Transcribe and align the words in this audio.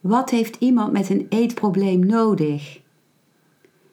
Wat 0.00 0.30
heeft 0.30 0.56
iemand 0.58 0.92
met 0.92 1.08
een 1.08 1.26
eetprobleem 1.28 2.06
nodig? 2.06 2.80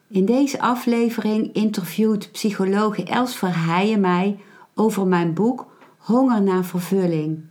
In 0.08 0.26
deze 0.26 0.60
aflevering 0.60 1.54
interviewt 1.54 2.32
psychologe 2.32 3.04
Els 3.04 3.36
Verheijen 3.36 4.00
mij 4.00 4.40
over 4.74 5.08
mijn 5.08 5.34
boek 5.34 5.74
Honger 5.98 6.42
naar 6.42 6.66
vervulling. 6.66 7.44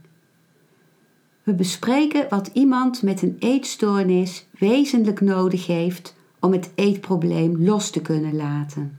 We 1.42 1.54
bespreken 1.54 2.26
wat 2.28 2.50
iemand 2.52 3.02
met 3.02 3.22
een 3.22 3.36
eetstoornis 3.38 4.46
wezenlijk 4.58 5.20
nodig 5.20 5.66
heeft 5.66 6.16
om 6.40 6.52
het 6.52 6.70
eetprobleem 6.74 7.64
los 7.64 7.90
te 7.90 8.02
kunnen 8.02 8.36
laten. 8.36 8.98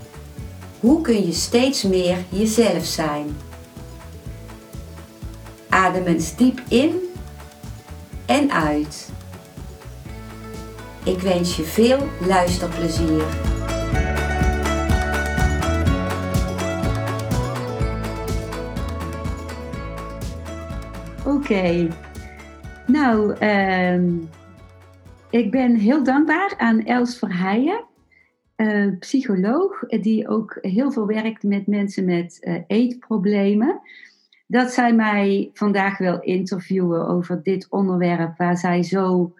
hoe 0.81 1.01
kun 1.01 1.25
je 1.25 1.31
steeds 1.31 1.83
meer 1.83 2.17
jezelf 2.29 2.85
zijn? 2.85 3.37
Adem 5.69 6.05
eens 6.05 6.35
diep 6.35 6.61
in 6.67 6.99
en 8.25 8.51
uit. 8.51 9.11
Ik 11.03 11.19
wens 11.19 11.55
je 11.55 11.63
veel 11.63 12.07
luisterplezier. 12.27 13.23
Oké, 21.25 21.87
nou, 22.87 23.33
ehm, 23.33 24.09
ik 25.29 25.51
ben 25.51 25.75
heel 25.75 26.03
dankbaar 26.03 26.53
aan 26.57 26.83
Els 26.83 27.17
Verheijen 27.17 27.89
uh, 28.61 28.97
psycholoog 28.99 29.79
die 29.87 30.27
ook 30.27 30.57
heel 30.61 30.91
veel 30.91 31.07
werkt 31.07 31.43
met 31.43 31.67
mensen 31.67 32.05
met 32.05 32.37
uh, 32.41 32.61
eetproblemen. 32.67 33.81
Dat 34.47 34.71
zij 34.71 34.93
mij 34.93 35.49
vandaag 35.53 35.97
wil 35.97 36.19
interviewen 36.19 37.07
over 37.07 37.43
dit 37.43 37.67
onderwerp 37.69 38.37
waar 38.37 38.57
zij 38.57 38.83
zo 38.83 39.33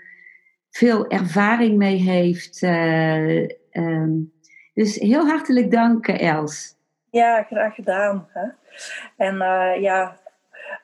veel 0.69 1.09
ervaring 1.09 1.77
mee 1.77 1.97
heeft. 1.97 2.61
Uh, 2.61 3.47
um, 3.71 4.31
dus 4.73 4.95
heel 4.95 5.25
hartelijk 5.25 5.71
dank, 5.71 6.07
Els. 6.07 6.75
Ja, 7.09 7.43
graag 7.43 7.75
gedaan. 7.75 8.27
Hè? 8.33 8.47
En 9.17 9.37
ja, 9.81 10.19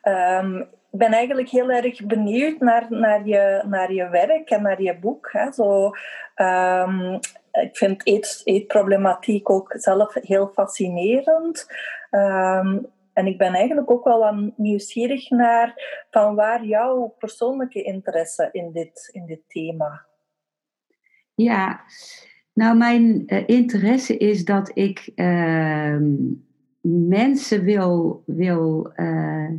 um, 0.04 0.68
ik 0.92 1.00
ben 1.00 1.12
eigenlijk 1.12 1.50
heel 1.50 1.70
erg 1.70 2.06
benieuwd 2.06 2.60
naar, 2.60 2.86
naar, 2.90 3.28
je, 3.28 3.64
naar 3.68 3.94
je 3.94 4.10
werk 4.10 4.50
en 4.50 4.62
naar 4.62 4.82
je 4.82 4.98
boek. 4.98 5.30
Hè? 5.32 5.52
Zo, 5.52 5.92
um, 6.36 7.20
ik 7.61 7.77
vind 7.77 8.08
eet, 8.08 8.41
eetproblematiek 8.44 9.50
ook 9.50 9.73
zelf 9.77 10.13
heel 10.13 10.47
fascinerend. 10.47 11.67
Um, 12.11 12.86
en 13.13 13.25
ik 13.25 13.38
ben 13.38 13.53
eigenlijk 13.53 13.91
ook 13.91 14.03
wel 14.03 14.52
nieuwsgierig 14.55 15.30
naar 15.30 15.73
van 16.12 16.35
waar 16.35 16.66
jouw 16.66 17.16
persoonlijke 17.17 17.84
interesse 17.84 18.50
in 18.51 18.72
dit, 18.72 19.09
in 19.12 19.25
dit 19.25 19.41
thema. 19.47 20.06
Ja, 21.34 21.81
nou 22.53 22.78
mijn 22.78 23.23
uh, 23.25 23.44
interesse 23.47 24.17
is 24.17 24.46
dat 24.46 24.72
ik 24.73 25.12
uh, 25.16 25.97
mensen 26.81 27.63
wil, 27.63 28.23
wil 28.25 28.91
uh, 28.96 29.51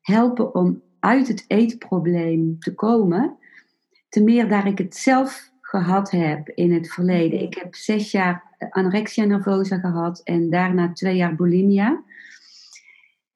helpen 0.00 0.54
om 0.54 0.82
uit 0.98 1.28
het 1.28 1.44
eetprobleem 1.48 2.58
te 2.58 2.74
komen. 2.74 3.38
Te 4.08 4.22
meer 4.22 4.48
daar 4.48 4.66
ik 4.66 4.78
het 4.78 4.96
zelf 4.96 5.51
gehad 5.72 6.10
heb 6.10 6.48
in 6.48 6.72
het 6.72 6.92
verleden. 6.92 7.40
Ik 7.40 7.54
heb 7.54 7.74
zes 7.74 8.10
jaar 8.10 8.42
anorexia 8.70 9.24
nervosa 9.24 9.78
gehad 9.78 10.20
en 10.24 10.50
daarna 10.50 10.92
twee 10.92 11.16
jaar 11.16 11.34
bulimia. 11.34 12.02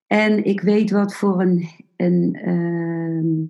En 0.07 0.45
ik 0.45 0.61
weet 0.61 0.91
wat 0.91 1.15
voor 1.15 1.41
een, 1.41 1.69
een 1.97 2.39
uh, 2.49 3.49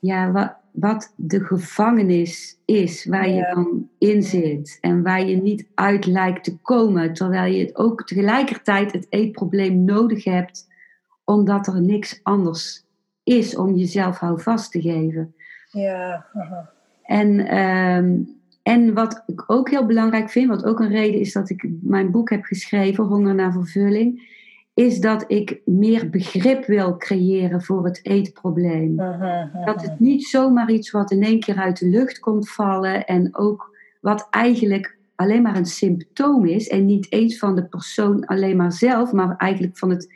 ja, 0.00 0.30
wat, 0.30 0.56
wat 0.72 1.14
de 1.16 1.44
gevangenis 1.44 2.60
is 2.64 3.04
waar 3.04 3.28
je 3.28 3.50
dan 3.54 3.88
in 3.98 4.22
zit 4.22 4.78
en 4.80 5.02
waar 5.02 5.26
je 5.26 5.36
niet 5.36 5.68
uit 5.74 6.06
lijkt 6.06 6.44
te 6.44 6.56
komen, 6.56 7.12
terwijl 7.12 7.52
je 7.52 7.70
ook 7.72 8.06
tegelijkertijd 8.06 8.92
het 8.92 9.06
eetprobleem 9.08 9.84
nodig 9.84 10.24
hebt 10.24 10.68
omdat 11.24 11.66
er 11.66 11.80
niks 11.82 12.20
anders 12.22 12.84
is 13.22 13.56
om 13.56 13.74
jezelf 13.74 14.18
houvast 14.18 14.72
te 14.72 14.80
geven. 14.80 15.34
Ja. 15.70 16.26
En, 17.10 17.46
ehm, 17.46 18.18
en 18.62 18.94
wat 18.94 19.22
ik 19.26 19.44
ook 19.46 19.70
heel 19.70 19.86
belangrijk 19.86 20.30
vind, 20.30 20.48
wat 20.48 20.64
ook 20.64 20.80
een 20.80 20.88
reden 20.88 21.20
is 21.20 21.32
dat 21.32 21.50
ik 21.50 21.68
mijn 21.80 22.10
boek 22.10 22.30
heb 22.30 22.44
geschreven, 22.44 23.04
Honger 23.04 23.34
naar 23.34 23.52
Vervulling, 23.52 24.38
is 24.74 25.00
dat 25.00 25.24
ik 25.26 25.60
meer 25.64 26.10
begrip 26.10 26.64
wil 26.64 26.96
creëren 26.96 27.62
voor 27.62 27.84
het 27.84 28.00
eetprobleem. 28.02 28.96
Dat 29.64 29.82
het 29.82 30.00
niet 30.00 30.24
zomaar 30.24 30.70
iets 30.70 30.90
wat 30.90 31.10
in 31.10 31.22
één 31.22 31.40
keer 31.40 31.56
uit 31.56 31.78
de 31.78 31.88
lucht 31.88 32.18
komt 32.18 32.50
vallen 32.50 33.06
en 33.06 33.36
ook 33.36 33.76
wat 34.00 34.26
eigenlijk 34.30 34.96
alleen 35.14 35.42
maar 35.42 35.56
een 35.56 35.66
symptoom 35.66 36.44
is 36.44 36.68
en 36.68 36.84
niet 36.84 37.12
eens 37.12 37.38
van 37.38 37.54
de 37.54 37.64
persoon 37.64 38.26
alleen 38.26 38.56
maar 38.56 38.72
zelf, 38.72 39.12
maar 39.12 39.36
eigenlijk 39.36 39.78
van 39.78 39.90
het 39.90 40.14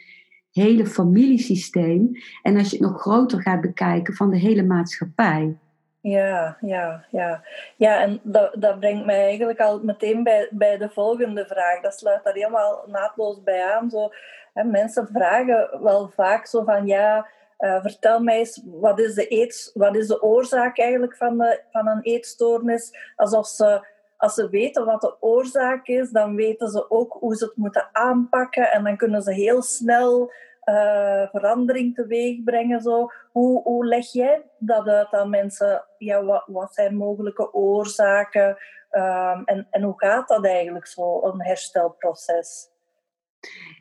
hele 0.52 0.86
familiesysteem. 0.86 2.10
En 2.42 2.56
als 2.56 2.70
je 2.70 2.76
het 2.76 2.86
nog 2.86 3.00
groter 3.00 3.42
gaat 3.42 3.60
bekijken, 3.60 4.14
van 4.14 4.30
de 4.30 4.38
hele 4.38 4.62
maatschappij. 4.62 5.56
Ja, 6.04 6.56
ja, 6.60 7.04
ja. 7.10 7.42
Ja, 7.76 8.00
en 8.00 8.20
dat, 8.22 8.54
dat 8.58 8.80
brengt 8.80 9.04
mij 9.04 9.24
eigenlijk 9.24 9.60
al 9.60 9.80
meteen 9.82 10.22
bij, 10.22 10.48
bij 10.50 10.78
de 10.78 10.88
volgende 10.88 11.46
vraag. 11.46 11.80
Dat 11.80 11.98
sluit 11.98 12.24
daar 12.24 12.34
helemaal 12.34 12.84
naadloos 12.86 13.42
bij 13.42 13.64
aan. 13.64 13.90
Zo, 13.90 14.10
hè, 14.54 14.64
mensen 14.64 15.08
vragen 15.12 15.82
wel 15.82 16.08
vaak 16.14 16.46
zo 16.46 16.64
van, 16.64 16.86
ja, 16.86 17.26
uh, 17.58 17.82
vertel 17.82 18.20
mij 18.20 18.38
eens, 18.38 18.62
wat 18.64 18.98
is, 18.98 19.14
de 19.14 19.32
eet, 19.32 19.70
wat 19.74 19.96
is 19.96 20.06
de 20.06 20.22
oorzaak 20.22 20.78
eigenlijk 20.78 21.16
van, 21.16 21.38
de, 21.38 21.60
van 21.70 21.88
een 21.88 22.02
eetstoornis? 22.02 23.12
Alsof 23.16 23.46
ze, 23.46 23.86
als 24.16 24.34
ze 24.34 24.48
weten 24.48 24.84
wat 24.84 25.00
de 25.00 25.16
oorzaak 25.20 25.86
is, 25.86 26.10
dan 26.10 26.36
weten 26.36 26.68
ze 26.68 26.90
ook 26.90 27.16
hoe 27.20 27.36
ze 27.36 27.44
het 27.44 27.56
moeten 27.56 27.88
aanpakken. 27.92 28.72
En 28.72 28.84
dan 28.84 28.96
kunnen 28.96 29.22
ze 29.22 29.32
heel 29.32 29.62
snel 29.62 30.32
uh, 30.64 31.28
verandering 31.30 31.94
teweeg 31.94 32.42
brengen. 32.44 32.80
Zo. 32.80 33.10
Hoe, 33.32 33.62
hoe 33.62 33.86
leg 33.86 34.12
jij 34.12 34.42
dat 34.58 34.88
uit 34.88 35.12
aan 35.12 35.30
mensen? 35.30 35.84
Ja, 35.98 36.24
wat, 36.24 36.44
wat 36.46 36.74
zijn 36.74 36.96
mogelijke 36.96 37.52
oorzaken? 37.52 38.56
Um, 38.90 39.42
en, 39.44 39.66
en 39.70 39.82
hoe 39.82 39.94
gaat 39.96 40.28
dat 40.28 40.44
eigenlijk 40.44 40.86
zo, 40.86 41.20
een 41.22 41.42
herstelproces? 41.42 42.68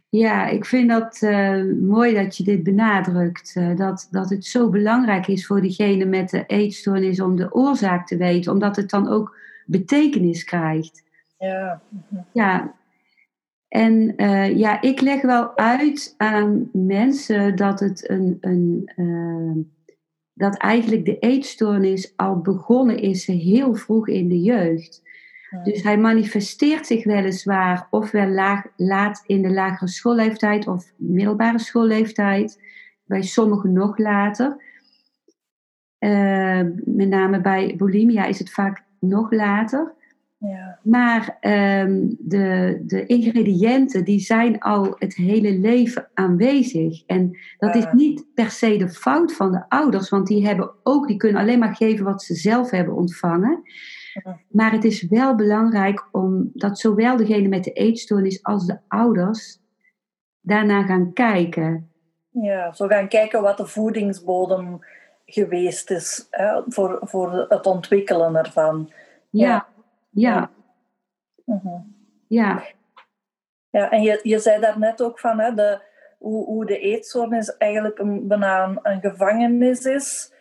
Ja, 0.10 0.48
ik 0.48 0.66
vind 0.66 0.90
dat 0.90 1.22
uh, 1.22 1.64
mooi 1.82 2.14
dat 2.14 2.38
je 2.38 2.44
dit 2.44 2.64
benadrukt. 2.64 3.56
Uh, 3.56 3.78
dat, 3.78 4.08
dat 4.12 4.30
het 4.30 4.46
zo 4.46 4.70
belangrijk 4.70 5.28
is 5.28 5.48
voor 5.48 5.62
diegene 5.62 6.06
met 6.06 6.30
de 6.30 6.46
eetstoornis 6.46 7.22
om 7.22 7.36
de 7.36 7.54
oorzaak 7.54 8.08
te 8.08 8.18
weten, 8.18 8.52
omdat 8.52 8.76
het 8.76 8.90
dan 8.90 9.10
ook 9.10 9.38
betekenis 9.66 10.44
krijgt. 10.44 11.04
Ja. 11.38 11.82
Ja, 12.32 12.74
en 13.74 14.14
uh, 14.18 14.58
ja, 14.58 14.82
ik 14.82 15.02
leg 15.02 15.22
wel 15.22 15.58
uit 15.58 16.14
aan 16.18 16.70
mensen 16.74 17.56
dat 17.56 17.80
het 17.80 18.10
een, 18.10 18.38
een 18.42 18.92
uh, 18.96 19.64
dat 20.34 20.58
eigenlijk 20.58 21.06
de 21.06 21.20
eetstoornis 21.20 22.14
al 22.16 22.42
begonnen 22.42 22.98
is 22.98 23.26
heel 23.26 23.76
vroeg 23.76 24.08
in 24.08 24.28
de 24.28 24.40
jeugd. 24.40 25.02
Ja. 25.50 25.64
Dus 25.64 25.84
hij 25.84 25.98
manifesteert 25.98 26.88
zich 26.88 27.04
weliswaar 27.04 27.88
ofwel 27.90 28.28
laag, 28.28 28.66
laat 28.76 29.24
in 29.26 29.42
de 29.42 29.52
lagere 29.52 29.90
schoolleeftijd 29.90 30.68
of 30.68 30.92
middelbare 30.98 31.60
schoolleeftijd, 31.60 32.62
bij 33.06 33.22
sommigen 33.22 33.74
nog 33.74 33.98
later. 33.98 34.58
Uh, 36.00 36.62
met 36.86 37.10
name 37.10 37.42
bij 37.42 37.76
bulimia 37.78 38.26
is 38.26 38.40
het 38.40 38.52
vaak 38.52 38.84
nog 39.00 39.32
later. 39.32 39.94
Ja. 40.50 40.80
Maar 40.82 41.38
um, 41.42 42.16
de, 42.20 42.82
de 42.86 43.06
ingrediënten 43.06 44.04
die 44.04 44.20
zijn 44.20 44.60
al 44.60 44.96
het 45.00 45.16
hele 45.16 45.52
leven 45.52 46.10
aanwezig. 46.14 47.04
En 47.06 47.38
dat 47.58 47.76
is 47.76 47.86
niet 47.92 48.26
per 48.34 48.50
se 48.50 48.78
de 48.78 48.90
fout 48.90 49.34
van 49.34 49.52
de 49.52 49.64
ouders, 49.70 50.10
want 50.10 50.28
die 50.28 50.46
hebben 50.46 50.72
ook, 50.84 51.08
die 51.08 51.18
kunnen 51.18 51.42
alleen 51.42 51.60
maar 51.60 51.76
geven 51.76 52.06
wat 52.06 52.24
ze 52.24 52.36
zelf 52.36 52.70
hebben 52.70 52.96
ontvangen. 52.96 53.62
Maar 54.48 54.72
het 54.72 54.84
is 54.84 55.08
wel 55.08 55.36
belangrijk 55.36 56.08
om 56.12 56.50
dat 56.54 56.80
zowel 56.80 57.18
degene 57.18 57.48
met 57.48 57.64
de 57.64 57.72
eetstoornis 57.72 58.44
als 58.44 58.66
de 58.66 58.80
ouders 58.88 59.60
daarna 60.42 60.84
gaan 60.84 61.14
kijken. 61.14 61.92
Ja, 62.30 62.74
zo 62.74 62.88
gaan 62.88 63.08
kijken 63.08 63.42
wat 63.42 63.58
de 63.58 63.66
voedingsbodem 63.66 64.80
geweest 65.26 65.92
is 65.92 66.28
hè, 66.30 66.62
voor, 66.68 67.00
voor 67.02 67.46
het 67.50 67.66
ontwikkelen 67.66 68.36
ervan. 68.36 68.92
Ja, 69.30 69.68
ja. 70.14 70.52
Ja. 71.46 71.56
Mhm. 71.56 71.82
ja. 72.28 72.64
ja 73.70 73.92
en 73.92 74.02
je, 74.02 74.20
je 74.24 74.40
zei 74.40 74.62
daarnet 74.62 75.02
ook 75.02 75.20
van 75.20 75.40
hè, 75.40 75.54
de, 75.54 75.82
hoe, 76.20 76.46
hoe 76.46 76.66
de 76.66 76.80
eetstoornis 76.80 77.58
eigenlijk 77.58 78.00
een, 78.00 78.28
bijna 78.28 78.80
een, 78.84 79.02
gevangenis 79.02 79.86
is 79.86 80.32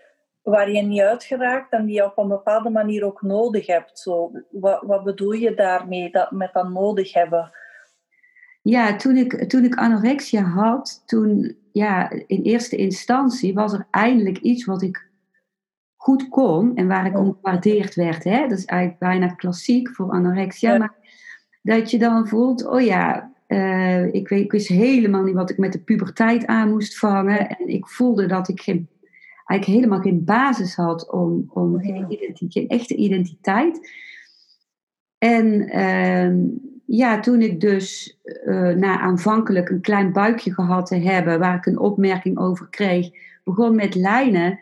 waar 0.42 0.70
je 0.70 0.82
niet 0.82 1.00
uit 1.00 1.24
geraakt 1.24 1.72
en 1.72 1.86
die 1.86 1.94
je 1.94 2.04
op 2.04 2.19
een 2.19 2.28
bepaalde 2.28 2.70
manier 2.70 3.04
ook 3.04 3.22
nodig 3.22 3.66
hebt. 3.66 3.98
Zo, 3.98 4.32
wat, 4.50 4.82
wat 4.82 5.04
bedoel 5.04 5.32
je 5.32 5.54
daarmee 5.54 6.10
dat, 6.10 6.30
met 6.30 6.52
dat 6.52 6.69
nodig 6.69 7.12
hebben? 7.12 7.50
Ja, 8.62 8.96
toen 8.96 9.16
ik, 9.16 9.48
toen 9.48 9.64
ik 9.64 9.74
anorexia 9.74 10.42
had, 10.42 11.02
toen 11.06 11.56
ja, 11.72 12.10
in 12.26 12.42
eerste 12.42 12.76
instantie 12.76 13.54
was 13.54 13.72
er 13.72 13.86
eindelijk 13.90 14.38
iets 14.38 14.64
wat 14.64 14.82
ik 14.82 15.10
goed 16.02 16.28
kon 16.28 16.76
en 16.76 16.87
waar 16.87 17.06
ik 17.06 17.19
om 17.19 17.37
gewaardeerd 17.40 17.94
werd. 17.94 18.25
Hè? 18.25 18.49
Dat 18.49 18.58
is 18.58 18.64
eigenlijk 18.64 19.00
bijna 19.00 19.26
klassiek 19.26 19.88
voor 19.88 20.10
anorexia. 20.10 20.78
Maar 20.78 20.94
dat 21.62 21.90
je 21.90 21.99
dan 21.99 22.28
voelt, 22.28 22.66
oh 22.66 22.81
ja, 22.81 23.32
uh, 23.49 24.14
ik, 24.14 24.28
weet, 24.28 24.44
ik 24.44 24.52
wist 24.52 24.69
helemaal 24.69 25.22
niet 25.22 25.34
wat 25.34 25.50
ik 25.50 25.58
met 25.58 25.72
de 25.72 25.78
puberteit 25.78 26.46
aan 26.46 26.70
moest 26.70 26.99
vangen. 26.99 27.49
En 27.49 27.69
ik 27.69 27.88
voelde 27.88 28.26
dat 28.26 28.49
ik 28.49 28.60
geen, 28.60 28.88
eigenlijk 29.46 29.78
helemaal 29.78 30.00
geen 30.00 30.25
basis 30.25 30.75
had 30.75 31.12
om, 31.12 31.44
om 31.49 31.81
geen, 31.81 32.06
geen 32.48 32.69
echte 32.69 32.94
identiteit. 32.94 33.90
En 35.19 35.69
ehm, 35.69 36.37
ja, 36.87 37.20
toen 37.20 37.40
ik 37.40 37.60
dus 37.60 38.19
uh, 38.44 38.69
na 38.69 39.00
aanvankelijk 39.00 39.69
een 39.69 39.81
klein 39.81 40.12
buikje 40.12 40.55
gehad 40.55 40.87
te 40.87 40.96
hebben, 40.96 41.38
waar 41.38 41.56
ik 41.56 41.66
een 41.66 41.78
opmerking 41.78 42.38
over 42.38 42.66
kreeg, 42.70 43.10
begon 43.44 43.75
met 43.75 43.94
lijnen. 43.94 44.60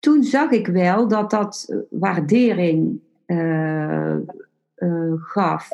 Toen 0.00 0.22
zag 0.22 0.50
ik 0.50 0.66
wel 0.66 1.08
dat 1.08 1.30
dat 1.30 1.66
eh, 1.68 1.76
waardering 1.90 3.00
uh, 3.26 4.16
gaf. 5.16 5.70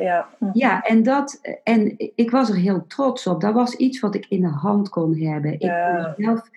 Ja. 0.00 0.28
Mhm. 0.38 0.50
ja, 0.54 0.82
en, 0.82 1.02
dat, 1.02 1.40
en 1.62 1.94
ik 2.14 2.30
was 2.30 2.48
er 2.48 2.56
heel 2.56 2.86
trots 2.86 3.26
op. 3.26 3.40
Dat 3.40 3.54
was 3.54 3.74
iets 3.74 4.00
wat 4.00 4.14
ik 4.14 4.26
in 4.28 4.40
de 4.40 4.48
hand 4.48 4.88
kon 4.88 5.16
hebben. 5.18 5.52
Ik 5.52 5.58
kon 5.70 6.24
zelf 6.24 6.50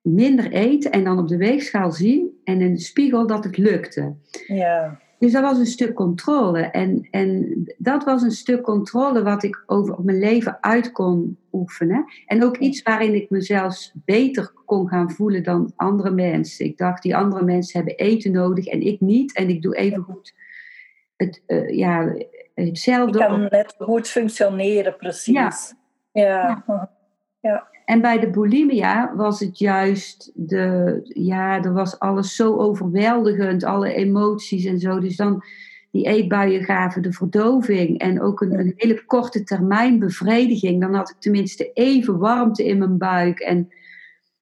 minder 0.00 0.52
eten 0.52 0.90
en 0.90 1.04
dan 1.04 1.18
op 1.18 1.28
de 1.28 1.36
weegschaal 1.36 1.92
zien 1.92 2.40
en 2.44 2.60
in 2.60 2.74
de 2.74 2.80
spiegel 2.80 3.26
dat 3.26 3.44
het 3.44 3.56
lukte. 3.56 4.14
Ja. 4.46 5.00
Dus 5.18 5.32
dat 5.32 5.42
was 5.42 5.58
een 5.58 5.66
stuk 5.66 5.94
controle. 5.94 6.60
En, 6.60 7.08
en 7.10 7.62
dat 7.78 8.04
was 8.04 8.22
een 8.22 8.30
stuk 8.30 8.62
controle 8.62 9.22
wat 9.22 9.42
ik 9.42 9.62
over 9.66 9.96
mijn 10.02 10.18
leven 10.18 10.58
uit 10.60 10.92
kon 10.92 11.38
oefenen. 11.52 12.04
En 12.26 12.44
ook 12.44 12.56
iets 12.56 12.82
waarin 12.82 13.14
ik 13.14 13.30
mezelf 13.30 13.90
beter 13.94 14.52
kon 14.64 14.88
gaan 14.88 15.10
voelen 15.10 15.42
dan 15.42 15.72
andere 15.76 16.10
mensen. 16.10 16.64
Ik 16.64 16.78
dacht, 16.78 17.02
die 17.02 17.16
andere 17.16 17.44
mensen 17.44 17.78
hebben 17.78 17.96
eten 17.96 18.32
nodig 18.32 18.66
en 18.66 18.80
ik 18.80 19.00
niet. 19.00 19.36
En 19.36 19.48
ik 19.48 19.62
doe 19.62 19.76
even 19.76 20.02
goed 20.02 20.34
het, 21.16 21.42
uh, 21.46 21.68
ja, 21.68 22.14
hetzelfde. 22.54 23.18
Ik 23.18 23.26
kan 23.26 23.48
net 23.50 23.74
goed 23.78 24.08
functioneren, 24.08 24.96
precies. 24.96 25.34
Ja. 25.34 25.52
ja. 26.12 26.62
ja. 26.66 26.90
En 27.84 28.00
bij 28.00 28.18
de 28.18 28.30
bulimia 28.30 29.14
was 29.16 29.40
het 29.40 29.58
juist 29.58 30.30
de, 30.34 31.00
ja, 31.08 31.62
er 31.62 31.72
was 31.72 31.98
alles 31.98 32.36
zo 32.36 32.56
overweldigend, 32.56 33.64
alle 33.64 33.94
emoties 33.94 34.64
en 34.64 34.78
zo. 34.78 35.00
Dus 35.00 35.16
dan 35.16 35.42
die 35.90 36.06
eetbuien 36.06 36.64
gaven 36.64 37.02
de 37.02 37.12
verdoving 37.12 37.98
en 37.98 38.22
ook 38.22 38.40
een, 38.40 38.58
een 38.58 38.72
hele 38.76 39.04
korte 39.04 39.44
termijn 39.44 39.98
bevrediging. 39.98 40.80
Dan 40.80 40.94
had 40.94 41.10
ik 41.10 41.16
tenminste 41.18 41.72
even 41.72 42.18
warmte 42.18 42.66
in 42.66 42.78
mijn 42.78 42.98
buik 42.98 43.38
en, 43.38 43.68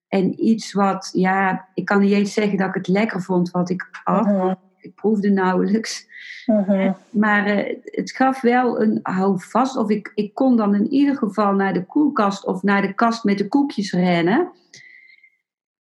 en 0.08 0.44
iets 0.44 0.72
wat, 0.72 1.10
ja, 1.12 1.68
ik 1.74 1.84
kan 1.84 2.00
niet 2.00 2.12
eens 2.12 2.32
zeggen 2.32 2.58
dat 2.58 2.68
ik 2.68 2.74
het 2.74 2.88
lekker 2.88 3.22
vond 3.22 3.50
wat 3.50 3.70
ik 3.70 3.88
at. 4.04 4.56
Ik 4.84 4.94
proefde 4.94 5.30
nauwelijks. 5.30 6.06
Mhm. 6.46 6.92
Maar 7.10 7.48
uh, 7.48 7.76
het 7.84 8.12
gaf 8.12 8.40
wel 8.40 8.80
een 8.80 8.98
houvast. 9.02 9.76
Of 9.76 9.90
ik, 9.90 10.12
ik 10.14 10.34
kon 10.34 10.56
dan 10.56 10.74
in 10.74 10.92
ieder 10.92 11.16
geval 11.16 11.52
naar 11.52 11.72
de 11.72 11.84
koelkast 11.84 12.44
of 12.46 12.62
naar 12.62 12.82
de 12.82 12.94
kast 12.94 13.24
met 13.24 13.38
de 13.38 13.48
koekjes 13.48 13.92
rennen. 13.92 14.52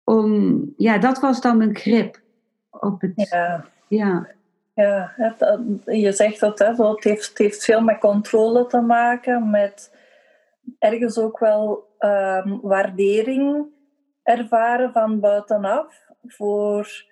Om, 0.04 0.62
ja, 0.76 0.98
dat 0.98 1.20
was 1.20 1.40
dan 1.40 1.56
mijn 1.56 1.76
grip 1.76 2.20
op 2.70 3.00
het. 3.00 3.12
Ja. 3.30 3.64
ja. 3.88 4.32
Ja, 4.74 5.12
het, 5.16 5.42
eh, 5.42 6.02
je 6.02 6.12
zegt 6.12 6.40
dat 6.40 6.58
hè, 6.58 6.74
het, 6.74 7.04
heeft, 7.04 7.28
het 7.28 7.38
heeft 7.38 7.64
veel 7.64 7.80
met 7.80 7.98
controle 7.98 8.66
te 8.66 8.80
maken, 8.80 9.50
met 9.50 9.96
ergens 10.78 11.18
ook 11.18 11.38
wel 11.38 11.88
um, 11.98 12.60
waardering 12.62 13.66
ervaren 14.22 14.92
van 14.92 15.20
buitenaf 15.20 16.02
voor 16.26 17.04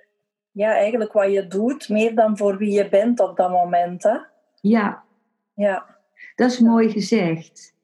ja, 0.53 0.75
eigenlijk 0.75 1.13
wat 1.13 1.33
je 1.33 1.47
doet, 1.47 1.89
meer 1.89 2.15
dan 2.15 2.37
voor 2.37 2.57
wie 2.57 2.71
je 2.71 2.89
bent 2.89 3.21
op 3.21 3.37
dat 3.37 3.51
moment. 3.51 4.03
Hè? 4.03 4.17
Ja. 4.61 5.03
ja. 5.55 5.87
Dat 6.35 6.51
is 6.51 6.59
mooi 6.59 6.91
gezegd. 6.91 7.75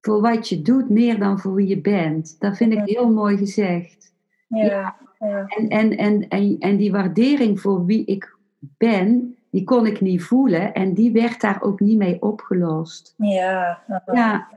Voor 0.00 0.20
wat 0.20 0.48
je 0.48 0.62
doet, 0.62 0.90
meer 0.90 1.18
dan 1.18 1.38
voor 1.38 1.54
wie 1.54 1.66
je 1.66 1.80
bent. 1.80 2.40
Dat 2.40 2.56
vind 2.56 2.72
ik 2.72 2.82
heel 2.84 3.10
mooi 3.10 3.36
gezegd. 3.36 4.14
Ja. 4.48 4.96
ja. 5.18 5.46
En, 5.46 5.68
en, 5.68 5.96
en, 5.96 6.28
en, 6.28 6.56
en 6.58 6.76
die 6.76 6.92
waardering 6.92 7.60
voor 7.60 7.84
wie 7.86 8.04
ik 8.04 8.36
ben, 8.60 9.36
die 9.50 9.64
kon 9.64 9.86
ik 9.86 10.00
niet 10.00 10.22
voelen. 10.22 10.74
En 10.74 10.94
die 10.94 11.12
werd 11.12 11.40
daar 11.40 11.62
ook 11.62 11.80
niet 11.80 11.98
mee 11.98 12.22
opgelost. 12.22 13.14
Ja. 13.16 13.82
ja. 14.12 14.48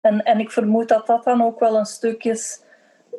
En, 0.00 0.22
en 0.22 0.38
ik 0.38 0.50
vermoed 0.50 0.88
dat 0.88 1.06
dat 1.06 1.24
dan 1.24 1.42
ook 1.42 1.60
wel 1.60 1.78
een 1.78 1.84
stuk 1.84 2.24
is 2.24 2.62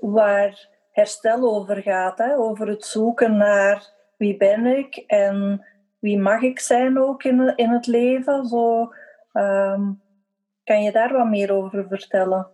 waar 0.02 0.70
herstel 0.92 1.56
over 1.56 1.82
gaat. 1.82 2.18
Hè? 2.18 2.38
Over 2.38 2.68
het 2.68 2.86
zoeken 2.86 3.38
naar 3.38 3.90
wie 4.18 4.38
ben 4.38 4.66
ik 4.66 4.96
en 5.08 5.66
wie 6.00 6.20
mag 6.20 6.42
ik 6.42 6.60
zijn 6.60 7.00
ook 7.00 7.24
in, 7.24 7.54
in 7.56 7.70
het 7.70 7.88
leven. 7.88 8.46
Zo, 8.46 8.94
um, 9.34 10.02
kan 10.64 10.84
je 10.84 10.92
daar 10.92 11.14
wat 11.14 11.30
meer 11.30 11.52
over 11.52 11.86
vertellen? 11.88 12.48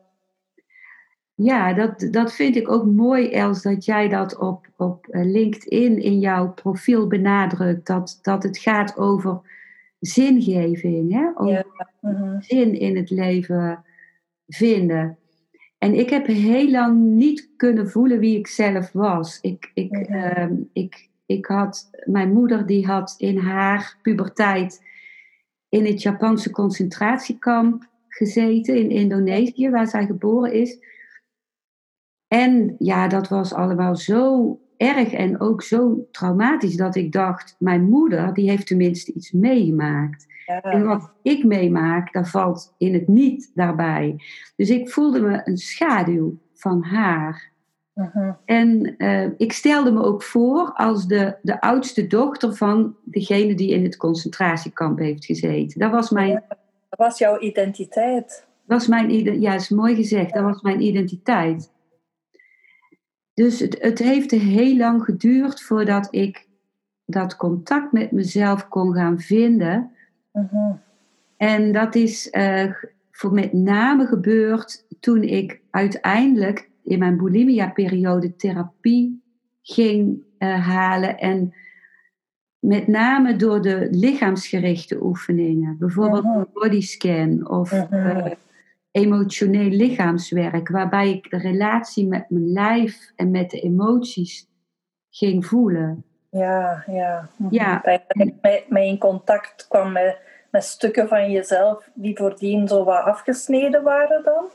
Ja, 1.36 1.74
dat, 1.74 2.08
dat 2.12 2.34
vind 2.34 2.56
ik 2.56 2.72
ook 2.72 2.86
mooi, 2.86 3.32
Els, 3.32 3.62
dat 3.62 3.86
jij 3.86 4.08
dat 4.08 4.38
op, 4.38 4.68
op 4.78 5.08
eh, 5.08 5.26
LinkedIn 5.26 6.02
in 6.02 6.20
jouw 6.20 6.54
profiel 6.54 7.08
benadrukt. 7.08 7.88
Dat, 7.88 8.20
dat 8.22 8.44
het 8.44 8.58
gaat 8.58 8.98
over 8.98 9.40
zingeving, 10.00 11.14
hè? 11.14 11.30
over 11.36 11.54
ja. 11.54 11.90
Mhm. 12.02 12.42
zin 12.42 12.80
in 12.80 12.96
het 12.96 13.10
leven 13.10 13.84
vinden. 14.48 15.18
En 15.78 15.94
ik 15.94 16.10
heb 16.10 16.26
heel 16.26 16.70
lang 16.70 17.00
niet 17.00 17.50
kunnen 17.58 17.90
voelen 17.90 18.20
wie 18.20 18.38
ik 18.38 18.48
zelf 18.48 18.92
was. 18.92 19.40
Ik, 19.42 19.72
ik, 19.74 19.92
ehm, 19.92 20.54
ik, 20.74 21.10
ik 21.26 21.46
had, 21.46 21.90
mijn 22.06 22.34
moeder 22.34 22.66
die 22.66 22.86
had 22.86 23.16
in 23.18 23.38
haar 23.38 23.98
puberteit 24.02 24.86
in 25.70 25.86
het 25.86 26.02
Japanse 26.02 26.52
concentratiekamp 26.52 27.90
gezeten 28.08 28.76
in 28.76 28.90
Indonesië, 28.90 29.70
waar 29.70 29.88
zij 29.88 30.06
geboren 30.06 30.54
is. 30.54 30.80
En 32.28 32.76
ja, 32.80 33.08
dat 33.08 33.28
was 33.28 33.54
allemaal 33.54 33.96
zo 33.96 34.60
erg 34.78 35.14
en 35.14 35.40
ook 35.40 35.64
zo 35.64 36.08
traumatisch 36.12 36.76
dat 36.76 36.96
ik 36.96 37.12
dacht, 37.12 37.56
mijn 37.60 37.90
moeder 37.90 38.34
die 38.34 38.50
heeft 38.50 38.68
tenminste 38.68 39.14
iets 39.14 39.32
meegemaakt. 39.32 40.26
En 40.48 40.86
wat 40.86 41.12
ik 41.22 41.44
meemaak, 41.44 42.14
dat 42.14 42.30
valt 42.30 42.74
in 42.78 42.94
het 42.94 43.08
niet 43.08 43.52
daarbij. 43.54 44.16
Dus 44.56 44.70
ik 44.70 44.90
voelde 44.90 45.22
me 45.22 45.42
een 45.44 45.58
schaduw 45.58 46.38
van 46.54 46.84
haar. 46.84 47.52
Mhm. 47.94 48.32
En 48.46 48.98
eh, 48.98 49.30
ik 49.38 49.54
stelde 49.54 49.92
me 49.92 50.04
ook 50.04 50.24
voor 50.24 50.72
als 50.74 51.08
de, 51.08 51.36
de 51.42 51.62
oudste 51.62 52.08
dochter 52.08 52.56
van 52.56 52.96
degene 53.04 53.56
die 53.56 53.72
in 53.72 53.84
het 53.84 53.98
concentratiekamp 53.98 55.00
heeft 55.00 55.26
gezeten. 55.26 55.80
Dat 55.80 55.92
was 55.92 56.10
mijn, 56.10 56.44
Dat 56.90 57.00
was 57.00 57.18
jouw 57.18 57.40
identiteit. 57.40 58.48
was 58.66 58.88
mijn 58.88 59.40
ja, 59.40 59.54
is 59.54 59.70
mooi 59.70 59.96
gezegd, 59.96 60.34
dat 60.34 60.44
was 60.44 60.62
mijn 60.62 60.82
identiteit. 60.82 61.72
Dus 63.34 63.60
het, 63.60 63.78
het 63.82 64.00
heeft 64.00 64.32
heel 64.32 64.78
lang 64.78 65.04
geduurd 65.04 65.62
voordat 65.62 66.08
ik 66.12 66.48
dat 67.06 67.36
contact 67.36 67.92
met 67.92 68.12
mezelf 68.12 68.68
kon 68.68 68.94
gaan 68.94 69.20
vinden. 69.20 69.92
Mhm. 70.38 70.72
En 71.38 71.72
dat 71.72 71.96
is 71.96 72.30
eh, 72.30 72.72
voor 73.12 73.34
met 73.34 73.54
name 73.54 74.06
gebeurd 74.06 74.86
toen 75.00 75.24
ik 75.24 75.62
uiteindelijk 75.72 76.70
in 76.84 77.00
mijn 77.00 77.18
bulimia-periode 77.18 78.36
therapie 78.36 79.24
ging 79.62 80.26
eh, 80.38 80.68
halen. 80.68 81.18
En 81.18 81.54
met 82.60 82.88
name 82.88 83.36
door 83.36 83.62
de 83.62 83.88
lichaamsgerichte 83.92 85.04
oefeningen. 85.04 85.78
Bijvoorbeeld 85.80 86.24
Mhm. 86.24 86.38
een 86.38 86.48
bodyscan 86.54 87.50
of 87.50 87.72
Mhm. 87.72 87.94
eh, 87.94 88.32
emotioneel 88.92 89.70
lichaamswerk. 89.70 90.70
Waarbij 90.70 91.10
ik 91.10 91.30
de 91.30 91.38
relatie 91.38 92.08
met 92.08 92.30
mijn 92.30 92.52
lijf 92.52 93.12
en 93.16 93.32
met 93.32 93.50
de 93.50 93.60
emoties 93.60 94.48
ging 95.10 95.46
voelen. 95.46 96.04
Ja, 96.30 96.84
ja. 96.88 97.30
Ja. 97.50 97.82
Dat 97.84 98.02
je 98.08 98.34
met, 98.70 98.84
in 98.84 98.98
contact 98.98 99.66
kwam 99.68 99.92
met, 99.92 100.18
met 100.52 100.64
stukken 100.64 101.08
van 101.08 101.32
jezelf 101.32 101.90
die 101.94 102.18
voordien 102.18 102.68
zo 102.68 102.84
wat 102.84 103.04
afgesneden 103.04 103.84
waren 103.84 104.24
dan? 104.24 104.46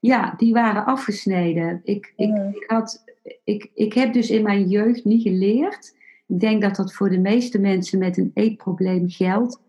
Ja, 0.00 0.34
die 0.36 0.52
waren 0.52 0.84
afgesneden. 0.84 1.80
Ik, 1.84 2.12
ik, 2.16 2.34
ik, 2.54 2.64
had, 2.66 3.04
ik, 3.44 3.70
ik 3.74 3.92
heb 3.92 4.12
dus 4.12 4.30
in 4.30 4.42
mijn 4.42 4.68
jeugd 4.68 5.04
niet 5.04 5.22
geleerd. 5.22 5.96
Ik 6.26 6.40
denk 6.40 6.62
dat 6.62 6.76
dat 6.76 6.92
voor 6.92 7.10
de 7.10 7.18
meeste 7.18 7.58
mensen 7.58 7.98
met 7.98 8.16
een 8.16 8.30
eetprobleem 8.34 9.08
geldt. 9.08 9.62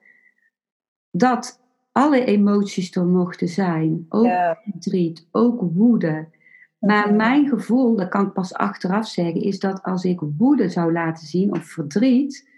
Dat 1.11 1.59
alle 1.91 2.25
emoties 2.25 2.95
er 2.95 3.05
mochten 3.05 3.47
zijn. 3.47 4.05
Ook 4.09 4.29
verdriet, 4.63 5.27
ook 5.31 5.61
woede. 5.73 6.27
Maar 6.79 7.07
mhm. 7.07 7.15
mijn 7.15 7.47
gevoel, 7.47 7.95
dat 7.95 8.09
kan 8.09 8.25
ik 8.25 8.33
pas 8.33 8.53
achteraf 8.53 9.07
zeggen, 9.07 9.41
is 9.41 9.59
dat 9.59 9.83
als 9.83 10.03
ik 10.03 10.19
woede 10.37 10.69
zou 10.69 10.91
laten 10.91 11.27
zien 11.27 11.51
of 11.51 11.65
verdriet, 11.65 12.49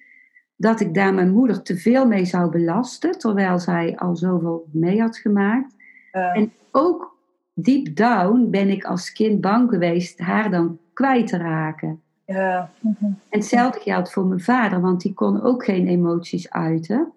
dat 0.56 0.80
ik 0.80 0.94
daar 0.94 1.14
mijn 1.14 1.32
moeder 1.32 1.62
te 1.62 1.78
veel 1.78 2.08
mee 2.08 2.26
zou 2.26 2.52
belasten, 2.52 3.18
terwijl 3.18 3.60
zij 3.60 3.98
al 3.98 4.16
zoveel 4.16 4.68
mee 4.72 5.02
had 5.02 5.18
gemaakt. 5.18 5.76
En 6.12 6.52
ook 6.72 7.18
deep 7.54 7.96
down 7.96 8.48
ben 8.50 8.70
ik 8.70 8.84
als 8.84 9.12
kind 9.12 9.42
bang 9.42 9.70
geweest 9.70 10.20
haar 10.20 10.52
dan 10.52 10.80
kwijt 10.94 11.28
te 11.28 11.38
raken. 11.38 12.02
Mhm. 12.26 13.06
En 13.06 13.20
hetzelfde 13.30 13.80
geldt 13.80 14.12
voor 14.12 14.26
mijn 14.26 14.40
vader, 14.42 14.82
want 14.82 15.02
die 15.02 15.14
kon 15.14 15.42
ook 15.42 15.66
geen 15.66 15.88
emoties 15.88 16.50
uiten. 16.50 17.14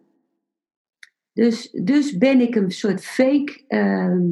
Dus, 1.33 1.71
dus 1.71 2.19
ben 2.19 2.41
ik 2.41 2.55
een 2.55 2.71
soort 2.71 3.05
fake, 3.05 3.65
ehm, 3.69 4.29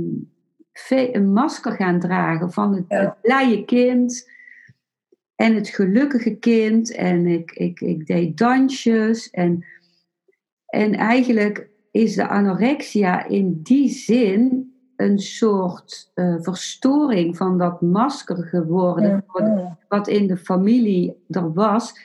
een 1.12 1.32
masker 1.32 1.72
gaan 1.72 2.00
dragen 2.00 2.52
van 2.52 2.74
het, 2.74 2.84
ja. 2.88 3.16
blije 3.22 3.64
kind 3.64 4.32
en 5.36 5.54
het 5.54 5.68
gelukkige 5.68 6.34
kind. 6.34 6.94
En 6.94 7.26
ik, 7.26 7.50
ik, 7.50 7.80
ik 7.80 8.06
deed 8.06 8.38
dansjes. 8.38 9.30
En, 9.30 9.64
en 10.66 10.94
eigenlijk 10.94 11.68
is 11.90 12.14
de 12.14 12.28
anorexia 12.28 13.26
in 13.26 13.60
die 13.62 13.88
zin 13.88 14.72
een 14.96 15.18
soort 15.18 16.10
uh, 16.14 16.36
verstoring 16.38 17.36
van 17.36 17.58
dat 17.58 17.80
masker 17.80 18.44
geworden, 18.44 19.24
wat 19.88 20.08
in 20.08 20.26
de 20.26 20.36
familie 20.36 21.24
er 21.28 21.52
was, 21.52 21.98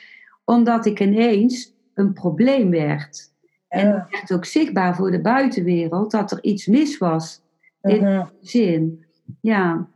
omdat 0.44 0.86
ik 0.86 1.00
ineens 1.00 1.74
een 1.94 2.12
probleem 2.12 2.70
werd. 2.70 3.32
En 3.68 3.94
het 3.94 4.10
werd 4.10 4.32
ook 4.32 4.44
zichtbaar 4.44 4.96
voor 4.96 5.10
de 5.10 5.20
buitenwereld 5.20 6.10
dat 6.10 6.30
er 6.30 6.42
iets 6.42 6.66
mis 6.66 6.98
was. 6.98 7.42
In 7.82 8.04
mm 8.04 8.28
zin. 8.40 9.04
Ja. 9.40 9.88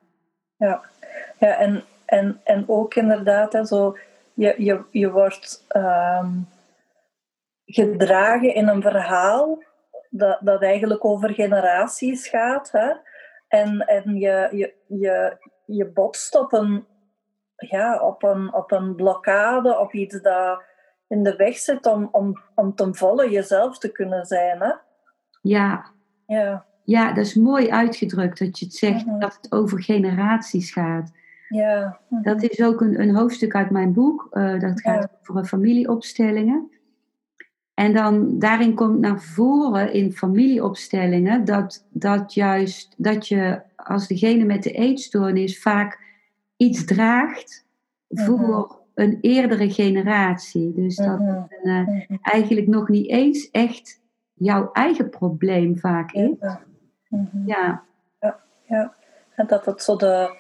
Ja, 0.57 0.83
ja 1.39 1.59
en, 1.59 1.85
en, 2.07 2.41
en 2.45 2.65
ook 2.67 2.95
inderdaad, 2.95 3.53
hè, 3.53 3.65
zo, 3.65 3.97
je, 4.35 4.55
je, 4.59 4.85
je 4.91 5.11
wordt 5.11 5.65
ehm, 5.69 6.31
gedragen 7.67 8.55
in 8.55 8.69
een 8.69 8.83
verhaal 8.83 9.63
dat, 10.11 10.39
dat 10.41 10.63
eigenlijk 10.63 11.05
over 11.05 11.35
generaties 11.35 12.29
gaat. 12.29 12.71
Hè? 12.71 12.93
En, 13.49 13.81
en 13.81 14.15
je, 14.15 14.49
je, 14.53 14.75
je, 14.87 15.37
je 15.67 15.87
botst 15.87 16.39
op 16.39 16.53
een, 16.53 16.85
ja, 17.57 18.01
op, 18.01 18.23
een, 18.23 18.55
op 18.55 18.73
een 18.73 18.95
blokkade, 18.95 19.79
op 19.79 19.93
iets 19.93 20.21
dat 20.21 20.63
in 21.09 21.23
de 21.23 21.37
weg 21.37 21.57
zit 21.57 21.87
om, 21.87 22.09
om, 22.13 22.43
om 22.55 22.75
ten 22.75 22.95
volle 22.95 23.31
jezelf 23.31 23.79
te 23.79 23.93
kunnen 23.93 24.25
zijn. 24.25 24.61
Hè? 24.61 24.73
Ja. 25.43 25.85
ja. 26.27 26.65
Ja, 26.85 27.13
dat 27.13 27.25
is 27.25 27.35
mooi 27.35 27.71
uitgedrukt 27.71 28.39
dat 28.39 28.59
je 28.59 28.65
het 28.65 28.75
zegt, 28.75 29.07
mhm. 29.07 29.19
dat 29.19 29.39
het 29.43 29.53
over 29.53 29.83
generaties 29.83 30.73
gaat. 30.73 31.13
Ja. 31.57 32.01
Mhm. 32.09 32.23
Dat 32.23 32.43
is 32.43 32.63
ook 32.63 32.81
een, 32.81 33.01
een 33.01 33.15
hoofdstuk 33.15 33.55
uit 33.55 33.71
mijn 33.71 33.93
boek. 33.93 34.29
Uh, 34.33 34.61
dat 34.61 34.81
gaat 34.81 35.09
over 35.27 35.45
familieopstellingen. 35.45 36.71
En 37.75 37.93
dan 37.93 38.39
daarin 38.39 38.75
komt 38.75 38.99
naar 38.99 39.21
voren 39.21 39.93
in 39.93 40.13
familieopstellingen 40.13 41.45
dat, 41.45 41.87
dat 41.91 42.35
juist 42.35 42.95
dat 42.97 43.29
je 43.29 43.61
als 43.77 44.09
degene 44.09 44.45
met 44.45 44.63
de 44.63 44.73
eetstoornis 44.73 45.61
vaak 45.61 46.01
iets 46.57 46.85
draagt 46.85 47.67
voor 48.09 48.39
mhm 48.39 48.83
een 48.95 49.19
eerdere 49.21 49.71
generatie. 49.71 50.73
Dus 50.73 50.97
dat 50.97 51.19
mhm. 51.19 51.43
uh, 51.63 52.11
eigenlijk 52.23 52.67
nog 52.67 52.89
niet 52.89 53.09
eens 53.09 53.51
echt 53.51 54.01
jouw 54.35 54.73
eigen 54.73 55.11
probleem 55.11 55.79
vaak 55.79 56.13
is. 56.13 56.37
Mhm. 57.09 57.47
Ja. 57.47 57.83
ja. 58.21 58.41
ja. 58.65 58.95
En 59.35 59.47
dat 59.47 59.65
het 59.65 59.83
zo 59.83 59.97
de, 59.97 60.37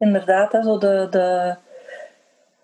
inderdaad, 0.00 0.52
hè, 0.52 0.62
zo 0.62 0.78
de, 0.78 1.06
de, 1.10 1.56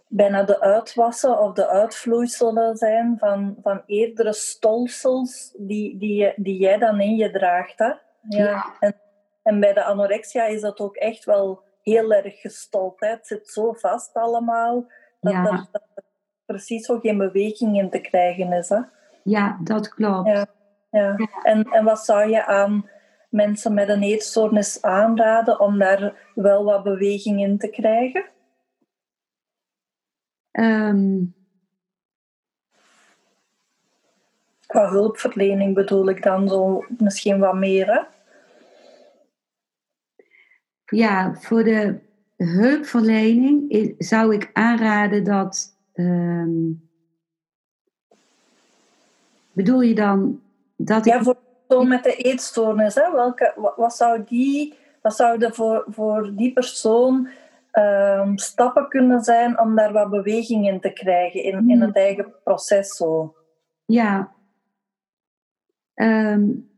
bijna 0.09 0.43
de 0.43 0.61
uitwassen 0.61 1.39
of 1.39 1.53
de 1.53 1.69
uitvloeiselen 1.69 2.77
zijn 2.77 3.17
van, 3.19 3.57
van 3.63 3.83
eerdere 3.87 4.33
stolsels 4.33 5.55
die, 5.57 5.99
die, 5.99 6.33
die 6.37 6.59
jij 6.59 6.79
dan 6.79 7.01
in 7.01 7.17
je 7.17 7.31
draagt. 7.31 7.79
Hè? 7.79 7.93
Ja. 8.29 8.77
En, 8.81 8.95
en 9.43 9.61
bij 9.61 9.73
de 9.73 9.85
anorexia 9.85 10.45
is 10.45 10.61
dat 10.61 10.81
ook 10.81 10.97
echt 10.97 11.25
wel 11.25 11.63
heel 11.83 12.13
erg 12.13 12.41
gestold. 12.41 13.01
Hè? 13.01 13.09
Het 13.09 13.27
zit 13.27 13.49
zo 13.49 13.73
vast 13.73 14.15
allemaal. 14.15 14.87
Dat, 15.21 15.33
ja. 15.33 15.69
er, 15.73 16.03
precies 16.47 16.87
zo 16.87 16.99
geen 16.99 17.19
beweging 17.19 17.79
in 17.79 17.91
te 17.91 18.01
krijgen 18.01 18.53
is. 18.53 18.69
Hè? 18.69 18.81
Ja, 19.23 19.59
dat 19.63 19.89
klopt. 19.89 20.29
Ja. 20.29 20.47
Ja. 20.91 21.17
En, 21.43 21.65
en 21.65 21.85
wat 21.85 22.05
zou 22.05 22.31
je 22.31 22.47
aan 22.47 22.91
mensen 23.29 23.75
met 23.75 23.89
een 23.89 24.03
eetstoornis 24.03 24.83
aanraden 24.83 25.61
om 25.61 25.79
daar 25.79 26.31
wel 26.35 26.65
wat 26.65 26.83
beweging 26.83 27.41
in 27.41 27.59
te 27.59 27.69
krijgen? 27.69 28.25
Um. 30.53 31.35
Qua 34.67 34.91
hulpverlening 34.91 35.75
bedoel 35.75 36.09
ik 36.09 36.23
dan 36.23 36.49
zo 36.49 36.85
misschien 36.99 37.39
wat 37.39 37.55
meer. 37.55 37.87
Hè? 37.87 38.01
Ja, 40.97 41.35
voor 41.35 41.65
de 41.65 41.99
hulpverlening 42.37 43.95
zou 43.99 44.35
ik 44.35 44.51
aanraden 44.53 45.25
dat. 45.25 45.77
Ehm, 45.93 46.73
bedoel 49.53 49.81
je 49.81 49.95
dan 49.95 50.41
dat 50.77 51.05
ja, 51.05 51.23
voor 51.23 51.46
persoon 51.67 51.89
met 51.89 52.05
de 52.05 52.17
eetstoornis, 52.17 52.95
hè? 52.95 53.13
Welke, 53.13 53.73
wat, 53.77 53.97
zou 53.97 54.25
die, 54.25 54.75
wat 55.03 55.17
zouden 55.17 55.55
voor, 55.55 55.85
voor 55.89 56.33
die 56.35 56.53
persoon 56.53 57.29
um, 57.73 58.39
stappen 58.39 58.89
kunnen 58.89 59.23
zijn 59.23 59.61
om 59.61 59.75
daar 59.75 59.93
wat 59.93 60.11
beweging 60.11 60.69
in 60.69 60.81
te 60.81 60.93
krijgen 60.93 61.43
in, 61.43 61.71
in 61.71 61.81
het 61.81 61.95
hmm. 61.95 62.03
eigen 62.03 62.35
proces? 62.45 62.97
Zo? 62.97 63.35
Ja, 63.85 64.33
um, 65.95 66.71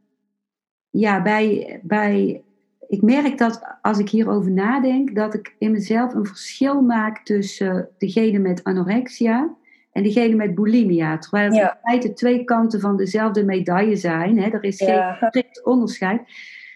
ja 0.90 1.23
bij, 1.23 1.80
bij 1.83 2.42
ik 2.88 3.02
merk 3.02 3.38
dat 3.38 3.62
als 3.83 3.99
ik 3.99 4.09
hierover 4.09 4.50
nadenk, 4.50 5.14
dat 5.14 5.35
ik 5.35 5.54
in 5.59 5.71
mezelf 5.71 6.14
een 6.14 6.26
verschil 6.26 6.80
maak 6.80 7.25
tussen 7.25 7.88
degene 7.99 8.38
met 8.38 8.64
anorexia 8.64 9.57
en 9.99 10.05
degene 10.05 10.35
met 10.35 10.55
bulimia. 10.55 11.19
Terwijl 11.19 11.52
het 11.52 11.61
in 11.61 11.78
feite 11.83 12.12
twee 12.12 12.45
kanten 12.45 12.81
van 12.81 12.97
dezelfde 12.97 13.45
medaille 13.45 13.97
zijn. 13.97 14.38
Hè? 14.38 14.49
Er 14.49 14.64
is 14.64 14.76
geen 14.76 15.17
strikt 15.21 15.64
onderscheid. 15.64 16.21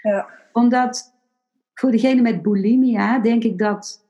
Ja. 0.02 0.28
Omdat 0.52 1.14
voor 1.74 1.90
degene 1.90 2.22
met 2.22 2.42
bulimia 2.42 3.18
denk 3.18 3.44
ik 3.44 3.58
dat, 3.58 4.06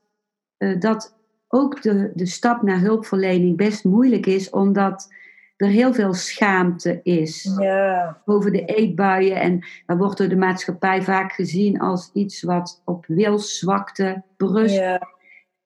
uh, 0.57 0.79
dat 0.79 1.17
ook 1.47 1.81
de, 1.81 2.11
de 2.15 2.25
stap 2.25 2.61
naar 2.61 2.79
hulpverlening 2.79 3.57
best 3.57 3.83
moeilijk 3.83 4.25
is, 4.25 4.49
omdat 4.49 5.13
er 5.57 5.67
heel 5.67 5.93
veel 5.93 6.13
schaamte 6.13 6.99
is 7.03 7.55
ja. 7.59 8.21
over 8.25 8.51
de 8.51 8.65
eetbuien. 8.65 9.41
En 9.41 9.65
dat 9.85 9.97
wordt 9.97 10.17
door 10.17 10.27
de 10.27 10.35
maatschappij 10.35 11.01
vaak 11.01 11.31
gezien 11.31 11.79
als 11.79 12.09
iets 12.13 12.41
wat 12.41 12.81
op 12.85 13.05
wilszwakte 13.07 14.23
berust. 14.37 14.75
Ja. 14.75 15.12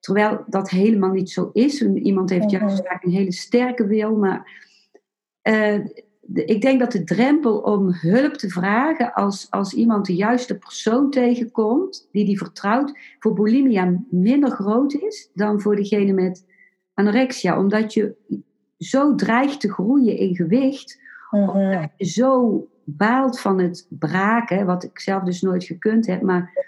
Terwijl 0.00 0.44
dat 0.46 0.70
helemaal 0.70 1.10
niet 1.10 1.30
zo 1.30 1.50
is. 1.52 1.82
Iemand 1.82 2.30
heeft 2.30 2.50
juist 2.50 2.86
vaak 2.86 3.04
een 3.04 3.10
hele 3.10 3.32
sterke 3.32 3.86
wil. 3.86 4.16
Maar 4.16 4.66
uh, 5.42 5.84
ik 6.34 6.60
denk 6.60 6.80
dat 6.80 6.92
de 6.92 7.04
drempel 7.04 7.58
om 7.58 7.92
hulp 7.92 8.34
te 8.34 8.48
vragen 8.48 9.12
als, 9.12 9.46
als 9.50 9.74
iemand 9.74 10.06
de 10.06 10.14
juiste 10.14 10.58
persoon 10.58 11.10
tegenkomt, 11.10 12.08
die 12.12 12.24
die 12.24 12.38
vertrouwt, 12.38 12.98
voor 13.18 13.34
bulimia 13.34 14.02
minder 14.10 14.50
groot 14.50 14.92
is 14.92 15.30
dan 15.34 15.60
voor 15.60 15.76
degene 15.76 16.12
met 16.12 16.44
anorexia. 16.94 17.58
Omdat 17.58 17.94
je 17.94 18.14
zo 18.78 19.14
dreigt 19.14 19.60
te 19.60 19.72
groeien 19.72 20.16
in 20.16 20.36
gewicht, 20.36 21.00
mm 21.00 21.06
omdat 21.48 21.90
je 21.96 22.04
zo 22.04 22.66
baalt 22.84 23.40
van 23.40 23.58
het 23.58 23.86
braken, 23.88 24.66
wat 24.66 24.84
ik 24.84 24.98
zelf 24.98 25.22
dus 25.22 25.40
nooit 25.40 25.64
gekund 25.64 26.06
heb. 26.06 26.22
Maar, 26.22 26.66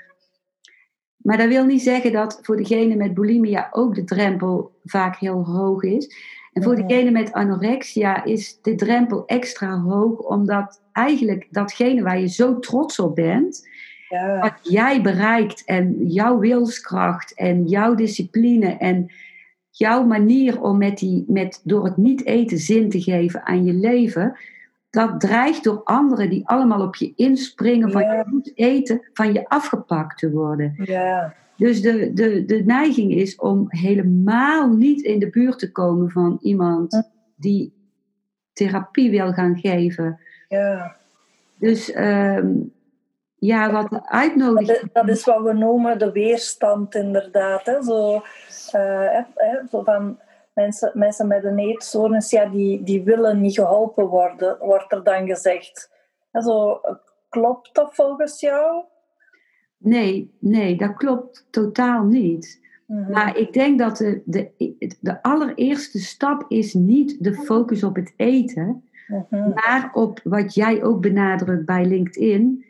maar 1.31 1.39
dat 1.39 1.49
wil 1.49 1.65
niet 1.65 1.83
zeggen 1.83 2.13
dat 2.13 2.39
voor 2.43 2.57
degene 2.57 2.97
met 2.97 3.15
bulimia 3.15 3.69
ook 3.71 3.95
de 3.95 4.05
drempel 4.05 4.73
vaak 4.85 5.17
heel 5.17 5.45
hoog 5.45 5.83
is. 5.83 6.17
En 6.53 6.63
voor 6.63 6.77
degene 6.77 7.11
met 7.11 7.33
anorexia 7.33 8.25
is 8.25 8.59
de 8.63 8.75
drempel 8.75 9.27
extra 9.27 9.81
hoog, 9.81 10.19
omdat 10.19 10.83
eigenlijk 10.93 11.47
datgene 11.51 12.03
waar 12.03 12.21
je 12.21 12.29
zo 12.29 12.59
trots 12.59 12.99
op 12.99 13.15
bent, 13.15 13.69
ja. 14.09 14.41
wat 14.41 14.73
jij 14.73 15.03
bereikt 15.03 15.65
en 15.65 16.07
jouw 16.07 16.39
wilskracht 16.39 17.35
en 17.35 17.67
jouw 17.67 17.95
discipline 17.95 18.77
en 18.77 19.13
jouw 19.71 20.05
manier 20.05 20.63
om 20.63 20.79
met 20.79 20.99
die, 20.99 21.25
met, 21.29 21.61
door 21.65 21.85
het 21.85 21.97
niet 21.97 22.27
eten 22.27 22.59
zin 22.59 22.91
te 22.91 23.01
geven 23.01 23.47
aan 23.47 23.65
je 23.65 23.73
leven, 23.73 24.39
dat 24.91 25.21
dreigt 25.21 25.65
door 25.65 25.81
anderen 25.85 26.31
die 26.31 26.49
allemaal 26.49 26.81
op 26.81 26.97
je 26.97 27.13
inspringen 27.17 27.91
van 27.91 28.03
je 28.03 28.25
moet 28.27 28.53
eten, 28.55 29.09
van 29.13 29.33
je 29.33 29.49
afgepakt 29.49 30.19
te 30.19 30.31
worden. 30.31 30.75
Ja. 30.85 31.35
Dus 31.57 31.83
de, 31.83 32.13
de, 32.13 32.45
de 32.45 32.63
neiging 32.65 33.13
is 33.13 33.37
om 33.37 33.67
helemaal 33.69 34.69
niet 34.69 35.01
in 35.03 35.19
de 35.19 35.31
buurt 35.31 35.59
te 35.59 35.73
komen 35.73 36.11
van 36.11 36.39
iemand 36.41 37.11
die 37.37 37.73
therapie 38.53 39.11
wil 39.11 39.33
gaan 39.33 39.59
geven. 39.59 40.21
Ja. 40.49 40.97
Dus 41.59 41.93
ehm, 41.93 42.53
ja, 43.35 43.73
wat 43.73 43.91
de 43.91 44.09
uitnodiging... 44.09 44.93
Dat, 44.93 45.09
is 45.09 45.25
wat 45.25 45.43
we 45.43 45.53
noemen 45.53 45.99
de 45.99 46.13
weerstand 46.13 46.95
inderdaad. 46.95 47.67
Hè? 47.67 47.83
Zo, 47.83 48.15
uh, 48.15 48.23
hè, 49.35 49.57
zo 49.71 49.83
van 49.83 50.19
mensen, 50.61 50.91
mensen 50.95 51.27
met 51.27 51.45
een 51.45 51.59
eetstoornis, 51.59 52.31
ja, 52.31 52.47
die, 52.47 52.83
die 52.83 53.03
willen 53.03 53.41
niet 53.41 53.55
geholpen 53.55 54.07
worden, 54.07 54.59
wordt 54.59 54.93
er 54.93 55.05
dan 55.05 55.27
gezegd. 55.27 55.91
En 56.31 56.43
zo, 56.43 56.81
klopt 57.29 57.75
dat 57.75 57.95
volgens 57.95 58.41
jou? 58.41 58.85
Nee, 59.77 60.37
nee, 60.39 60.77
dat 60.77 60.95
klopt 60.95 61.47
totaal 61.51 62.05
niet. 62.05 62.61
Mhm. 62.87 63.11
Maar 63.11 63.37
ik 63.37 63.53
denk 63.53 63.79
dat 63.79 63.97
de, 63.97 64.23
de, 64.25 64.51
de 65.01 65.23
allereerste 65.23 65.99
stap 65.99 66.45
is 66.49 66.75
niet 66.75 67.25
de 67.25 67.35
focus 67.35 67.85
op 67.85 67.97
het 67.97 68.13
eten, 68.17 68.85
mhm. 69.07 69.51
maar 69.55 69.91
op 69.93 70.21
wat 70.25 70.55
jij 70.55 70.83
ook 70.83 71.01
benadrukt 71.01 71.67
bij 71.67 71.85
LinkedIn, 71.85 72.65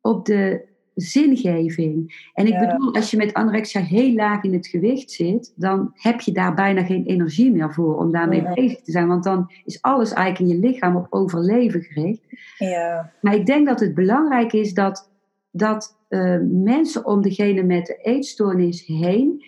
op 0.00 0.26
de 0.26 0.70
zingeving. 0.94 2.28
En 2.34 2.46
ik 2.46 2.58
bedoel, 2.58 2.94
als 2.94 3.10
je 3.10 3.16
met 3.16 3.34
anorexia 3.34 3.80
heel 3.80 4.14
laag 4.14 4.42
in 4.42 4.52
het 4.52 4.66
gewicht 4.66 5.10
zit, 5.10 5.52
dan 5.56 5.90
heb 5.94 6.20
je 6.20 6.32
daar 6.32 6.54
bijna 6.54 6.84
geen 6.84 7.04
energie 7.04 7.52
meer 7.52 7.72
voor 7.72 7.98
om 7.98 8.12
daarmee 8.12 8.42
bezig 8.54 8.80
te 8.80 8.90
zijn. 8.90 9.08
Want 9.08 9.24
dan 9.24 9.52
is 9.64 9.82
alles 9.82 10.12
eigenlijk 10.12 10.52
in 10.52 10.60
je 10.60 10.68
lichaam 10.68 10.96
op 10.96 11.06
overleven 11.10 11.82
gericht. 11.82 12.22
Ja. 12.58 13.12
Maar 13.20 13.34
ik 13.34 13.46
denk 13.46 13.66
dat 13.66 13.80
het 13.80 13.94
belangrijk 13.94 14.52
is 14.52 14.74
dat, 14.74 15.10
dat 15.50 15.98
uh, 16.08 16.38
mensen 16.42 17.06
om 17.06 17.22
degene 17.22 17.62
met 17.62 17.86
de 17.86 17.96
eetstoornis 18.02 18.86
heen 18.86 19.44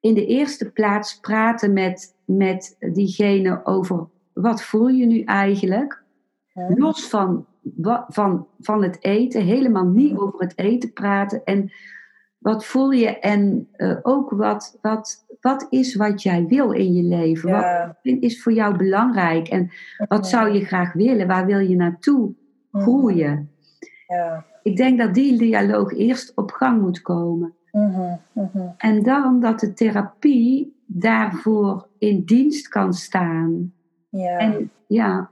in 0.00 0.14
de 0.14 0.26
eerste 0.26 0.70
plaats 0.70 1.20
praten 1.20 1.72
met, 1.72 2.16
met 2.24 2.76
diegene 2.92 3.60
over 3.64 4.08
wat 4.32 4.62
voel 4.62 4.88
je 4.88 5.06
nu 5.06 5.22
eigenlijk. 5.22 6.02
Los 6.68 7.08
van 7.08 7.46
van, 8.08 8.46
van 8.60 8.82
het 8.82 9.04
eten, 9.04 9.42
helemaal 9.42 9.86
niet 9.86 10.16
over 10.16 10.40
het 10.40 10.58
eten 10.58 10.92
praten. 10.92 11.44
En 11.44 11.72
wat 12.38 12.64
voel 12.64 12.90
je 12.90 13.18
en 13.18 13.68
uh, 13.76 13.96
ook 14.02 14.30
wat, 14.30 14.78
wat, 14.82 15.24
wat 15.40 15.66
is 15.70 15.94
wat 15.94 16.22
jij 16.22 16.46
wil 16.46 16.72
in 16.72 16.94
je 16.94 17.02
leven? 17.02 17.50
Wat 17.50 17.96
is 18.02 18.42
voor 18.42 18.52
jou 18.52 18.76
belangrijk? 18.76 19.48
En 19.48 19.70
wat 20.08 20.28
zou 20.28 20.52
je 20.52 20.64
graag 20.64 20.92
willen? 20.92 21.26
Waar 21.26 21.46
wil 21.46 21.58
je 21.58 21.76
naartoe 21.76 22.34
mm. 22.70 22.80
groeien? 22.80 23.50
Ja. 24.06 24.44
Ik 24.62 24.76
denk 24.76 24.98
dat 24.98 25.14
die 25.14 25.38
dialoog 25.38 25.92
eerst 25.92 26.32
op 26.34 26.50
gang 26.50 26.80
moet 26.80 27.02
komen. 27.02 27.54
Mm-hmm, 27.72 28.20
mm-hmm. 28.32 28.74
En 28.78 29.02
dan 29.02 29.40
dat 29.40 29.60
de 29.60 29.72
therapie 29.72 30.76
daarvoor 30.86 31.88
in 31.98 32.24
dienst 32.24 32.68
kan 32.68 32.94
staan. 32.94 33.72
Ja. 34.08 34.38
En, 34.38 34.70
ja. 34.86 35.30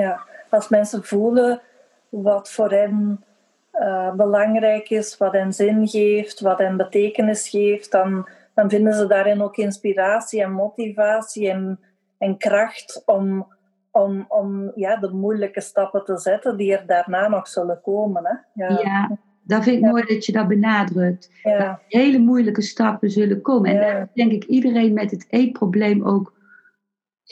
Ja, 0.00 0.20
als 0.50 0.68
mensen 0.68 1.04
voelen 1.04 1.60
wat 2.08 2.50
voor 2.50 2.70
hen 2.70 3.24
uh, 3.72 4.14
belangrijk 4.14 4.90
is, 4.90 5.16
wat 5.16 5.32
hen 5.32 5.52
zin 5.52 5.88
geeft, 5.88 6.40
wat 6.40 6.58
hen 6.58 6.76
betekenis 6.76 7.48
geeft, 7.48 7.90
dan, 7.90 8.28
dan 8.54 8.70
vinden 8.70 8.94
ze 8.94 9.06
daarin 9.06 9.42
ook 9.42 9.56
inspiratie 9.56 10.42
en 10.42 10.52
motivatie 10.52 11.50
en, 11.50 11.80
en 12.18 12.36
kracht 12.36 13.02
om, 13.06 13.46
om, 13.90 14.24
om 14.28 14.72
ja, 14.74 14.96
de 14.96 15.10
moeilijke 15.10 15.60
stappen 15.60 16.04
te 16.04 16.18
zetten 16.18 16.56
die 16.56 16.76
er 16.76 16.86
daarna 16.86 17.28
nog 17.28 17.48
zullen 17.48 17.80
komen. 17.82 18.24
Hè? 18.24 18.64
Ja. 18.64 18.80
ja. 18.82 19.18
Dat 19.42 19.62
vind 19.62 19.76
ik 19.76 19.90
mooi 19.90 20.04
dat 20.06 20.26
je 20.26 20.32
dat 20.32 20.48
benadrukt. 20.48 21.30
Ja. 21.42 21.58
Dat 21.58 21.78
hele 21.88 22.18
moeilijke 22.18 22.62
stappen 22.62 23.10
zullen 23.10 23.40
komen. 23.40 23.70
En 23.70 23.76
daar 23.76 24.08
denk 24.14 24.32
ik 24.32 24.44
iedereen 24.44 24.92
met 24.92 25.10
het 25.10 25.26
eetprobleem 25.28 26.04
ook 26.04 26.32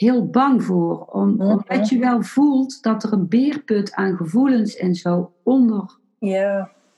heel 0.03 0.29
bang 0.29 0.63
voor. 0.63 1.05
Om, 1.05 1.35
Mhm. 1.35 1.41
Omdat 1.41 1.89
je 1.89 1.99
wel 1.99 2.21
voelt 2.21 2.83
dat 2.83 3.03
er 3.03 3.13
een 3.13 3.27
beerput 3.27 3.93
aan 3.93 4.15
gevoelens 4.15 4.75
en 4.75 4.95
zo 4.95 5.31
onder 5.43 5.97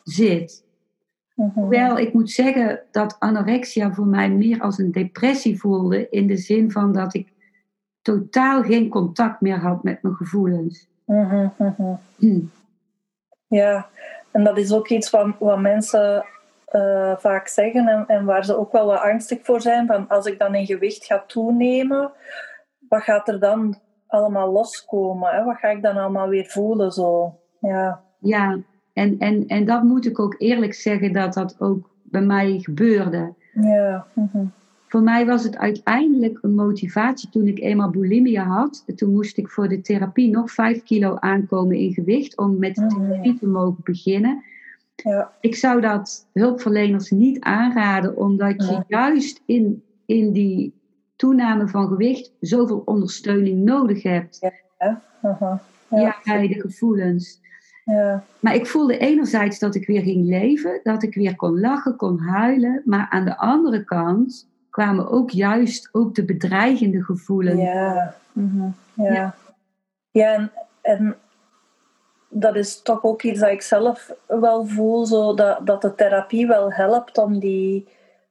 zit. 0.03 0.63
Mhm. 1.35 1.49
Hoewel 1.59 1.97
ik 1.97 2.13
moet 2.13 2.31
zeggen 2.31 2.79
dat 2.91 3.15
anorexia 3.19 3.93
voor 3.93 4.07
mij 4.07 4.29
meer 4.29 4.61
als 4.61 4.77
een 4.77 4.91
depressie 4.91 5.59
voelde. 5.59 6.09
In 6.09 6.27
de 6.27 6.37
zin 6.37 6.71
van 6.71 6.93
dat 6.93 7.13
ik 7.13 7.33
totaal 8.01 8.63
geen 8.63 8.89
contact 8.89 9.41
meer 9.41 9.59
had 9.59 9.83
met 9.83 10.01
mijn 10.01 10.15
gevoelens. 10.15 10.87
Mhm, 11.05 11.47
mhm. 11.57 11.93
Hm. 12.15 12.39
Ja, 13.47 13.87
en 14.31 14.43
dat 14.43 14.57
is 14.57 14.71
ook 14.71 14.89
iets 14.89 15.09
wat, 15.09 15.27
wat 15.39 15.59
mensen 15.59 16.25
eh, 16.65 17.17
vaak 17.17 17.47
zeggen 17.47 17.87
en, 17.87 18.03
en 18.07 18.25
waar 18.25 18.45
ze 18.45 18.57
ook 18.57 18.71
wel 18.71 18.85
wat 18.85 18.99
angstig 18.99 19.39
voor 19.43 19.61
zijn. 19.61 19.87
Van 19.87 20.07
als 20.07 20.25
ik 20.25 20.39
dan 20.39 20.55
in 20.55 20.65
gewicht 20.65 21.05
ga 21.05 21.23
toenemen, 21.27 22.11
wat 22.89 23.01
gaat 23.01 23.27
er 23.27 23.39
dan 23.39 23.79
allemaal 24.07 24.51
loskomen? 24.51 25.29
Hè? 25.31 25.43
Wat 25.43 25.57
ga 25.57 25.67
ik 25.67 25.81
dan 25.81 25.97
allemaal 25.97 26.27
weer 26.29 26.45
voelen? 26.45 26.91
Zo? 26.91 27.35
Ja. 27.59 28.03
Ja, 28.19 28.59
en, 28.93 29.19
en, 29.19 29.47
en 29.47 29.65
dat 29.65 29.83
moet 29.83 30.05
ik 30.05 30.19
ook 30.19 30.35
eerlijk 30.37 30.73
zeggen 30.73 31.13
dat 31.13 31.33
dat 31.33 31.55
ook 31.59 31.89
bij 32.03 32.21
mij 32.21 32.59
gebeurde. 32.59 33.33
Ja. 33.53 34.05
mhm. 34.13 34.45
Voor 34.87 35.01
mij 35.03 35.25
was 35.25 35.43
het 35.43 35.57
uiteindelijk 35.57 36.37
een 36.41 36.55
motivatie 36.55 37.29
toen 37.29 37.47
ik 37.47 37.59
eenmaal 37.59 37.89
bulimia 37.89 38.43
had. 38.43 38.83
Toen 38.95 39.11
moest 39.11 39.37
ik 39.37 39.49
voor 39.49 39.67
de 39.67 39.81
therapie 39.81 40.29
nog 40.29 40.51
5 40.51 40.83
kilo 40.83 41.15
aankomen 41.19 41.75
in 41.75 41.93
gewicht 41.93 42.37
om 42.37 42.59
met 42.59 42.75
de 42.75 42.81
Mhm. 42.81 42.89
therapie 42.95 43.39
te 43.39 43.47
mogen 43.47 43.79
beginnen. 43.83 44.43
Ja. 44.95 45.31
Ik 45.39 45.55
zou 45.55 45.81
dat 45.81 46.27
hulpverleners 46.33 47.11
niet 47.11 47.39
aanraden, 47.39 48.17
omdat 48.17 48.67
je 48.67 48.83
juist 48.87 49.41
in, 49.45 49.83
in 50.05 50.31
die 50.31 50.73
toename 51.15 51.67
van 51.67 51.87
gewicht 51.87 52.31
zoveel 52.39 52.81
ondersteuning 52.85 53.63
nodig 53.63 54.03
hebt. 54.03 54.37
Ja. 54.39 55.01
Ja, 55.21 55.61
Ja. 55.89 56.15
bij 56.23 56.47
de 56.47 56.61
gevoelens. 56.61 57.39
Ja. 57.85 58.23
Maar 58.39 58.55
ik 58.55 58.67
voelde 58.67 58.97
enerzijds 58.97 59.59
dat 59.59 59.75
ik 59.75 59.87
weer 59.87 60.01
ging 60.01 60.25
leven, 60.25 60.79
dat 60.83 61.03
ik 61.03 61.15
weer 61.15 61.35
kon 61.35 61.59
lachen, 61.59 61.95
kon 61.95 62.19
huilen. 62.19 62.81
Maar 62.85 63.07
aan 63.09 63.25
de 63.25 63.37
andere 63.37 63.83
kant 63.83 64.49
kwamen 64.69 65.09
ook 65.09 65.29
juist 65.29 65.89
ook 65.91 66.15
de 66.15 66.25
bedreigende 66.25 67.03
gevoelens. 67.03 67.61
Ja. 67.61 68.15
mhm. 68.33 68.69
ja. 68.93 69.13
Ja. 69.13 69.35
Ja, 70.11 70.33
en, 70.33 70.51
en 70.81 71.15
dat 72.29 72.55
is 72.55 72.81
toch 72.81 73.03
ook 73.03 73.21
iets 73.21 73.39
dat 73.39 73.49
ik 73.49 73.61
zelf 73.61 74.11
wel 74.27 74.65
voel, 74.65 75.05
zo 75.05 75.33
dat, 75.33 75.65
dat 75.65 75.81
de 75.81 75.95
therapie 75.95 76.47
wel 76.47 76.71
helpt 76.71 77.17
om 77.17 77.39
die, 77.39 77.87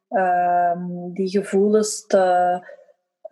ehm, 0.09 1.13
die 1.13 1.29
gevoelens 1.29 2.07
te, 2.07 2.61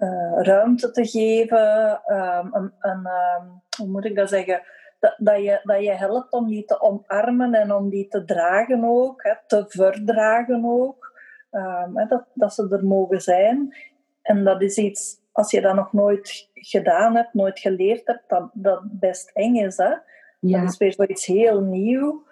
eh, 0.03 0.33
ruimte 0.37 0.91
te 0.91 1.07
geven. 1.07 2.01
ehm, 2.07 2.47
een, 2.53 2.73
een, 2.81 3.07
ehm, 3.07 3.47
hoe 3.77 3.87
moet 3.87 4.05
ik 4.05 4.17
dat 4.17 4.29
zeggen? 4.29 4.63
Dat, 5.01 5.15
dat, 5.19 5.43
je, 5.43 5.61
dat 5.63 5.83
je 5.83 5.93
helpt 5.93 6.33
om 6.33 6.49
die 6.49 6.65
te 6.65 6.81
omarmen 6.81 7.55
en 7.55 7.73
om 7.73 7.89
die 7.89 8.09
te 8.09 8.25
dragen 8.25 8.85
ook, 8.85 9.23
hè, 9.23 9.33
te 9.47 9.65
verdragen 9.69 10.65
ook. 10.65 11.13
Ehm, 11.51 11.97
hè, 11.97 12.07
dat, 12.07 12.25
dat 12.35 12.55
ze 12.55 12.69
er 12.71 12.85
mogen 12.85 13.21
zijn. 13.21 13.77
En 14.23 14.45
dat 14.45 14.63
is 14.63 14.77
iets, 14.77 15.17
als 15.33 15.51
je 15.51 15.61
dat 15.61 15.75
nog 15.75 15.93
nooit 15.93 16.51
gedaan 16.55 17.17
hebt, 17.17 17.35
nooit 17.35 17.59
geleerd 17.59 18.07
hebt, 18.07 18.29
dat, 18.29 18.51
dat 18.53 18.81
best 18.85 19.31
eng 19.31 19.55
is. 19.55 19.77
Hè? 19.77 19.95
Ja, 20.41 20.61
Dat 20.61 20.71
is 20.71 20.79
weer 20.79 20.93
zoiets 20.93 21.27
heel 21.27 21.61
nieuw. 21.61 22.27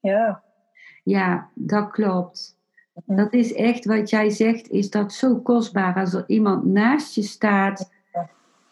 Ja. 0.00 0.42
ja, 1.04 1.48
dat 1.54 1.90
klopt. 1.90 2.57
Dat 3.06 3.32
is 3.32 3.52
echt 3.54 3.84
wat 3.84 4.10
jij 4.10 4.30
zegt, 4.30 4.68
is 4.70 4.90
dat 4.90 5.12
zo 5.12 5.36
kostbaar 5.36 5.94
als 5.94 6.12
er 6.14 6.24
iemand 6.26 6.64
naast 6.64 7.14
je 7.14 7.22
staat 7.22 7.90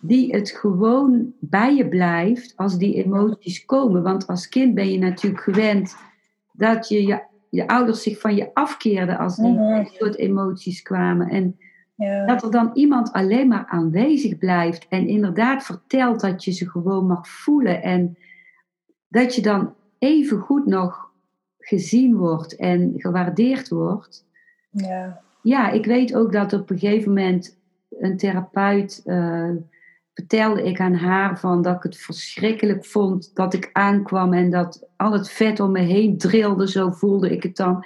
die 0.01 0.35
het 0.35 0.51
gewoon 0.51 1.33
bij 1.41 1.75
je 1.75 1.89
blijft 1.89 2.53
als 2.57 2.79
die 2.79 3.05
emoties 3.05 3.65
komen. 3.65 4.03
Want 4.03 4.27
als 4.27 4.49
kind 4.49 4.75
ben 4.75 4.91
je 4.93 4.99
natuurlijk 4.99 5.43
gewend 5.43 5.97
dat 6.53 6.89
je, 6.89 7.07
je, 7.07 7.21
je 7.51 7.69
ouders 7.69 8.03
zich 8.03 8.21
van 8.21 8.35
je 8.37 8.51
afkeerden 8.55 9.19
als 9.19 9.37
die 9.37 9.53
Mhm. 9.53 9.85
soort 9.85 10.17
emoties 10.17 10.83
kwamen. 10.83 11.29
En 11.29 11.59
Ja. 11.95 12.27
dat 12.27 12.43
er 12.43 12.51
dan 12.51 12.71
iemand 12.75 13.13
alleen 13.13 13.49
maar 13.49 13.67
aanwezig 13.69 14.39
blijft 14.39 14.87
en 14.89 15.07
inderdaad 15.09 15.65
vertelt 15.65 16.21
dat 16.21 16.45
je 16.45 16.53
ze 16.53 16.71
gewoon 16.71 17.07
mag 17.07 17.29
voelen. 17.29 17.83
En 17.83 18.19
dat 19.09 19.35
je 19.35 19.43
dan 19.43 19.75
even 19.99 20.39
goed 20.39 20.67
nog 20.67 21.06
gezien 21.69 22.17
wordt 22.17 22.57
en 22.57 22.93
gewaardeerd 22.97 23.69
wordt. 23.69 24.25
Ja. 24.71 25.21
Ja, 25.43 25.71
ik 25.71 25.85
weet 25.85 26.15
ook 26.15 26.33
dat 26.33 26.53
op 26.53 26.71
een 26.71 26.79
gegeven 26.79 27.09
moment 27.09 27.59
een 27.91 28.17
therapeut 28.17 29.03
eh, 29.05 29.51
vertelde 30.15 30.63
ik 30.63 30.81
aan 30.81 30.95
haar 30.95 31.39
van 31.39 31.63
dat 31.63 31.77
ik 31.77 31.83
het 31.83 31.97
verschrikkelijk 31.97 32.85
vond 32.85 33.35
dat 33.35 33.55
ik 33.55 33.71
aankwam 33.73 34.33
en 34.33 34.51
dat 34.51 34.89
al 34.97 35.13
het 35.13 35.31
vet 35.31 35.61
om 35.61 35.73
me 35.73 35.81
heen 35.81 36.19
drilde, 36.19 36.69
zo 36.69 36.91
voelde 36.91 37.31
ik 37.31 37.43
het 37.43 37.57
dan. 37.57 37.85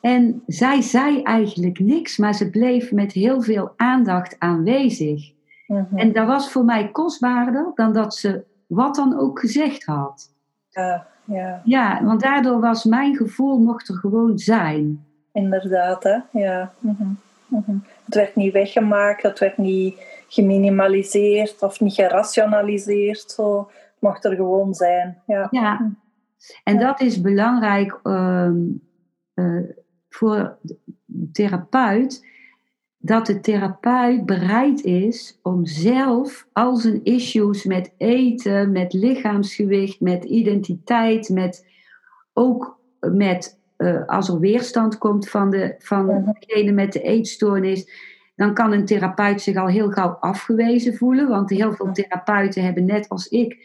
En 0.00 0.42
zij 0.46 0.80
zei 0.80 1.22
eigenlijk 1.22 1.78
niks, 1.78 2.16
maar 2.16 2.34
ze 2.34 2.50
bleef 2.50 2.92
met 2.92 3.12
heel 3.12 3.42
veel 3.42 3.72
aandacht 3.76 4.36
aanwezig. 4.38 5.32
Mhm. 5.66 5.96
En 5.96 6.12
dat 6.12 6.26
was 6.26 6.50
voor 6.52 6.64
mij 6.64 6.90
kostbaarder 6.90 7.72
dan 7.74 7.92
dat 7.92 8.14
ze 8.14 8.44
wat 8.66 8.94
dan 8.94 9.18
ook 9.18 9.40
gezegd 9.40 9.84
had. 9.84 10.32
Ja, 10.70 11.06
ja, 11.28 11.60
Ja, 11.64 12.04
want 12.04 12.20
daardoor 12.20 12.60
was 12.60 12.84
mijn 12.84 13.16
gevoel 13.16 13.58
mocht 13.58 13.88
er 13.88 13.94
gewoon 13.94 14.38
zijn. 14.38 15.04
inderdaad. 15.32 16.02
Hè? 16.02 16.16
Ja. 16.32 16.72
mhm, 16.78 17.06
mhm. 17.46 17.76
Het 18.04 18.14
werd 18.14 18.36
niet 18.36 18.52
weggemaakt, 18.52 19.22
het 19.22 19.38
werd 19.38 19.58
niet 19.58 20.00
geminimaliseerd 20.28 21.62
of 21.62 21.80
niet 21.80 21.94
gerationaliseerd. 21.94 23.30
Zo. 23.30 23.58
Het 23.58 23.96
mocht 24.00 24.24
er 24.24 24.34
gewoon 24.34 24.74
zijn. 24.74 25.18
Ja. 25.26 25.48
Ja, 25.50 25.90
en 26.64 26.74
Ja. 26.74 26.80
dat 26.80 27.00
is 27.00 27.20
belangrijk 27.20 28.00
ehm, 28.02 28.56
eh, 29.34 29.60
voor 30.08 30.56
de 31.04 31.28
therapeut. 31.32 32.26
Dat 32.98 33.26
de 33.26 33.40
therapeut 33.40 34.26
bereid 34.26 34.82
is 34.84 35.38
om 35.42 35.66
zelf 35.66 36.48
al 36.52 36.76
zijn 36.76 37.04
issues 37.04 37.64
met 37.64 37.92
eten, 37.96 38.72
met 38.72 38.92
lichaamsgewicht, 38.92 40.00
met 40.00 40.24
identiteit, 40.24 41.28
met 41.28 41.66
ook 42.32 42.78
met 43.00 43.58
eh, 43.76 44.06
als 44.06 44.28
er 44.28 44.40
weerstand 44.40 44.98
komt 44.98 45.28
van, 45.28 45.50
de, 45.50 45.74
van 45.78 46.34
degene 46.38 46.72
met 46.72 46.92
de 46.92 47.00
eetstoornis, 47.00 47.90
dan 48.36 48.54
kan 48.54 48.72
een 48.72 48.84
therapeut 48.84 49.40
zich 49.40 49.56
al 49.56 49.66
heel 49.66 49.90
gauw 49.90 50.16
afgewezen 50.20 50.94
voelen. 50.94 51.28
Want 51.28 51.50
heel 51.50 51.72
veel 51.72 51.92
therapeuten 51.92 52.64
hebben 52.64 52.84
net 52.84 53.08
als 53.08 53.28
ik 53.28 53.56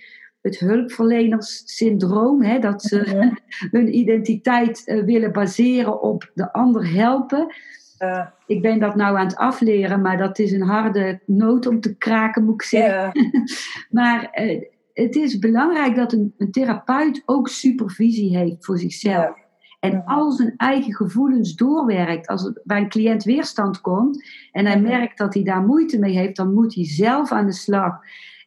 het 0.41 0.59
hulpverlenerssyndroom, 0.59 2.41
hè, 2.41 2.59
dat 2.59 2.81
ze 2.81 3.31
hun 3.71 3.97
identiteit 3.97 4.85
eh, 4.85 5.03
willen 5.03 5.31
baseren 5.31 6.01
op 6.01 6.31
de 6.33 6.53
ander 6.53 6.93
helpen. 6.93 7.53
Ja, 7.97 8.33
Ik 8.45 8.61
ben 8.61 8.79
dat 8.79 8.95
nou 8.95 9.17
aan 9.17 9.25
het 9.25 9.35
afleren, 9.35 10.01
maar 10.01 10.17
dat 10.17 10.39
is 10.39 10.51
een 10.51 10.61
harde 10.61 11.19
noot 11.25 11.67
om 11.67 11.79
te 11.79 11.95
kraken, 11.97 12.43
moet 12.45 12.53
ik 12.53 12.61
zeggen. 12.61 13.11
Maar 13.89 14.29
eh, 14.31 14.61
het 14.93 15.15
is 15.15 15.39
belangrijk 15.39 15.95
dat 15.95 16.13
een, 16.13 16.33
een 16.37 16.51
therapeut 16.51 17.23
ook 17.25 17.47
supervisie 17.47 18.37
heeft 18.37 18.65
voor 18.65 18.77
zichzelf. 18.77 19.41
En 19.79 19.95
Mhm. 19.95 20.07
al 20.07 20.31
zijn 20.31 20.53
eigen 20.57 20.93
gevoelens 20.93 21.55
doorwerkt. 21.55 22.27
Als 22.27 22.45
er 22.45 22.61
bij 22.63 22.77
een 22.77 22.89
cliënt 22.89 23.23
weerstand 23.23 23.81
komt 23.81 24.23
en 24.51 24.65
hij 24.65 24.79
merkt 24.81 25.17
dat 25.17 25.33
hij 25.33 25.43
daar 25.43 25.61
moeite 25.61 25.99
mee 25.99 26.17
heeft, 26.17 26.35
dan 26.35 26.53
moet 26.53 26.75
hij 26.75 26.85
zelf 26.85 27.31
aan 27.31 27.45
de 27.45 27.53
slag. 27.53 27.99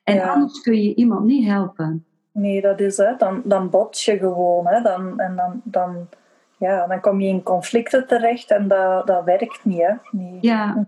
En 0.05 0.15
Ja. 0.15 0.33
anders 0.33 0.61
kun 0.61 0.83
je 0.83 0.95
iemand 0.95 1.25
niet 1.25 1.47
helpen. 1.47 2.05
Nee, 2.33 2.61
dat 2.61 2.81
is 2.81 2.97
het. 2.97 3.19
Dan, 3.19 3.43
dan 3.45 3.71
bots 3.71 4.05
je 4.05 4.19
gewoon. 4.19 4.67
Hè. 4.67 4.83
Dan, 4.83 5.21
en 5.21 5.37
dan, 5.37 5.61
dan, 5.65 6.09
ja, 6.59 6.87
dan 6.87 7.01
kom 7.01 7.21
je 7.21 7.29
in 7.29 7.43
conflicten 7.43 8.07
terecht 8.07 8.51
en 8.51 8.69
dat, 8.69 9.07
dat 9.07 9.25
werkt 9.25 9.65
niet. 9.65 9.81
Hè. 9.83 9.93
Nee. 10.11 10.39
Ja. 10.41 10.87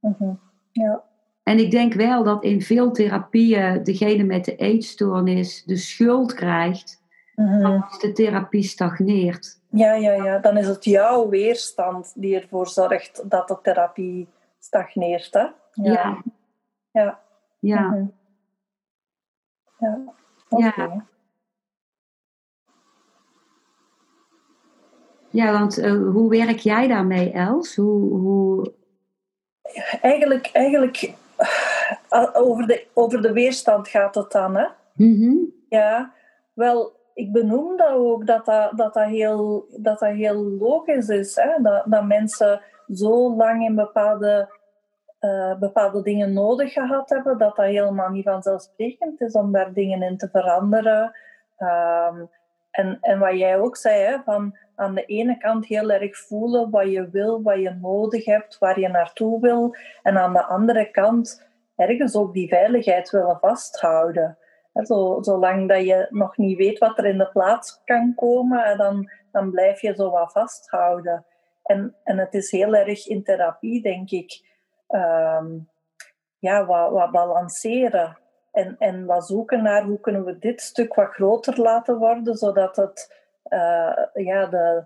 Mhm. 0.00 0.32
ja. 0.72 1.02
En 1.42 1.58
ik 1.58 1.70
denk 1.70 1.92
wel 1.94 2.24
dat 2.24 2.44
in 2.44 2.60
veel 2.62 2.90
therapieën 2.92 3.82
degene 3.84 4.22
met 4.24 4.44
de 4.44 4.56
eetstoornis 4.56 5.64
de 5.64 5.76
schuld 5.76 6.34
krijgt 6.34 7.00
Mhm. 7.34 7.64
als 7.64 7.98
de 7.98 8.12
therapie 8.12 8.62
stagneert. 8.62 9.60
ja, 9.70 9.92
ja, 9.94 10.12
ja. 10.12 10.38
Dan 10.38 10.56
is 10.56 10.66
het 10.66 10.84
jouw 10.84 11.28
weerstand 11.28 12.12
die 12.16 12.40
ervoor 12.40 12.66
zorgt 12.68 13.30
dat 13.30 13.48
de 13.48 13.58
therapie 13.62 14.28
stagneert. 14.58 15.32
Hè. 15.34 15.46
Ja, 15.72 16.22
Ja. 16.92 17.20
ja. 17.58 17.80
Mhm. 17.80 18.04
Ja. 19.78 19.98
Ja. 20.48 20.68
Oké. 20.68 21.04
Ja, 25.32 25.52
want 25.52 25.78
eh, 25.78 25.92
hoe 25.92 26.30
werk 26.30 26.58
jij 26.58 26.88
daarmee, 26.88 27.32
Els? 27.32 27.76
Hoe, 27.76 28.18
hoe... 28.18 28.72
Eigenlijk, 30.00 30.50
eigenlijk 30.52 31.14
eh, 32.08 32.28
over, 32.32 32.66
de, 32.66 32.86
over 32.92 33.22
de 33.22 33.32
weerstand 33.32 33.88
gaat 33.88 34.14
het 34.14 34.32
dan. 34.32 34.56
Hè. 34.56 34.66
Mhm. 34.94 35.34
Ja, 35.68 36.12
wel, 36.52 36.92
ik 37.14 37.32
benoem 37.32 37.76
dat 37.76 37.92
ook, 37.92 38.26
dat 38.26 38.44
dat, 38.44 38.76
dat, 38.76 38.94
dat, 38.94 39.04
heel, 39.04 39.66
dat, 39.76 39.98
dat 39.98 40.08
heel 40.08 40.42
logisch 40.42 41.08
is. 41.08 41.36
Hè? 41.36 41.62
Dat, 41.62 41.82
dat 41.86 42.06
mensen 42.06 42.60
zo 42.92 43.36
lang 43.36 43.64
in 43.64 43.74
bepaalde, 43.74 44.48
eh, 45.18 45.58
bepaalde 45.58 46.02
dingen 46.02 46.32
nodig 46.32 46.72
gehad 46.72 47.10
hebben, 47.10 47.38
dat 47.38 47.56
dat 47.56 47.66
helemaal 47.66 48.08
niet 48.08 48.24
vanzelfsprekend 48.24 49.20
is 49.20 49.32
om 49.32 49.52
daar 49.52 49.72
dingen 49.72 50.02
in 50.02 50.16
te 50.16 50.28
veranderen. 50.28 51.12
Ehm, 51.56 52.20
en, 52.72 52.98
en 53.00 53.18
wat 53.18 53.38
jij 53.38 53.58
ook 53.58 53.76
zei, 53.76 54.00
hè, 54.00 54.22
van 54.24 54.56
aan 54.74 54.94
de 54.94 55.04
ene 55.04 55.38
kant 55.38 55.66
heel 55.66 55.90
erg 55.90 56.18
voelen 56.18 56.70
wat 56.70 56.90
je 56.90 57.10
wil, 57.10 57.42
wat 57.42 57.58
je 57.58 57.70
nodig 57.70 58.24
hebt, 58.24 58.58
waar 58.58 58.80
je 58.80 58.88
naartoe 58.88 59.40
wil. 59.40 59.76
En 60.02 60.18
aan 60.18 60.32
de 60.32 60.44
andere 60.44 60.90
kant 60.90 61.48
ergens 61.76 62.16
ook 62.16 62.32
die 62.32 62.48
veiligheid 62.48 63.10
willen 63.10 63.38
vasthouden. 63.38 64.38
Zo, 64.74 65.18
zolang 65.20 65.68
dat 65.68 65.84
je 65.84 66.06
nog 66.10 66.36
niet 66.36 66.56
weet 66.56 66.78
wat 66.78 66.98
er 66.98 67.04
in 67.04 67.18
de 67.18 67.28
plaats 67.28 67.80
kan 67.84 68.14
komen, 68.14 68.78
dan, 68.78 69.10
dan 69.32 69.50
blijf 69.50 69.80
je 69.80 69.94
zo 69.94 70.10
wat 70.10 70.32
vasthouden. 70.32 71.26
En, 71.62 71.94
en 72.04 72.18
het 72.18 72.34
is 72.34 72.50
heel 72.50 72.74
erg 72.74 73.06
in 73.06 73.22
therapie, 73.22 73.82
denk 73.82 74.10
ik, 74.10 74.44
ehm, 74.86 75.46
ja, 76.38 76.66
wat, 76.66 76.90
wat 76.90 77.10
balanceren. 77.10 78.18
En, 78.52 78.76
en 78.78 79.04
wat 79.04 79.26
zoeken 79.26 79.62
naar 79.62 79.84
hoe 79.84 80.00
kunnen 80.00 80.24
we 80.24 80.38
dit 80.38 80.60
stuk 80.60 80.94
wat 80.94 81.10
groter 81.10 81.60
laten 81.60 81.98
worden, 81.98 82.36
zodat 82.36 82.76
het, 82.76 83.14
eh, 83.42 83.92
ja, 84.14 84.46
de, 84.46 84.84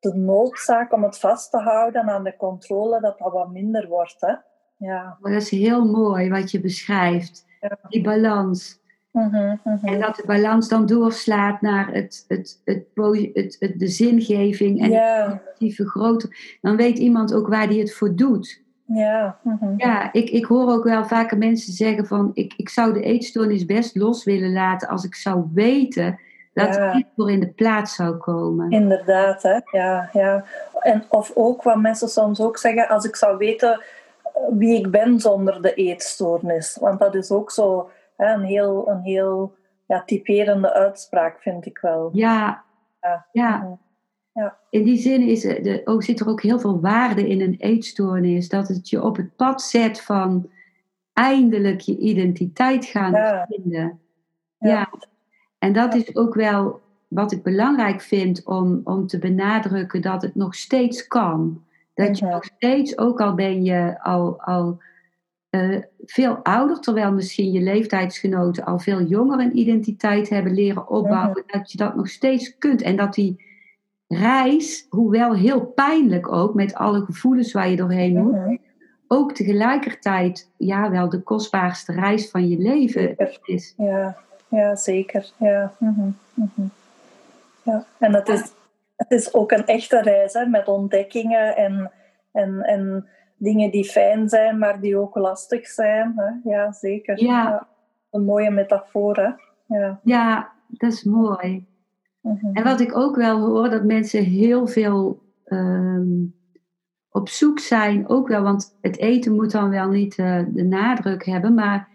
de 0.00 0.14
noodzaak 0.14 0.92
om 0.92 1.02
het 1.02 1.18
vast 1.18 1.50
te 1.50 1.58
houden 1.58 2.02
aan 2.02 2.24
de 2.24 2.36
controle, 2.36 3.00
dat 3.00 3.18
dat 3.18 3.32
wat 3.32 3.50
minder 3.50 3.88
wordt. 3.88 4.20
Hè? 4.20 4.34
Ja. 4.76 5.16
Maar 5.20 5.32
dat 5.32 5.42
is 5.42 5.50
heel 5.50 5.84
mooi 5.84 6.30
wat 6.30 6.50
je 6.50 6.60
beschrijft. 6.60 7.46
Ja. 7.60 7.78
Die 7.88 8.02
balans. 8.02 8.80
Mhm, 9.10 9.56
mhm. 9.64 9.86
En 9.86 10.00
dat 10.00 10.16
de 10.16 10.26
balans 10.26 10.68
dan 10.68 10.86
doorslaat 10.86 11.60
naar 11.60 11.92
het, 11.92 12.24
het, 12.28 12.60
het, 12.64 12.86
het, 12.94 13.56
het, 13.58 13.78
de 13.78 13.88
zingeving 13.88 14.80
en 14.80 15.30
positieve 15.30 15.88
groter. 15.88 16.58
Dan 16.60 16.76
weet 16.76 16.98
iemand 16.98 17.34
ook 17.34 17.48
waar 17.48 17.66
hij 17.66 17.76
het 17.76 17.94
voor 17.94 18.14
doet. 18.14 18.61
Ja. 18.94 19.38
mhm. 19.42 19.74
Ja, 19.76 20.12
ik, 20.12 20.30
ik 20.30 20.44
hoor 20.44 20.70
ook 20.70 20.84
wel 20.84 21.04
vaker 21.04 21.38
mensen 21.38 21.72
zeggen 21.72 22.06
van... 22.06 22.30
Ik, 22.34 22.54
ik 22.56 22.68
zou 22.68 22.92
de 22.92 23.02
eetstoornis 23.02 23.64
best 23.64 23.96
los 23.96 24.24
willen 24.24 24.52
laten 24.52 24.88
als 24.88 25.04
ik 25.04 25.14
zou 25.14 25.44
weten... 25.54 26.18
dat 26.54 26.74
Ja. 26.74 26.92
dit 26.92 27.06
voor 27.16 27.30
in 27.30 27.40
de 27.40 27.48
plaats 27.48 27.94
zou 27.94 28.16
komen. 28.16 28.70
Inderdaad, 28.70 29.42
hè? 29.42 29.58
Ja, 29.70 30.08
ja. 30.12 30.44
En, 30.80 31.04
of 31.08 31.32
ook 31.34 31.62
wat 31.62 31.80
mensen 31.80 32.08
soms 32.08 32.40
ook 32.40 32.58
zeggen, 32.58 32.88
als 32.88 33.04
ik 33.04 33.16
zou 33.16 33.36
weten 33.36 33.72
eh, 33.72 34.42
wie 34.50 34.78
ik 34.78 34.90
ben 34.90 35.20
zonder 35.20 35.62
de 35.62 35.74
eetstoornis. 35.74 36.76
Want 36.80 36.98
dat 36.98 37.14
is 37.14 37.30
ook 37.30 37.50
zo 37.50 37.90
hè, 38.16 38.32
een 38.32 38.44
heel, 38.44 38.88
een 38.88 39.00
heel 39.00 39.54
ja, 39.86 40.02
typerende 40.06 40.72
uitspraak, 40.72 41.40
vind 41.40 41.66
ik 41.66 41.78
wel. 41.78 42.10
Ja, 42.12 42.62
Ja. 43.00 43.26
ja. 43.32 43.78
Mhm. 44.32 44.44
Ja. 44.44 44.58
In 44.70 44.82
die 44.84 44.98
zin 44.98 45.22
is 45.22 45.40
de, 45.40 45.82
ook, 45.84 46.02
zit 46.02 46.20
er 46.20 46.28
ook 46.28 46.42
heel 46.42 46.58
veel 46.60 46.80
waarde 46.80 47.28
in 47.28 47.40
een 47.40 47.56
eetstoornis. 47.58 48.48
Dat 48.48 48.68
het 48.68 48.88
je 48.88 49.02
op 49.02 49.16
het 49.16 49.36
pad 49.36 49.62
zet 49.62 50.00
van 50.00 50.50
eindelijk 51.12 51.80
je 51.80 51.98
identiteit 51.98 52.84
gaan 52.84 53.12
Ja. 53.12 53.46
vinden. 53.48 54.00
Ja. 54.58 54.68
Ja. 54.70 54.90
En 55.58 55.72
dat 55.72 55.94
is 55.94 56.16
ook 56.16 56.34
wel 56.34 56.80
wat 57.08 57.32
ik 57.32 57.42
belangrijk 57.42 58.00
vind 58.00 58.44
om, 58.44 58.80
om 58.84 59.06
te 59.06 59.18
benadrukken 59.18 60.02
dat 60.02 60.22
het 60.22 60.34
nog 60.34 60.54
steeds 60.54 61.06
kan. 61.06 61.64
Dat 61.94 62.18
je 62.18 62.24
Mhm. 62.24 62.34
nog 62.34 62.44
steeds, 62.44 62.98
ook 62.98 63.20
al 63.20 63.34
ben 63.34 63.64
je 63.64 64.02
al, 64.02 64.40
al 64.40 64.78
eh, 65.50 65.78
veel 66.04 66.36
ouder, 66.36 66.80
terwijl 66.80 67.12
misschien 67.12 67.52
je 67.52 67.60
leeftijdsgenoten 67.60 68.64
al 68.64 68.78
veel 68.78 69.02
jonger 69.02 69.40
een 69.40 69.58
identiteit 69.58 70.28
hebben 70.28 70.54
leren 70.54 70.88
opbouwen, 70.88 71.42
dat 71.46 71.72
je 71.72 71.78
dat 71.78 71.96
nog 71.96 72.08
steeds 72.08 72.58
kunt. 72.58 72.82
En 72.82 72.96
dat 72.96 73.14
die 73.14 73.44
reis, 74.14 74.86
hoewel 74.90 75.34
heel 75.34 75.60
pijnlijk 75.66 76.32
ook, 76.32 76.54
met 76.54 76.74
alle 76.74 77.00
gevoelens 77.04 77.52
waar 77.52 77.68
je 77.68 77.76
doorheen 77.76 78.22
moet, 78.22 78.32
Mhm. 78.32 78.56
ook 79.08 79.32
tegelijkertijd 79.32 80.50
ja, 80.56 80.90
wel 80.90 81.08
de 81.08 81.20
kostbaarste 81.22 81.92
reis 81.92 82.30
van 82.30 82.48
je 82.48 82.58
leven 82.58 83.02
Zeker. 83.02 83.38
is. 83.44 83.74
Ja, 83.76 84.16
ja 84.48 84.76
zeker. 84.76 85.30
Ja. 85.36 85.72
mhm, 85.78 86.10
mhm. 86.34 86.62
ja. 87.62 87.84
En 87.98 88.14
het 88.14 88.28
is, 88.28 88.52
het 88.96 89.10
is 89.10 89.34
ook 89.34 89.50
een 89.52 89.66
echte 89.66 90.00
reis 90.02 90.32
hè, 90.32 90.46
met 90.46 90.68
ontdekkingen 90.68 91.56
en, 91.56 91.90
en, 92.32 92.60
en 92.60 93.08
dingen 93.36 93.70
die 93.70 93.84
fijn 93.84 94.28
zijn, 94.28 94.58
maar 94.58 94.80
die 94.80 94.96
ook 94.98 95.14
lastig 95.14 95.66
zijn. 95.66 96.12
Hè. 96.16 96.50
Ja, 96.50 96.72
zeker. 96.72 97.22
Ja. 97.22 97.66
Een 98.10 98.24
mooie 98.24 98.50
metafoor. 98.50 99.16
Hè. 99.16 99.30
Ja. 99.78 100.00
Ja, 100.02 100.52
dat 100.68 100.92
is 100.92 101.04
mooi. 101.04 101.66
Mhm. 102.22 102.46
En 102.52 102.64
wat 102.64 102.80
ik 102.80 102.96
ook 102.96 103.16
wel 103.16 103.38
hoor, 103.40 103.70
dat 103.70 103.84
mensen 103.84 104.24
heel 104.24 104.66
veel 104.66 105.22
ehm, 105.44 106.06
op 107.10 107.28
zoek 107.28 107.58
zijn, 107.58 108.08
ook 108.08 108.28
wel, 108.28 108.42
want 108.42 108.76
het 108.80 108.98
eten 108.98 109.34
moet 109.34 109.50
dan 109.52 109.70
wel 109.70 109.88
niet 109.88 110.18
eh, 110.18 110.38
de 110.48 110.62
nadruk 110.64 111.24
hebben, 111.24 111.54
maar 111.54 111.88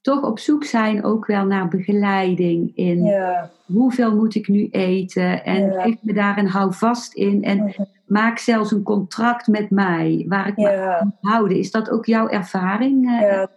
toch 0.00 0.22
op 0.22 0.38
zoek 0.38 0.64
zijn 0.64 1.04
ook 1.04 1.26
wel 1.26 1.44
naar 1.46 1.68
begeleiding 1.68 2.76
in 2.76 3.02
Ja. 3.04 3.50
hoeveel 3.66 4.14
moet 4.16 4.34
ik 4.34 4.48
nu 4.48 4.68
eten 4.70 5.44
en 5.44 5.72
Ja. 5.72 5.82
geef 5.82 5.96
me 6.02 6.12
daar 6.12 6.38
een 6.38 6.48
houvast 6.48 7.14
in 7.14 7.42
en 7.44 7.58
Mhm. 7.64 7.82
maak 8.06 8.38
zelfs 8.38 8.70
een 8.70 8.82
contract 8.82 9.46
met 9.46 9.70
mij 9.70 10.24
waar 10.28 10.48
ik 10.48 10.56
me 10.56 10.80
aan 10.80 11.16
houden. 11.20 11.56
Is 11.56 11.70
dat 11.70 11.90
ook 11.90 12.06
jouw 12.06 12.28
ervaring? 12.28 13.06
eh? 13.06 13.20
Ja, 13.20 13.48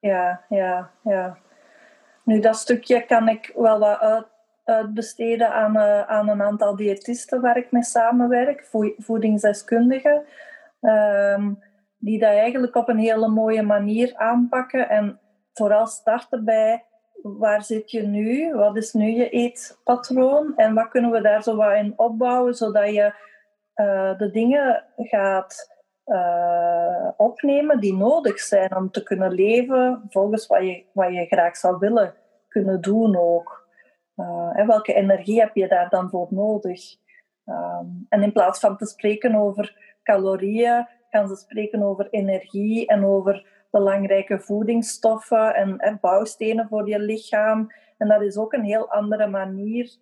ja, 0.00 0.40
ja, 0.48 0.90
ja. 1.02 1.36
Nu, 2.24 2.40
dat 2.40 2.56
stukje 2.56 3.04
kan 3.06 3.28
ik 3.28 3.52
wel 3.56 3.78
wat 3.78 3.98
uit, 3.98 4.26
uitbesteden 4.66 5.52
aan, 5.52 5.76
eh, 5.76 6.02
aan 6.02 6.28
een 6.28 6.42
aantal 6.42 6.76
diëtisten 6.76 7.40
waar 7.40 7.56
ik 7.56 7.70
mee 7.70 7.84
samenwerk, 7.84 8.64
voe- 8.64 8.94
voedingsdeskundigen, 8.98 10.24
ehm, 10.80 11.52
die 11.98 12.18
dat 12.18 12.30
eigenlijk 12.30 12.74
op 12.74 12.88
een 12.88 12.98
hele 12.98 13.28
mooie 13.28 13.62
manier 13.62 14.12
aanpakken 14.16 14.88
en 14.88 15.20
vooral 15.52 15.86
starten 15.86 16.44
bij 16.44 16.84
waar 17.22 17.62
zit 17.62 17.90
je 17.90 18.02
nu, 18.02 18.54
wat 18.54 18.76
is 18.76 18.92
nu 18.92 19.06
je 19.10 19.28
eetpatroon 19.28 20.52
en 20.56 20.74
wat 20.74 20.88
kunnen 20.88 21.10
we 21.10 21.20
daar 21.20 21.42
zo 21.42 21.56
wat 21.56 21.74
in 21.74 21.92
opbouwen, 21.96 22.54
zodat 22.54 22.94
je 22.94 23.12
eh, 23.74 24.18
de 24.18 24.30
dingen 24.30 24.84
gaat 24.96 25.74
eh, 26.04 27.08
opnemen 27.16 27.80
die 27.80 27.94
nodig 27.94 28.38
zijn 28.38 28.76
om 28.76 28.90
te 28.90 29.02
kunnen 29.02 29.32
leven 29.32 30.02
volgens 30.08 30.46
wat 30.46 30.60
je, 30.60 30.84
wat 30.92 31.12
je 31.12 31.26
graag 31.26 31.56
zou 31.56 31.78
willen 31.78 32.14
kunnen 32.48 32.80
doen 32.80 33.16
ook. 33.16 33.65
Eh, 34.16 34.50
en 34.52 34.66
welke 34.66 34.94
energie 34.94 35.40
heb 35.40 35.54
je 35.54 35.68
daar 35.68 35.88
dan 35.88 36.10
voor 36.10 36.26
nodig? 36.30 36.96
Ehm, 37.44 37.86
en 38.08 38.22
in 38.22 38.32
plaats 38.32 38.60
van 38.60 38.76
te 38.76 38.86
spreken 38.86 39.34
over 39.34 39.98
calorieën, 40.02 40.88
gaan 41.10 41.28
ze 41.28 41.36
spreken 41.36 41.82
over 41.82 42.08
energie 42.10 42.86
en 42.86 43.04
over 43.04 43.46
belangrijke 43.70 44.38
voedingsstoffen 44.38 45.54
en, 45.54 45.78
en 45.78 45.98
bouwstenen 46.00 46.68
voor 46.68 46.88
je 46.88 46.98
lichaam. 46.98 47.72
En 47.98 48.08
dat 48.08 48.22
is 48.22 48.36
ook 48.36 48.52
een 48.52 48.64
heel 48.64 48.90
andere 48.90 49.26
manier 49.26 49.96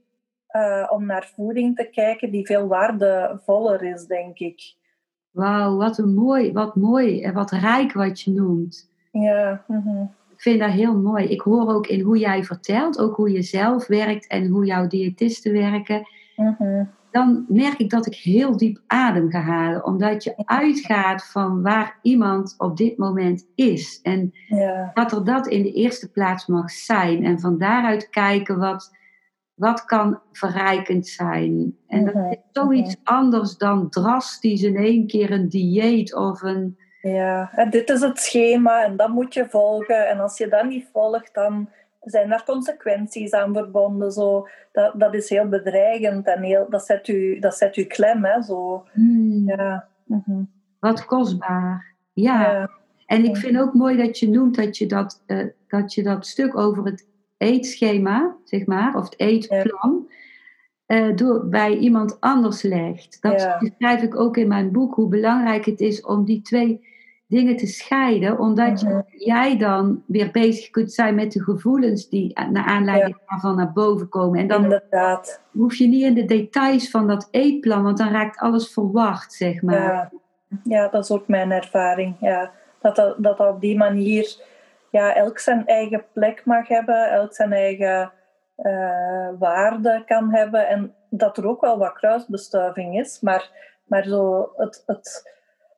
eh, 0.47 0.89
om 0.91 1.07
naar 1.07 1.33
voeding 1.35 1.77
te 1.77 1.85
kijken, 1.91 2.31
die 2.31 2.47
veel 2.47 2.69
waardevoller 2.69 3.83
is, 3.83 4.07
denk 4.07 4.39
ik. 4.39 4.77
Wauw, 5.31 5.77
wat 5.77 5.99
een 5.99 6.15
mooi, 6.15 6.53
wat 6.53 6.77
mooi 6.77 7.23
en 7.23 7.35
wat 7.35 7.51
rijk 7.51 7.93
wat 7.93 8.21
je 8.21 8.31
noemt. 8.31 8.91
Ja, 9.11 9.65
mhm. 9.67 10.05
Vind 10.45 10.61
dat 10.61 10.71
heel 10.71 10.97
mooi. 10.97 11.25
Ik 11.25 11.41
hoor 11.41 11.69
ook 11.69 11.87
in 11.87 12.01
hoe 12.01 12.19
jij 12.19 12.45
vertelt, 12.45 12.99
ook 12.99 13.17
hoe 13.17 13.31
je 13.31 13.43
zelf 13.43 13.87
werkt 13.87 14.27
en 14.27 14.47
hoe 14.47 14.65
jouw 14.65 14.87
diëtisten 14.87 15.53
werken. 15.53 16.09
Mhm. 16.37 16.85
Dan 17.11 17.45
merk 17.49 17.79
ik 17.79 17.91
dat 17.91 18.07
ik 18.07 18.15
heel 18.15 18.57
diep 18.57 18.81
adem 18.87 19.31
ga 19.31 19.41
halen, 19.41 19.85
omdat 19.85 20.25
je 20.25 20.33
uitgaat 20.37 21.27
van 21.27 21.63
waar 21.63 21.99
iemand 22.03 22.55
op 22.59 22.77
dit 22.77 22.97
moment 22.99 23.47
is. 23.55 24.01
En 24.03 24.33
ja, 24.49 24.91
dat 24.95 25.13
er 25.13 25.25
dat 25.25 25.47
in 25.47 25.63
de 25.63 25.73
eerste 25.73 26.11
plaats 26.11 26.47
mag 26.47 26.71
zijn. 26.71 27.25
En 27.25 27.41
van 27.41 27.59
daaruit 27.59 28.09
kijken 28.09 28.59
wat, 28.59 28.97
wat 29.55 29.85
kan 29.85 30.21
verrijkend 30.33 31.07
zijn. 31.07 31.77
En 31.87 32.05
dat 32.05 32.15
Mhm, 32.15 32.31
is 32.31 32.39
zoiets 32.53 32.97
anders 33.05 33.57
dan 33.57 33.89
drastisch 33.89 34.63
in 34.63 34.77
één 34.77 35.07
keer 35.07 35.31
een 35.31 35.49
dieet 35.49 36.15
of 36.15 36.43
een... 36.43 36.79
ja. 37.13 37.51
En 37.55 37.71
dit 37.71 37.91
is 37.91 38.01
het 38.01 38.19
schema 38.19 38.85
en 38.85 38.97
dat 38.97 39.09
moet 39.09 39.35
je 39.35 39.47
volgen. 39.49 40.09
En 40.09 40.21
als 40.21 40.39
je 40.39 40.49
dat 40.49 40.65
niet 40.65 40.89
volgt, 40.93 41.35
dan 41.35 41.69
zijn 42.01 42.33
er 42.33 42.43
consequenties 42.47 43.33
aan 43.33 43.53
verbonden. 43.55 44.13
Zo. 44.13 44.49
Dat, 44.73 44.93
dat 45.01 45.15
is 45.15 45.29
heel 45.29 45.49
bedreigend 45.49 46.27
en 46.27 46.43
heel, 46.43 46.67
dat, 46.71 46.85
zet 46.87 47.09
u, 47.09 47.39
dat 47.39 47.57
zet 47.57 47.77
u 47.77 47.85
klem. 47.85 48.25
Hè, 48.25 48.43
zo. 48.43 48.85
hmm, 48.93 49.43
Ja. 49.49 49.89
mhm. 50.05 50.43
Wat 50.81 51.05
kostbaar. 51.05 51.95
Ja. 52.13 52.41
Ja. 52.53 52.71
En 53.07 53.25
ik 53.25 53.37
vind 53.37 53.59
ook 53.59 53.75
mooi 53.75 53.97
dat 53.97 54.19
je 54.19 54.29
noemt 54.29 54.57
dat 54.57 54.77
je 54.79 54.87
dat, 54.87 55.23
eh, 55.27 55.47
dat, 55.69 55.95
je 55.95 56.03
dat 56.03 56.27
stuk 56.27 56.57
over 56.57 56.85
het 56.85 57.07
eetschema, 57.37 58.37
zeg 58.45 58.67
maar, 58.67 58.95
of 58.97 59.05
het 59.05 59.21
eetplan, 59.21 60.11
eh, 60.87 61.17
door, 61.17 61.49
bij 61.49 61.77
iemand 61.77 62.21
anders 62.21 62.63
legt. 62.63 63.23
Dat 63.23 63.41
Ja. 63.41 63.61
schrijf 63.79 64.03
ik 64.03 64.17
ook 64.17 64.37
in 64.37 64.49
mijn 64.49 64.73
boek, 64.73 64.95
hoe 64.95 65.09
belangrijk 65.09 65.65
het 65.65 65.81
is 65.81 66.03
om 66.05 66.25
die 66.25 66.43
twee 66.43 66.93
dingen 67.35 67.57
te 67.57 67.67
scheiden, 67.67 68.39
omdat 68.39 68.83
Mhm. 68.83 69.01
jij 69.09 69.59
dan 69.59 70.03
weer 70.07 70.31
bezig 70.31 70.71
kunt 70.71 70.93
zijn 70.93 71.15
met 71.15 71.33
de 71.33 71.43
gevoelens 71.43 72.09
die 72.09 72.41
naar 72.51 72.65
aanleiding 72.65 73.17
daarvan 73.27 73.57
naar 73.57 73.73
boven 73.73 74.09
komen. 74.09 74.41
En 74.41 74.47
dan 74.49 74.63
Inderdaad. 74.63 75.41
hoef 75.53 75.75
je 75.75 75.87
niet 75.89 76.03
in 76.03 76.15
de 76.15 76.25
details 76.25 76.91
van 76.91 77.07
dat 77.07 77.29
eetplan, 77.31 77.83
want 77.83 77.99
dan 77.99 78.11
raakt 78.11 78.39
alles 78.39 78.73
verward, 78.73 79.33
zeg 79.33 79.63
maar. 79.63 79.93
Ja. 79.93 80.11
ja, 80.65 80.89
dat 80.89 81.03
is 81.05 81.11
ook 81.11 81.29
mijn 81.29 81.51
ervaring. 81.53 82.17
Ja. 82.21 82.51
Dat, 82.81 82.97
dat, 82.97 83.15
dat 83.19 83.39
dat 83.39 83.49
op 83.55 83.61
die 83.61 83.77
manier 83.77 84.37
ja, 84.91 85.15
elk 85.15 85.39
zijn 85.39 85.67
eigen 85.67 86.05
plek 86.13 86.43
mag 86.45 86.69
hebben, 86.69 87.11
elk 87.11 87.35
zijn 87.35 87.53
eigen 87.53 88.13
eh, 88.57 89.29
waarde 89.39 90.03
kan 90.07 90.31
hebben. 90.35 90.69
En 90.69 90.95
dat 91.11 91.37
er 91.39 91.47
ook 91.47 91.61
wel 91.61 91.79
wat 91.79 91.93
kruisbestuiving 91.93 92.99
is, 92.99 93.21
maar, 93.21 93.51
maar 93.85 94.05
zo, 94.05 94.53
het, 94.57 94.83
het, 94.87 95.34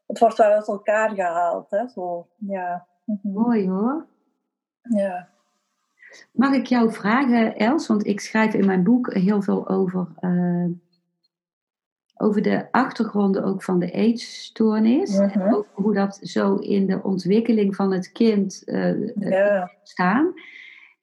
het 0.07 0.19
wordt 0.19 0.37
wel 0.39 0.51
uit 0.53 0.69
elkaar 0.69 1.11
gehaald. 1.11 1.71
Hè? 1.71 1.89
Zo, 1.89 2.27
ja. 2.37 2.87
Mhm. 3.05 3.29
Mooi 3.33 3.69
hoor. 3.69 4.07
ja. 4.83 5.29
Mag 6.33 6.55
ik 6.55 6.67
jou 6.67 6.93
vragen, 6.93 7.57
Els? 7.57 7.87
Want 7.87 8.07
ik 8.07 8.21
schrijf 8.21 8.55
in 8.55 8.67
mijn 8.67 8.83
boek 8.85 9.15
heel 9.15 9.43
veel 9.43 9.69
over, 9.69 10.07
eh, 10.21 10.65
over 12.17 12.43
de 12.43 12.67
achtergronden 12.71 13.45
ook 13.45 13.63
van 13.63 13.79
de 13.79 13.91
eetstoornis. 13.91 15.19
En 15.19 15.27
Mhm. 15.39 15.55
over 15.55 15.71
hoe 15.75 15.95
dat 15.95 16.19
zo 16.23 16.55
in 16.55 16.87
de 16.87 17.03
ontwikkeling 17.03 17.75
van 17.77 17.93
het 17.93 18.13
kind 18.13 18.63
eh, 18.65 19.09
Ja. 19.15 19.71
staan. 19.83 20.33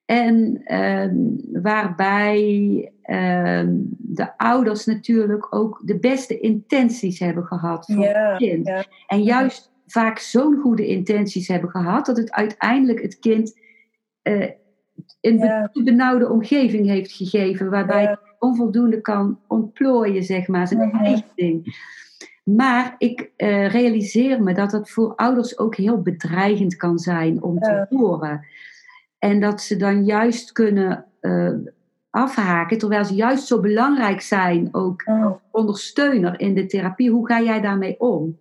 En 0.05 0.61
ehm, 0.63 1.15
waarbij 1.61 2.92
ehm, 3.03 3.75
de 3.97 4.37
ouders 4.37 4.85
natuurlijk 4.85 5.55
ook 5.55 5.81
de 5.85 5.99
beste 5.99 6.39
intenties 6.39 7.19
hebben 7.19 7.45
gehad 7.45 7.85
voor 7.85 8.05
het 8.05 8.37
kind. 8.37 8.71
En 9.07 9.23
juist 9.23 9.71
vaak 9.87 10.17
zo'n 10.17 10.59
goede 10.61 10.87
intenties 10.87 11.47
hebben 11.47 11.69
gehad, 11.69 12.05
dat 12.05 12.17
het 12.17 12.31
uiteindelijk 12.31 13.01
het 13.01 13.19
kind 13.19 13.59
eh, 14.21 14.49
een 15.21 15.69
benauwde 15.83 16.29
omgeving 16.29 16.87
heeft 16.87 17.11
gegeven, 17.11 17.69
waarbij 17.69 18.05
het 18.05 18.19
onvoldoende 18.39 19.01
kan 19.01 19.39
ontplooien, 19.47 20.23
zeg 20.23 20.47
maar, 20.47 20.67
zijn 20.67 20.91
eigen 20.91 21.31
ding. 21.35 21.75
Maar 22.43 22.95
ik 22.97 23.31
eh, 23.35 23.67
realiseer 23.67 24.43
me 24.43 24.53
dat 24.53 24.71
het 24.71 24.89
voor 24.89 25.15
ouders 25.15 25.57
ook 25.57 25.75
heel 25.75 26.01
bedreigend 26.01 26.75
kan 26.75 26.99
zijn 26.99 27.43
om 27.43 27.59
te 27.59 27.85
horen. 27.89 28.45
En 29.19 29.39
dat 29.39 29.61
ze 29.61 29.75
dan 29.75 30.05
juist 30.05 30.51
kunnen 30.51 31.05
eh, 31.19 31.51
afhaken, 32.13 32.77
terwijl 32.77 33.05
ze 33.05 33.13
juist 33.13 33.47
zo 33.47 33.59
belangrijk 33.59 34.21
zijn, 34.21 34.69
ook 34.71 35.03
als 35.03 35.37
ondersteuner 35.51 36.39
in 36.39 36.53
de 36.53 36.65
therapie. 36.65 37.11
Hoe 37.11 37.27
ga 37.27 37.41
jij 37.41 37.61
daarmee 37.61 37.99
om? 37.99 38.37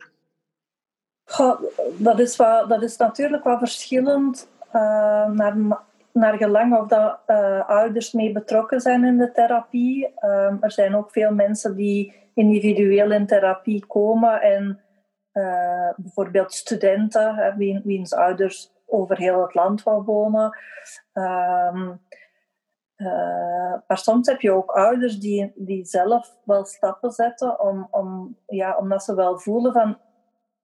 Goh, 1.24 1.62
dat, 1.96 2.18
is 2.18 2.36
wel, 2.36 2.68
dat 2.68 2.82
is 2.82 2.96
natuurlijk 2.96 3.44
wel 3.44 3.58
verschillend 3.58 4.48
eh, 4.70 5.30
naar, 5.30 5.56
naar 6.12 6.36
gelang 6.36 6.78
of 6.78 6.86
dat 6.86 7.18
eh, 7.26 7.68
ouders 7.68 8.12
mee 8.12 8.32
betrokken 8.32 8.80
zijn 8.80 9.04
in 9.04 9.18
de 9.18 9.32
therapie. 9.32 10.12
Ehm, 10.14 10.56
er 10.60 10.72
zijn 10.72 10.96
ook 10.96 11.10
veel 11.10 11.34
mensen 11.34 11.76
die 11.76 12.14
individueel 12.34 13.12
in 13.12 13.26
therapie 13.26 13.86
komen 13.86 14.42
en 14.42 14.80
eh, 15.32 15.90
bijvoorbeeld 15.96 16.52
studenten, 16.52 17.34
hè, 17.34 17.56
wie, 17.56 17.80
wiens 17.84 18.14
ouders 18.14 18.72
over 18.86 19.16
heel 19.16 19.42
het 19.42 19.54
land 19.54 19.82
wel 19.82 20.04
wonen. 20.04 20.56
Ehm, 21.12 21.90
eh, 23.04 23.80
maar 23.86 23.98
soms 23.98 24.28
heb 24.28 24.40
je 24.40 24.52
ook 24.52 24.70
ouders 24.70 25.18
die, 25.18 25.52
die 25.54 25.84
zelf 25.84 26.36
wel 26.44 26.64
stappen 26.64 27.10
zetten 27.10 27.60
om, 27.60 27.88
om, 27.90 28.36
ja, 28.46 28.76
omdat 28.76 29.04
ze 29.04 29.14
wel 29.14 29.38
voelen 29.38 29.72
van 29.72 29.98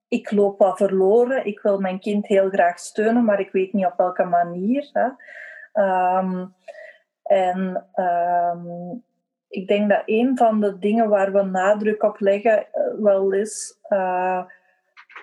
ik 0.09 0.31
loop 0.31 0.59
wat 0.59 0.77
verloren, 0.77 1.47
ik 1.47 1.61
wil 1.61 1.81
mijn 1.81 2.01
kind 2.01 2.27
heel 2.27 2.49
graag 2.49 2.79
steunen, 2.79 3.25
maar 3.25 3.41
ik 3.41 3.53
weet 3.53 3.73
niet 3.73 3.87
op 3.87 3.97
welke 3.97 4.25
manier. 4.25 4.91
Hè. 4.93 5.09
Ehm, 5.73 6.47
en 7.23 7.87
ehm, 7.93 8.67
ik 9.49 9.69
denk 9.69 9.89
dat 9.91 10.03
een 10.07 10.37
van 10.37 10.61
de 10.61 10.79
dingen 10.79 11.09
waar 11.09 11.33
we 11.33 11.43
nadruk 11.43 12.03
op 12.03 12.21
leggen 12.21 12.73
eh, 12.73 12.83
wel 12.99 13.33
is 13.33 13.79
eh, 13.83 14.45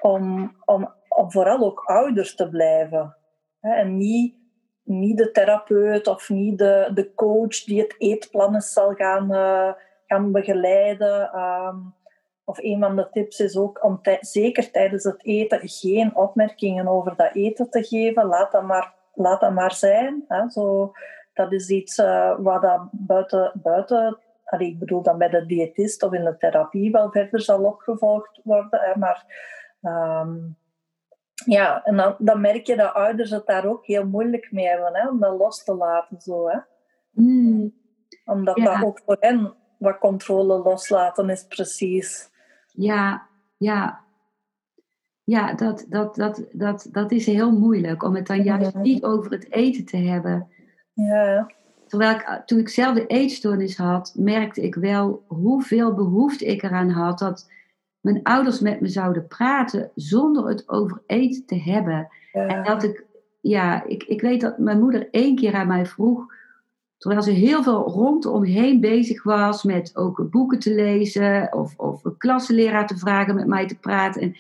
om, 0.02 0.56
om, 0.66 0.94
om 1.10 1.32
vooral 1.32 1.60
ook 1.60 1.84
ouders 1.86 2.36
te 2.36 2.50
blijven. 2.50 3.16
Hè, 3.60 3.74
en 3.74 3.98
niet, 3.98 4.36
niet 4.86 5.18
de 5.18 5.32
therapeut 5.32 6.08
of 6.08 6.30
niet 6.30 6.58
de, 6.58 6.92
de 6.94 7.14
coach 7.14 7.64
die 7.64 7.82
het 7.82 7.96
eetplannen 7.98 8.62
zal 8.62 8.94
gaan, 8.94 9.34
eh, 9.34 9.72
gaan 10.08 10.32
begeleiden. 10.32 11.32
Ehm, 11.32 11.78
of 12.44 12.58
een 12.58 12.80
van 12.80 12.96
de 12.96 13.10
tips 13.12 13.40
is 13.40 13.58
ook 13.58 13.84
om 13.84 14.00
zeker 14.20 14.72
tijdens 14.72 15.04
het 15.04 15.26
eten 15.26 15.60
geen 15.64 16.16
opmerkingen 16.16 16.88
over 16.88 17.16
dat 17.16 17.36
eten 17.36 17.70
te 17.70 17.84
geven. 17.84 18.26
Laat 18.26 18.52
dat 18.52 18.64
maar, 18.64 18.94
laat 19.14 19.42
dat 19.42 19.54
maar 19.54 19.74
zijn. 19.74 20.26
Hè. 20.28 20.50
Zo, 20.50 20.92
dat 21.34 21.52
is 21.52 21.70
iets 21.70 21.98
eh, 21.98 22.36
wat 22.38 22.62
dat 22.62 22.88
buiten, 22.92 23.52
buiten 23.54 24.20
allee, 24.46 24.68
ik 24.68 24.80
bedoel 24.80 25.02
dan 25.02 25.18
bij 25.18 25.30
de 25.30 25.46
diëtist 25.46 26.04
of 26.04 26.14
in 26.14 26.24
de 26.24 26.38
therapie 26.38 26.92
wel 26.92 27.12
verder 27.12 27.42
zal 27.42 27.64
opgevolgd 27.64 28.40
worden. 28.44 29.00
Maar 29.00 29.26
ehm, 29.82 30.38
ja, 31.46 31.84
en 31.84 31.96
dan, 31.96 32.16
dan 32.20 32.42
merk 32.42 32.68
je 32.68 32.76
dat 32.76 32.94
ouders 32.94 33.30
het 33.30 33.46
daar 33.46 33.66
ook 33.66 33.86
heel 33.86 34.06
moeilijk 34.06 34.52
mee 34.52 34.68
hebben, 34.68 34.94
hè, 34.94 35.10
om 35.10 35.20
dat 35.20 35.38
los 35.38 35.64
te 35.64 35.76
laten. 35.76 36.22
Zo, 36.22 36.48
hè. 36.48 36.58
Mm. 37.12 37.74
Omdat 38.26 38.58
Ja. 38.58 38.64
dat 38.64 38.84
ook 38.88 39.02
voor 39.06 39.18
hen 39.20 39.54
wat 39.78 39.98
controle 39.98 40.58
loslaten 40.58 41.30
is, 41.30 41.46
precies. 41.48 42.30
Ja, 42.72 43.28
ja. 43.58 44.04
Ja, 45.24 45.54
dat, 45.54 45.86
dat, 45.90 46.16
dat, 46.16 46.44
dat, 46.52 46.88
dat 46.92 47.12
is 47.12 47.26
heel 47.26 47.52
moeilijk 47.52 48.04
om 48.04 48.16
het 48.16 48.28
dan 48.28 48.44
juist 48.44 48.76
niet 48.76 49.04
over 49.04 49.32
het 49.32 49.52
eten 49.52 49.86
te 49.86 49.98
hebben. 49.98 50.48
Ja, 50.94 51.48
Terwijl 51.88 52.16
ik, 52.16 52.42
toen 52.46 52.60
ik 52.60 52.70
zelf 52.70 52.96
de 52.96 53.06
eetstoornis 53.06 53.78
had, 53.78 54.14
merkte 54.18 54.62
ik 54.62 54.76
wel 54.76 55.24
hoeveel 55.28 55.94
behoefte 55.94 56.46
ik 56.46 56.64
eraan 56.64 56.90
had 56.90 57.20
dat 57.20 57.50
mijn 58.06 58.24
ouders 58.24 58.60
met 58.60 58.82
me 58.82 58.88
zouden 58.88 59.28
praten 59.28 59.92
zonder 59.96 60.48
het 60.48 60.70
over 60.70 61.02
eten 61.06 61.46
te 61.46 61.60
hebben. 61.62 62.08
En 62.32 62.64
dat 62.64 62.84
ik, 62.84 63.06
ja, 63.42 63.84
ik, 63.86 64.04
ik 64.04 64.22
weet 64.22 64.42
dat 64.42 64.58
mijn 64.58 64.80
moeder 64.80 65.08
één 65.12 65.36
keer 65.36 65.54
aan 65.54 65.68
mij 65.68 65.86
vroeg, 65.86 66.34
terwijl 66.98 67.22
ze 67.22 67.32
heel 67.32 67.64
veel 67.64 67.84
rondomheen 67.88 68.80
bezig 68.80 69.24
was 69.24 69.64
met 69.64 69.96
ook 69.96 70.28
boeken 70.30 70.60
te 70.60 70.74
lezen 70.74 71.54
of, 71.54 71.74
of 71.78 72.04
een 72.04 72.18
klassenleraar 72.18 72.88
te 72.88 72.98
vragen, 72.98 73.36
met 73.36 73.48
mij 73.48 73.68
te 73.68 73.80
praten. 73.80 74.22
En, 74.22 74.36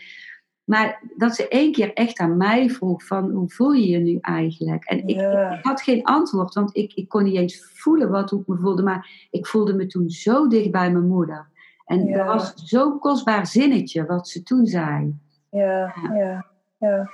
maar 0.63 1.01
dat 1.17 1.35
ze 1.35 1.47
één 1.47 1.71
keer 1.71 1.93
echt 1.93 2.19
aan 2.19 2.37
mij 2.37 2.69
vroeg 2.69 3.05
van 3.05 3.31
hoe 3.31 3.49
voel 3.49 3.71
je 3.71 3.87
je 3.87 3.97
nu 3.97 4.17
eigenlijk? 4.21 4.85
En 4.85 5.07
ik, 5.07 5.15
Ja. 5.15 5.57
ik 5.57 5.63
had 5.63 5.81
geen 5.81 6.03
antwoord, 6.03 6.53
want 6.53 6.75
ik, 6.75 6.93
ik 6.93 7.09
kon 7.09 7.23
niet 7.23 7.35
eens 7.35 7.69
voelen 7.73 8.09
wat 8.09 8.29
hoe 8.29 8.41
ik 8.41 8.47
me 8.47 8.57
voelde. 8.57 8.83
Maar 8.83 9.27
ik 9.31 9.47
voelde 9.47 9.73
me 9.73 9.85
toen 9.87 10.09
zo 10.09 10.47
dicht 10.47 10.71
bij 10.71 10.91
mijn 10.91 11.07
moeder. 11.07 11.53
En 11.85 12.05
Ja. 12.05 12.17
dat 12.17 12.25
was 12.25 12.53
zo'n 12.55 12.99
kostbaar 12.99 13.47
zinnetje 13.47 14.05
wat 14.05 14.27
ze 14.27 14.43
toen 14.43 14.65
zei. 14.65 15.15
ja, 15.49 15.93
ja, 16.13 16.45
ja. 16.77 17.09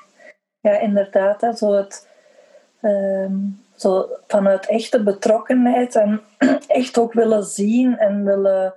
Ja, 0.59 0.79
inderdaad. 0.79 1.41
Hè, 1.41 1.53
zo 1.53 1.73
het, 1.73 2.09
ehm, 2.81 3.35
zo 3.75 4.07
vanuit 4.27 4.67
echte 4.67 5.03
betrokkenheid 5.03 5.95
en 5.95 6.21
echt 6.67 6.97
ook 6.97 7.13
willen 7.13 7.43
zien 7.43 7.97
en 7.97 8.23
willen, 8.25 8.73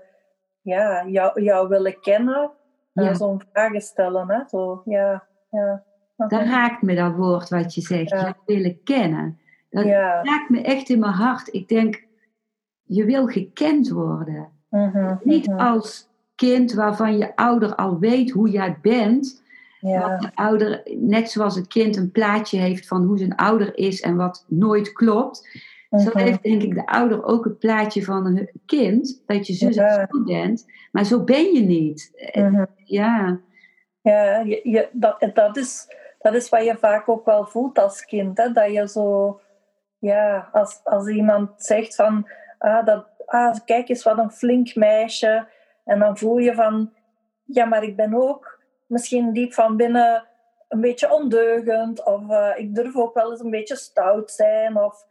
ja, 0.61 1.07
jou, 1.07 1.43
jou 1.43 1.69
willen 1.69 2.01
kennen. 2.01 2.51
En 2.95 3.05
Ja. 3.05 3.15
zo'n 3.15 3.43
vragen 3.53 3.81
stellen. 3.81 4.31
Hè, 4.31 4.43
zo, 4.49 4.83
ja, 4.85 5.25
ja. 5.51 5.83
Dat 6.17 6.31
raakt 6.33 6.83
me 6.83 6.95
dat 6.95 7.15
woord 7.15 7.49
wat 7.49 7.75
je 7.75 7.81
zegt. 7.81 8.11
Ja. 8.11 8.27
Je 8.27 8.55
willen 8.55 8.83
kennen. 8.83 9.39
Dat 9.71 9.85
Ja. 9.85 10.23
raakt 10.23 10.49
me 10.51 10.63
echt 10.63 10.89
in 10.89 10.99
mijn 10.99 11.13
hart. 11.13 11.53
Ik 11.55 11.69
denk, 11.69 12.05
je 12.83 13.05
wil 13.05 13.27
gekend 13.27 13.89
worden. 13.89 14.49
Mhm, 14.75 15.15
Niet 15.23 15.47
mhm. 15.47 15.59
als 15.59 16.09
kind 16.35 16.73
waarvan 16.73 17.19
je 17.19 17.37
ouder 17.37 17.75
al 17.75 17.99
weet 17.99 18.31
hoe 18.31 18.51
jij 18.51 18.79
bent. 18.83 19.43
Ja, 19.81 20.17
de 20.19 20.31
ouder, 20.35 20.83
net 20.97 21.31
zoals 21.31 21.55
het 21.55 21.67
kind 21.67 21.97
een 21.97 22.11
plaatje 22.11 22.59
heeft 22.59 22.87
van 22.87 23.05
hoe 23.05 23.19
zijn 23.19 23.37
ouder 23.37 23.77
is 23.79 24.01
en 24.01 24.17
wat 24.17 24.45
nooit 24.49 24.93
klopt. 24.93 25.49
Zo 25.91 26.11
mhm. 26.11 26.19
heeft 26.19 26.43
denk 26.43 26.63
ik 26.63 26.75
de 26.75 26.87
ouder 26.87 27.25
ook 27.25 27.45
het 27.45 27.59
plaatje 27.59 28.05
van 28.05 28.27
een 28.27 28.51
kind. 28.67 29.23
Dat 29.27 29.47
je 29.47 29.53
zus 29.53 29.77
en 29.77 30.09
zo 30.11 30.23
bent. 30.25 30.67
Maar 30.93 31.05
zo 31.05 31.25
ben 31.25 31.55
je 31.55 31.61
niet. 31.61 32.11
Eh. 32.33 32.63
Ja, 32.85 33.41
Ja, 34.01 34.39
je, 34.39 34.61
je, 34.63 34.89
dat, 34.93 35.31
dat, 35.35 35.57
is, 35.57 35.87
dat 36.19 36.35
is 36.35 36.49
wat 36.49 36.65
je 36.65 36.77
vaak 36.77 37.09
ook 37.09 37.25
wel 37.25 37.47
voelt 37.47 37.79
als 37.79 38.05
kind. 38.05 38.39
Hè? 38.39 38.53
Dat 38.53 38.73
je 38.73 38.89
zo, 38.89 39.41
ja, 39.99 40.49
als, 40.53 40.81
als 40.85 41.09
iemand 41.09 41.51
zegt 41.57 41.95
van, 41.95 42.29
ah, 42.59 42.87
dat, 42.87 43.14
ah, 43.27 43.57
kijk 43.65 43.89
eens 43.89 44.03
wat 44.03 44.19
een 44.19 44.31
flink 44.31 44.75
meisje. 44.75 45.47
En 45.85 45.99
dan 45.99 46.19
voel 46.19 46.39
je 46.39 46.55
van, 46.55 46.93
ja, 47.45 47.65
maar 47.65 47.83
ik 47.83 47.97
ben 47.97 48.15
ook 48.15 48.61
misschien 48.87 49.33
diep 49.33 49.53
van 49.53 49.77
binnen 49.77 50.27
een 50.69 50.81
beetje 50.81 51.13
ondeugend. 51.13 52.05
Of 52.05 52.31
eh, 52.31 52.51
ik 52.57 52.75
durf 52.75 52.97
ook 52.97 53.15
wel 53.15 53.31
eens 53.31 53.41
een 53.41 53.51
beetje 53.51 53.77
stout 53.77 54.31
zijn. 54.31 54.77
Of 54.77 55.07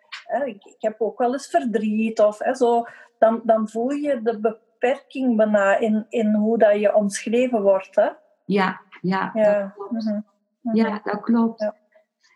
ik, 0.45 0.65
ik 0.65 0.75
heb 0.79 1.01
ook 1.01 1.17
wel 1.17 1.33
eens 1.33 1.47
verdriet. 1.47 2.19
Of 2.19 2.37
zo. 2.51 2.85
Dan, 3.19 3.41
dan 3.43 3.69
voel 3.69 3.89
je 3.89 4.21
de 4.21 4.39
beperking 4.39 5.35
bijna 5.35 5.77
in, 5.77 6.05
in 6.09 6.33
hoe 6.33 6.57
dat 6.57 6.79
je 6.79 6.95
omschreven 6.95 7.61
wordt. 7.61 7.95
Hè? 7.95 8.09
ja, 8.45 8.81
ja. 9.01 9.31
dat 9.33 9.43
Ja. 9.43 9.73
klopt. 9.75 9.91
mhm, 9.91 10.19
mhm. 10.61 10.75
Ja, 10.75 11.01
dat 11.03 11.21
klopt. 11.21 11.61
Ja. 11.61 11.75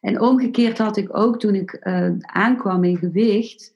En 0.02 0.22
omgekeerd 0.22 0.78
had 0.78 0.98
ik 0.98 1.18
ook 1.18 1.40
toen 1.40 1.56
ik 1.56 1.74
eh, 1.74 2.12
aankwam 2.20 2.84
in 2.84 2.98
gewicht, 2.98 3.74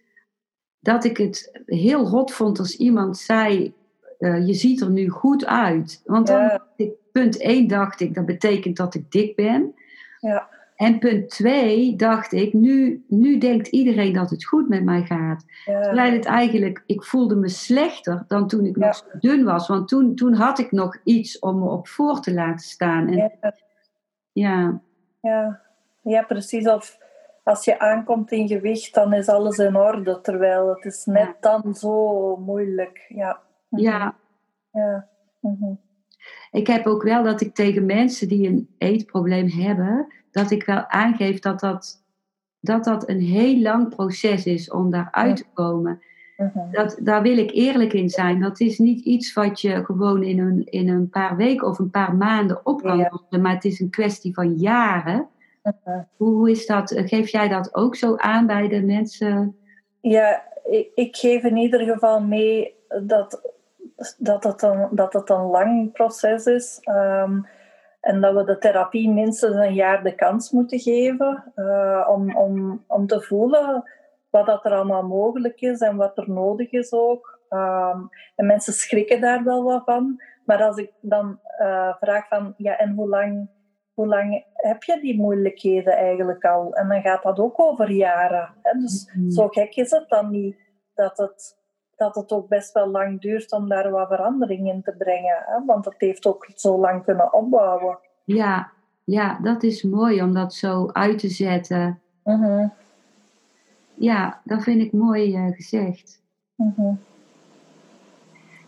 dat 0.82 1.04
ik 1.04 1.18
het 1.18 1.62
heel 1.66 2.06
rot 2.08 2.32
vond 2.32 2.60
als 2.60 2.78
iemand 2.78 3.18
zei: 3.18 3.74
eh, 4.20 4.48
Je 4.48 4.54
ziet 4.54 4.82
er 4.82 4.90
nu 4.90 5.10
goed 5.10 5.46
uit. 5.46 6.02
Want 6.06 6.28
dan, 6.28 6.42
Ja. 6.42 6.62
punt 7.12 7.42
1 7.42 7.68
dacht 7.68 8.00
ik, 8.00 8.14
dat 8.14 8.26
betekent 8.26 8.78
dat 8.78 8.94
ik 8.96 9.12
dik 9.12 9.36
ben. 9.36 9.74
Ja. 10.20 10.50
En 10.76 11.00
punt 11.00 11.30
2 11.30 11.96
dacht 11.96 12.32
ik, 12.32 12.54
nu, 12.54 13.04
nu 13.08 13.38
denkt 13.38 13.68
iedereen 13.68 14.14
dat 14.14 14.30
het 14.30 14.46
goed 14.46 14.70
met 14.70 14.84
mij 14.84 15.04
gaat. 15.04 15.46
Ja. 15.66 15.82
Terwijl 15.82 16.12
het 16.12 16.26
eigenlijk, 16.26 16.84
ik 16.86 17.04
voelde 17.04 17.36
me 17.36 17.50
slechter 17.50 18.24
dan 18.28 18.48
toen 18.48 18.66
ik 18.66 18.76
nog 18.76 18.96
zo 18.96 19.04
dun 19.20 19.44
was. 19.44 19.68
Want 19.68 19.88
toen, 19.88 20.16
toen 20.16 20.34
had 20.34 20.60
ik 20.60 20.72
nog 20.72 20.98
iets 21.04 21.40
om 21.40 21.60
me 21.60 21.70
op 21.70 21.88
voor 21.88 22.20
te 22.22 22.34
laten 22.34 22.66
staan. 22.66 23.08
En 23.08 23.16
Ja, 23.16 23.54
ja, 24.32 24.82
ja. 25.22 25.62
ja, 26.02 26.22
precies. 26.24 26.68
Of 26.68 26.98
als 27.52 27.66
je 27.66 27.80
aankomt 27.80 28.32
in 28.32 28.48
gewicht, 28.48 28.94
dan 28.94 29.14
is 29.14 29.28
alles 29.28 29.58
in 29.58 29.76
orde. 29.76 30.22
Terwijl 30.22 30.70
het 30.70 30.86
is 30.86 31.06
net 31.06 31.36
Ja. 31.42 31.60
dan 31.62 31.76
zo 31.76 32.38
moeilijk. 32.38 33.06
Ja. 33.08 33.40
Mhm. 33.70 33.82
ja, 33.84 34.16
Ja. 34.72 35.08
Mhm. 35.40 35.74
Ik 36.52 36.68
heb 36.68 36.86
ook 36.88 37.04
wel 37.04 37.24
dat 37.24 37.42
ik 37.42 37.54
tegen 37.56 37.86
mensen 37.86 38.28
die 38.28 38.48
een 38.48 38.70
eetprobleem 38.78 39.48
hebben, 39.50 40.14
dat 40.32 40.52
ik 40.52 40.66
wel 40.66 40.88
aangeef 40.88 41.40
dat 41.40 41.60
dat, 41.60 42.04
dat, 42.60 42.84
dat 42.84 43.10
een 43.10 43.20
heel 43.22 43.60
lang 43.60 43.90
proces 43.96 44.46
is 44.46 44.72
om 44.72 44.92
daaruit 44.92 45.38
te 45.38 45.46
komen. 45.54 46.02
Mhm. 46.38 46.72
Dat, 46.72 46.98
daar 47.02 47.22
wil 47.22 47.38
ik 47.38 47.52
eerlijk 47.52 47.94
in 47.94 48.10
zijn. 48.10 48.40
Dat 48.40 48.60
is 48.60 48.80
niet 48.80 49.06
iets 49.06 49.34
wat 49.34 49.62
je 49.62 49.86
gewoon 49.86 50.24
in 50.24 50.40
een, 50.40 50.66
in 50.66 50.90
een 50.90 51.10
paar 51.10 51.36
weken 51.36 51.68
of 51.68 51.80
een 51.80 51.90
paar 51.90 52.16
maanden 52.16 52.66
op 52.66 52.82
kan 52.82 52.98
lossen, 52.98 53.42
maar 53.42 53.54
het 53.54 53.66
is 53.66 53.80
een 53.80 53.90
kwestie 53.90 54.34
van 54.34 54.54
jaren. 54.54 55.28
Mhm. 55.64 56.02
Hoe, 56.18 56.52
is 56.52 56.66
dat? 56.66 56.92
Geef 56.96 57.30
jij 57.30 57.48
dat 57.48 57.76
ook 57.76 57.96
zo 57.96 58.16
aan 58.16 58.48
bij 58.48 58.68
de 58.68 58.82
mensen? 58.82 59.58
Ja, 60.02 60.44
ik, 60.64 60.92
ik 60.96 61.16
geef 61.16 61.44
in 61.44 61.58
ieder 61.58 61.80
geval 61.80 62.22
mee 62.22 62.76
dat, 63.04 63.56
dat, 64.18 64.44
het, 64.44 64.62
een, 64.62 64.88
dat 64.92 65.14
het 65.14 65.30
een 65.30 65.46
lang 65.46 65.92
proces 65.92 66.46
is. 66.46 66.80
Ehm, 66.82 67.42
en 68.00 68.22
dat 68.22 68.36
we 68.36 68.44
de 68.44 68.58
therapie 68.58 69.10
minstens 69.10 69.56
een 69.56 69.74
jaar 69.74 70.04
de 70.04 70.16
kans 70.16 70.52
moeten 70.52 70.80
geven 70.80 71.52
eh, 71.56 72.08
om, 72.10 72.36
om, 72.36 72.84
om 72.88 73.08
te 73.08 73.22
voelen 73.22 73.84
wat 74.32 74.46
dat 74.46 74.66
er 74.66 74.72
allemaal 74.72 75.04
mogelijk 75.04 75.62
is 75.62 75.80
en 75.80 75.96
wat 75.96 76.18
er 76.18 76.30
nodig 76.30 76.72
is 76.72 76.94
ook. 76.94 77.40
Ehm, 77.50 78.00
en 78.36 78.46
mensen 78.46 78.74
schrikken 78.74 79.22
daar 79.22 79.44
wel 79.44 79.64
wat 79.64 79.84
van. 79.86 80.22
Maar 80.46 80.64
als 80.64 80.78
ik 80.78 80.92
dan 81.02 81.40
eh, 81.58 81.96
vraag 82.00 82.28
van, 82.28 82.54
ja, 82.58 82.78
en 82.78 82.94
hoe 82.94 83.08
lang, 83.08 83.50
hoe 83.94 84.08
lang 84.08 84.44
heb 84.54 84.84
je 84.84 85.00
die 85.02 85.20
moeilijkheden 85.20 85.94
eigenlijk 85.98 86.44
al? 86.46 86.74
En 86.74 86.88
dan 86.88 87.02
gaat 87.02 87.24
dat 87.24 87.40
ook 87.40 87.60
over 87.60 87.92
jaren. 87.92 88.50
Hè? 88.62 88.80
Dus 88.80 89.12
Mhm. 89.14 89.30
zo 89.30 89.48
gek 89.48 89.76
is 89.76 89.92
het 89.92 90.10
dan 90.10 90.30
niet 90.32 90.56
dat 90.96 91.18
het, 91.18 91.58
dat 91.96 92.16
het 92.16 92.32
ook 92.32 92.48
best 92.48 92.72
wel 92.74 92.88
lang 92.88 93.22
duurt 93.22 93.52
om 93.52 93.70
daar 93.70 93.92
wat 93.92 94.08
verandering 94.08 94.68
in 94.68 94.82
te 94.82 94.96
brengen. 94.98 95.44
Hè? 95.46 95.66
Want 95.66 95.86
het 95.86 95.96
heeft 95.98 96.26
ook 96.26 96.48
zo 96.56 96.80
lang 96.80 97.04
kunnen 97.04 97.34
opbouwen. 97.34 97.98
Ja, 98.24 98.72
ja, 99.04 99.40
dat 99.42 99.64
is 99.64 99.84
mooi 99.84 100.22
om 100.22 100.34
dat 100.34 100.54
zo 100.54 100.90
uit 100.94 101.20
te 101.20 101.30
zetten. 101.30 102.02
Mhm, 102.24 102.68
Ja, 103.94 104.42
dat 104.44 104.64
vind 104.64 104.82
ik 104.82 104.92
mooi 104.92 105.36
eh, 105.36 105.48
gezegd. 105.56 106.22
mhm, 106.56 106.94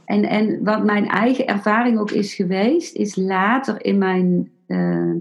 En, 0.06 0.24
en 0.24 0.64
wat 0.64 0.84
mijn 0.84 1.08
eigen 1.08 1.48
ervaring 1.48 2.00
ook 2.00 2.12
is 2.12 2.34
geweest, 2.36 2.96
is 2.96 3.16
later 3.16 3.86
in 3.86 3.98
mijn 3.98 4.52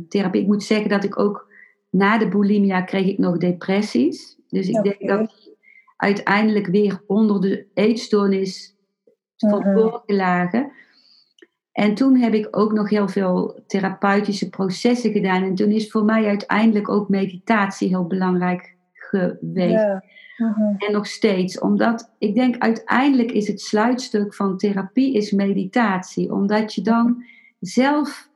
therapie. 0.08 0.40
Ik 0.40 0.46
moet 0.46 0.62
zeggen 0.62 0.88
dat 0.88 1.04
ik 1.04 1.18
ook 1.18 1.50
na 1.90 2.18
de 2.18 2.28
bulimia 2.28 2.82
kreeg 2.82 3.06
ik 3.06 3.18
nog 3.18 3.36
depressies. 3.36 4.36
Dus 4.48 4.68
ik 4.68 4.82
denk 4.82 5.08
dat 5.08 5.18
die 5.18 5.56
uiteindelijk 5.96 6.66
weer 6.66 7.02
onder 7.06 7.40
de 7.40 7.66
eetstoornis 7.74 8.76
Mhm. 9.38 9.62
verborgen 9.62 10.16
lagen. 10.16 10.72
En 11.72 11.94
toen 11.94 12.16
heb 12.16 12.34
ik 12.34 12.48
ook 12.50 12.72
nog 12.72 12.90
heel 12.90 13.08
veel 13.08 13.60
therapeutische 13.66 14.48
processen 14.48 15.12
gedaan. 15.12 15.42
En 15.42 15.54
toen 15.54 15.70
is 15.70 15.90
voor 15.90 16.04
mij 16.04 16.26
uiteindelijk 16.26 16.88
ook 16.88 17.08
meditatie 17.08 17.88
heel 17.88 18.06
belangrijk 18.06 18.76
geweest. 18.92 19.72
Ja. 19.72 20.04
mhm, 20.36 20.74
En 20.78 20.92
nog 20.92 21.06
steeds, 21.06 21.58
omdat 21.58 22.14
ik 22.18 22.34
denk 22.34 22.58
uiteindelijk 22.58 23.32
is 23.32 23.48
het 23.48 23.60
sluitstuk 23.60 24.34
van 24.34 24.56
therapie 24.58 25.14
is 25.14 25.30
meditatie. 25.30 26.32
Omdat 26.32 26.74
je 26.74 26.82
dan 26.82 27.24
zelf 27.60 28.28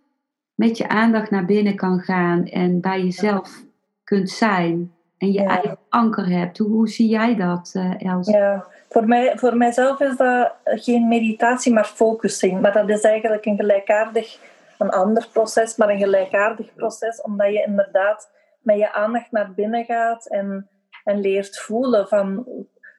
met 0.56 0.76
je 0.78 0.88
aandacht 0.88 1.30
naar 1.30 1.44
binnen 1.44 1.76
kan 1.76 2.00
gaan 2.00 2.46
en 2.46 2.80
bij 2.80 3.02
jezelf 3.02 3.64
kunt 4.04 4.30
zijn. 4.30 4.94
En 5.18 5.32
je 5.32 5.40
Ja. 5.40 5.48
eigen 5.48 5.78
anker 5.88 6.28
hebt. 6.28 6.58
Hoe, 6.58 6.68
hoe 6.68 6.88
zie 6.88 7.08
jij 7.08 7.34
dat, 7.34 7.74
Els? 7.98 8.28
Ja, 8.28 8.66
voor, 8.88 9.06
mij, 9.06 9.38
voor 9.38 9.56
mijzelf 9.56 10.00
is 10.00 10.16
dat 10.16 10.52
geen 10.64 11.08
meditatie, 11.08 11.72
maar 11.72 11.84
focusing. 11.84 12.60
Maar 12.60 12.72
dat 12.72 12.88
is 12.88 13.00
eigenlijk 13.00 13.44
een 13.44 13.56
gelijkaardig 13.56 14.38
een 14.78 14.90
ander 14.90 15.28
proces, 15.32 15.76
maar 15.76 15.88
een 15.88 15.98
gelijkaardig 15.98 16.74
proces, 16.74 17.20
omdat 17.20 17.52
je 17.52 17.64
inderdaad 17.66 18.30
met 18.60 18.78
je 18.78 18.92
aandacht 18.92 19.30
naar 19.30 19.52
binnen 19.54 19.84
gaat 19.84 20.26
en, 20.26 20.68
en 21.04 21.20
leert 21.20 21.58
voelen 21.58 22.08
van 22.08 22.46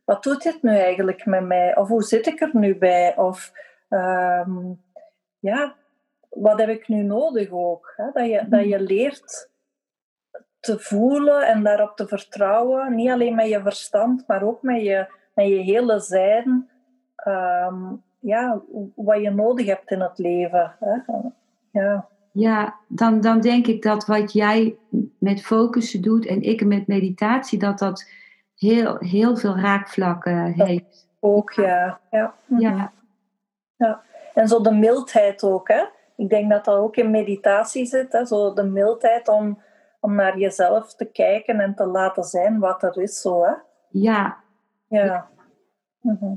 wat 0.05 0.23
doet 0.23 0.43
dit 0.43 0.61
nu 0.61 0.77
eigenlijk 0.77 1.25
met 1.25 1.45
mij? 1.45 1.75
Of 1.75 1.87
hoe 1.87 2.03
zit 2.03 2.27
ik 2.27 2.41
er 2.41 2.49
nu 2.53 2.77
bij? 2.77 3.17
Of 3.17 3.51
ehm, 3.89 4.55
ja, 5.39 5.75
wat 6.29 6.59
heb 6.59 6.69
ik 6.69 6.87
nu 6.87 7.03
nodig 7.03 7.49
ook? 7.51 7.93
Hè? 7.95 8.05
Dat, 8.13 8.25
je, 8.25 8.45
dat 8.49 8.67
je 8.67 8.79
leert 8.79 9.49
te 10.59 10.79
voelen 10.79 11.47
en 11.47 11.63
daarop 11.63 11.95
te 11.95 12.07
vertrouwen. 12.07 12.95
Niet 12.95 13.09
alleen 13.09 13.35
met 13.35 13.49
je 13.49 13.61
verstand, 13.61 14.23
maar 14.27 14.43
ook 14.43 14.61
met 14.61 14.81
je, 14.81 15.07
met 15.33 15.47
je 15.47 15.55
hele 15.55 15.99
zijn. 15.99 16.69
Ehm, 17.15 17.93
ja, 18.19 18.61
wat 18.95 19.21
je 19.21 19.29
nodig 19.29 19.65
hebt 19.65 19.91
in 19.91 20.01
het 20.01 20.17
leven. 20.17 20.75
Hè? 20.79 21.19
Ja, 21.71 22.07
ja 22.31 22.75
dan, 22.87 23.21
dan 23.21 23.41
denk 23.41 23.67
ik 23.67 23.81
dat 23.81 24.05
wat 24.05 24.33
jij 24.33 24.77
met 25.19 25.41
focussen 25.41 26.01
doet 26.01 26.25
en 26.25 26.41
ik 26.41 26.65
met 26.65 26.87
meditatie, 26.87 27.59
dat 27.59 27.79
dat 27.79 28.09
heel, 28.55 28.97
heel 28.99 29.37
veel 29.37 29.57
raakvlakken 29.57 30.45
heeft. 30.45 31.07
Ook, 31.19 31.51
ja. 31.51 31.99
Ja. 32.11 32.33
ja. 32.45 32.91
ja. 33.75 34.01
En 34.33 34.47
zo 34.47 34.61
de 34.61 34.73
mildheid 34.73 35.43
ook, 35.43 35.67
hè. 35.67 35.83
Ik 36.17 36.29
denk 36.29 36.49
dat 36.49 36.65
dat 36.65 36.77
ook 36.77 36.95
in 36.95 37.11
meditatie 37.11 37.85
zit, 37.85 38.11
hè. 38.11 38.25
Zo 38.25 38.53
de 38.53 38.63
mildheid 38.63 39.27
om, 39.27 39.61
om 39.99 40.15
naar 40.15 40.37
jezelf 40.37 40.95
te 40.95 41.05
kijken 41.05 41.59
en 41.59 41.75
te 41.75 41.85
laten 41.85 42.23
zijn 42.23 42.59
wat 42.59 42.83
er 42.83 43.01
is, 43.01 43.21
zo, 43.21 43.43
hè. 43.43 43.53
Ja. 43.89 44.37
Ja. 44.87 45.29
Mhm. 46.01 46.33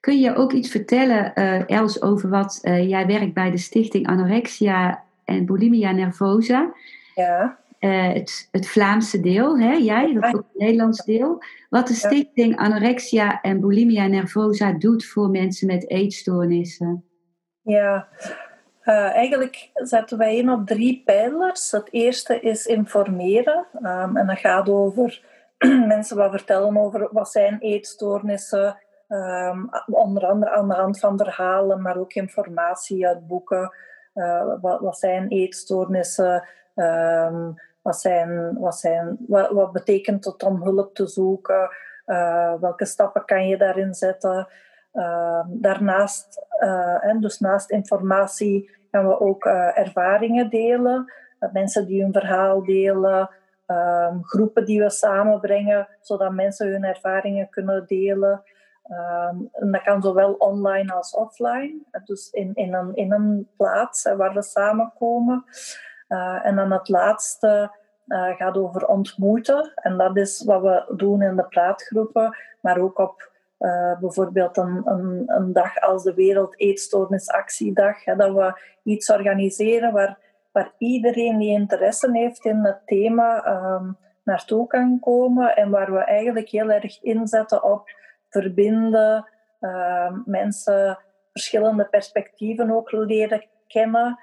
Kun 0.00 0.20
je 0.20 0.34
ook 0.34 0.52
iets 0.52 0.70
vertellen, 0.70 1.32
uh, 1.34 1.70
Els, 1.70 2.02
over 2.02 2.28
wat 2.28 2.58
uh, 2.62 2.88
jij 2.88 3.06
werkt 3.06 3.34
bij 3.34 3.50
de 3.50 3.58
stichting 3.58 4.06
Anorexia 4.06 5.04
en 5.24 5.46
Bulimia 5.46 5.92
Nervosa? 5.92 6.72
Ja. 7.14 7.58
Uh, 7.80 8.12
het, 8.12 8.48
het, 8.50 8.68
Vlaamse 8.68 9.20
deel, 9.20 9.58
hè? 9.58 9.72
jij, 9.72 10.12
dat 10.12 10.24
ook 10.24 10.46
het 10.52 10.58
Nederlands 10.58 11.04
deel. 11.04 11.42
Wat 11.68 11.88
de 11.88 11.94
stichting 11.94 12.56
Anorexia 12.56 13.40
en 13.40 13.60
Bulimia 13.60 14.06
Nervosa 14.06 14.72
doet 14.72 15.06
voor 15.06 15.30
mensen 15.30 15.66
met 15.66 15.90
eetstoornissen. 15.90 17.04
Ja, 17.62 18.08
uh, 18.90 19.14
eigenlijk 19.14 19.70
zetten 19.74 20.18
wij 20.18 20.36
in 20.36 20.50
op 20.50 20.66
drie 20.66 21.02
pijlers. 21.04 21.70
Het 21.70 21.88
eerste 21.90 22.40
is 22.40 22.66
informeren. 22.66 23.66
Um, 23.82 24.16
en 24.16 24.26
dat 24.26 24.38
gaat 24.38 24.68
over 24.68 25.24
mensen 25.94 26.16
wat 26.16 26.30
vertellen 26.30 26.76
over 26.76 27.08
wat 27.12 27.30
zijn 27.30 27.58
eetstoornissen. 27.60 28.76
Um, 29.08 29.70
onder 29.86 30.26
andere 30.26 30.50
aan 30.50 30.68
de 30.68 30.74
hand 30.74 30.98
van 30.98 31.18
verhalen, 31.18 31.82
maar 31.82 31.96
ook 31.96 32.14
informatie 32.14 33.06
uit 33.06 33.26
boeken. 33.26 33.74
Uh, 34.14 34.54
wat, 34.60 34.80
wat 34.80 34.98
zijn 34.98 35.28
eetstoornissen? 35.28 36.48
Um, 36.74 37.54
wat, 37.82 38.00
zijn, 38.00 38.58
wat, 38.58 38.78
zijn, 38.78 39.16
wat, 39.28 39.72
betekent 39.72 40.24
het 40.24 40.42
om 40.42 40.62
hulp 40.62 40.94
te 40.94 41.06
zoeken? 41.06 41.70
Uh, 42.06 42.54
welke 42.60 42.84
stappen 42.84 43.24
kan 43.24 43.48
je 43.48 43.56
daarin 43.56 43.94
zetten? 43.94 44.48
Daarnaast, 45.46 46.46
en 47.00 47.20
dus 47.20 47.38
naast 47.38 47.70
informatie, 47.70 48.79
gaan 48.90 49.08
we 49.08 49.20
ook 49.20 49.44
ervaringen 49.74 50.50
delen. 50.50 51.12
mensen 51.52 51.86
die 51.86 52.02
hun 52.02 52.12
verhaal 52.12 52.64
delen, 52.64 53.30
um, 53.66 54.24
groepen 54.24 54.64
die 54.64 54.80
we 54.80 54.90
samenbrengen, 54.90 55.88
zodat 56.00 56.32
mensen 56.32 56.68
hun 56.68 56.84
ervaringen 56.84 57.48
kunnen 57.48 57.86
delen. 57.86 58.42
Um, 58.90 59.48
en 59.52 59.72
dat 59.72 59.82
kan 59.82 60.02
zowel 60.02 60.32
online 60.32 60.92
als 60.92 61.14
offline, 61.14 61.74
dus 62.04 62.30
in, 62.30 62.54
in, 62.54 62.74
een, 62.74 62.94
in 62.94 63.12
een 63.12 63.48
plaats 63.56 64.02
waar 64.02 64.34
we 64.34 64.42
samenkomen. 64.42 65.44
Uh, 66.08 66.46
en 66.46 66.56
dan 66.56 66.72
het 66.72 66.88
laatste 66.88 67.70
uh, 68.06 68.36
gaat 68.36 68.56
over 68.56 68.86
ontmoeten. 68.86 69.72
En 69.74 69.96
dat 69.96 70.16
is 70.16 70.44
wat 70.44 70.62
we 70.62 70.94
doen 70.96 71.22
in 71.22 71.36
de 71.36 71.44
praatgroepen, 71.44 72.36
maar 72.60 72.78
ook 72.78 72.98
op 72.98 73.30
uh, 73.60 73.98
bijvoorbeeld 74.00 74.56
een, 74.56 74.82
een, 74.84 75.22
een, 75.26 75.52
dag 75.52 75.80
als 75.80 76.02
de 76.02 76.14
Wereld 76.14 76.60
Eetstoornisactiedag. 76.60 78.04
Hè, 78.04 78.16
dat 78.16 78.34
we 78.34 78.60
iets 78.82 79.10
organiseren 79.10 79.92
waar, 79.92 80.18
waar 80.52 80.72
iedereen 80.78 81.38
die 81.38 81.50
interesse 81.50 82.10
heeft 82.12 82.44
in 82.44 82.64
het 82.64 82.80
thema 82.84 83.46
um, 83.46 83.96
naartoe 84.24 84.66
kan 84.66 84.98
komen. 85.00 85.56
En 85.56 85.70
waar 85.70 85.92
we 85.92 85.98
eigenlijk 85.98 86.48
heel 86.48 86.70
erg 86.70 87.02
inzetten 87.02 87.62
op 87.62 87.90
verbinden, 88.28 89.28
uh, 89.60 90.12
mensen 90.24 90.98
verschillende 91.32 91.84
perspectieven 91.84 92.70
ook 92.70 92.92
leren 92.92 93.46
kennen. 93.66 94.18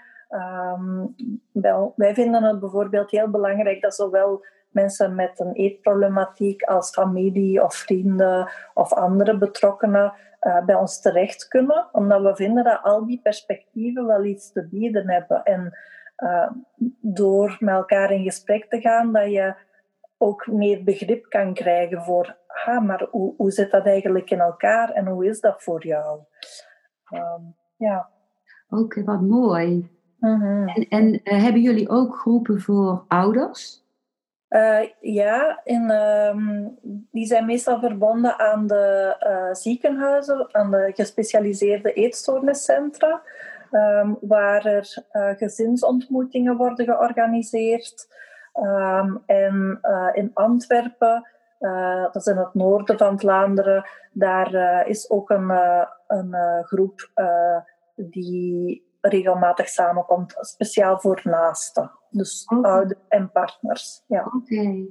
Wel, 1.52 1.94
wij 1.96 2.14
vinden 2.14 2.44
het 2.44 2.60
bijvoorbeeld 2.60 3.12
heel 3.12 3.30
belangrijk 3.30 3.82
dat 3.82 3.96
zowel 3.96 4.46
mensen 4.84 5.16
met 5.16 5.40
een 5.40 5.54
eetproblematiek 5.54 6.64
als 6.64 6.90
familie 6.90 7.64
of 7.64 7.76
vrienden 7.76 8.50
of 8.74 8.94
andere 8.94 9.38
betrokkenen 9.38 10.14
uh, 10.42 10.66
bij 10.66 10.76
ons 10.76 11.02
terecht 11.02 11.48
kunnen, 11.48 11.88
omdat 11.92 12.22
we 12.22 12.36
vinden 12.36 12.64
dat 12.64 12.84
al 12.84 13.06
die 13.06 13.20
perspectieven 13.24 14.06
wel 14.06 14.24
iets 14.24 14.52
te 14.52 14.68
bieden 14.68 15.10
hebben. 15.10 15.44
En 15.44 15.78
uh, 16.18 16.50
door 17.02 17.58
met 17.60 17.74
elkaar 17.74 18.12
in 18.12 18.24
gesprek 18.24 18.66
te 18.70 18.80
gaan, 18.82 19.12
dat 19.12 19.32
je 19.32 19.56
ook 20.18 20.48
meer 20.48 20.84
begrip 20.84 21.26
kan 21.30 21.54
krijgen 21.54 22.04
voor, 22.04 22.38
ah, 22.66 22.86
maar 22.86 23.08
hoe, 23.12 23.34
hoe 23.38 23.52
zit 23.52 23.72
dat 23.72 23.86
eigenlijk 23.86 24.30
in 24.30 24.40
elkaar 24.40 24.92
en 24.92 25.08
hoe 25.08 25.26
is 25.26 25.40
dat 25.40 25.64
voor 25.64 25.86
jou? 25.86 26.20
Um, 27.14 27.56
ja. 27.78 28.10
Oké, 28.70 29.04
wat 29.04 29.22
mooi. 29.22 29.90
Mhm. 30.20 30.68
En, 30.68 30.88
en 30.90 31.14
uh, 31.14 31.44
hebben 31.44 31.62
jullie 31.62 31.90
ook 31.90 32.16
groepen 32.16 32.62
voor 32.62 33.04
ouders? 33.08 33.86
Uh, 34.50 34.80
ja, 35.00 35.62
um, 35.66 36.78
die 37.12 37.26
zijn 37.26 37.46
meestal 37.46 37.80
verbonden 37.80 38.40
aan 38.40 38.68
de 38.68 39.16
uh, 39.20 39.54
ziekenhuizen, 39.54 40.50
aan 40.52 40.72
de 40.72 40.92
gespecialiseerde 40.96 41.94
eetstoorniscentra, 41.94 43.22
um, 43.72 44.18
waar 44.22 44.66
er 44.66 45.04
gezinsontmoetingen 45.38 46.58
worden 46.58 46.86
georganiseerd. 46.86 48.16
Um, 48.54 49.24
en 49.26 49.80
in 50.14 50.32
Antwerpen, 50.34 51.28
dat 52.12 52.16
is 52.16 52.26
in 52.26 52.38
het 52.38 52.54
noorden 52.54 52.98
van 52.98 53.20
Vlaanderen, 53.20 53.90
daar 54.12 54.88
is 54.88 55.10
ook 55.10 55.30
een, 55.30 55.50
een 56.08 56.36
groep 56.64 57.12
die 57.96 58.87
regelmatig 59.08 59.68
samenkomt, 59.68 60.36
speciaal 60.40 61.00
voor 61.00 61.22
naasten. 61.24 61.92
Dus 62.10 62.46
okay. 62.46 62.72
ouders 62.72 63.00
en 63.10 63.32
partners. 63.32 64.04
Ja. 64.08 64.32
Oké. 64.36 64.86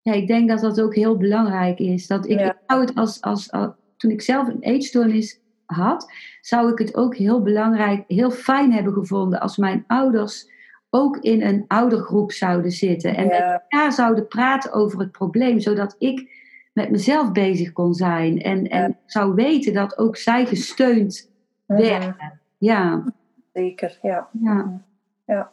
Ja, 0.00 0.12
ik 0.12 0.26
denk 0.26 0.48
dat 0.48 0.60
dat 0.60 0.80
ook 0.80 0.94
heel 0.94 1.16
belangrijk 1.16 1.78
is. 1.78 2.06
Dat 2.06 2.28
ik, 2.28 2.40
ik 2.40 2.56
zou 2.66 2.80
het 2.80 2.94
als, 2.94 3.20
als, 3.20 3.50
toen 3.96 4.10
ik 4.10 4.22
zelf 4.22 4.48
een 4.48 4.60
eetstoornis 4.60 5.40
had, 5.66 6.12
zou 6.40 6.72
ik 6.72 6.78
het 6.78 6.96
ook 6.96 7.16
heel 7.16 7.42
belangrijk, 7.42 8.04
heel 8.06 8.30
fijn 8.30 8.72
hebben 8.72 8.92
gevonden 8.92 9.40
als 9.40 9.56
mijn 9.56 9.84
ouders 9.86 10.52
ook 10.90 11.16
in 11.16 11.42
een 11.42 11.64
oudergroep 11.66 12.32
zouden 12.32 12.70
zitten 12.70 13.16
en 13.16 13.26
met 13.26 13.40
elkaar 13.40 13.92
zouden 13.92 14.26
praten 14.26 14.72
over 14.72 14.98
het 14.98 15.12
probleem, 15.12 15.60
zodat 15.60 15.94
ik 15.98 16.42
met 16.72 16.90
mezelf 16.90 17.32
bezig 17.32 17.72
kon 17.72 17.94
zijn 17.94 18.42
en, 18.42 18.68
en 18.68 18.98
zou 19.06 19.34
weten 19.34 19.72
dat 19.72 19.98
ook 19.98 20.16
zij 20.16 20.46
gesteund 20.46 21.30
mhm. 21.66 21.80
werden. 21.80 22.40
Ja. 22.64 23.04
Zeker, 23.52 23.98
ja. 24.02 24.28
Ja. 24.32 24.80
ja. 25.24 25.50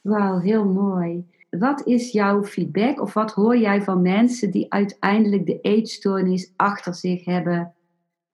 Wauw, 0.00 0.38
heel 0.38 0.64
mooi. 0.64 1.26
Wat 1.50 1.86
is 1.86 2.12
jouw 2.12 2.44
feedback 2.44 3.00
of 3.00 3.14
wat 3.14 3.32
hoor 3.32 3.56
jij 3.56 3.82
van 3.82 4.02
mensen 4.02 4.50
die 4.50 4.72
uiteindelijk 4.72 5.46
de 5.46 5.60
eetstoornis 5.60 6.52
achter 6.56 6.94
zich 6.94 7.24
hebben 7.24 7.74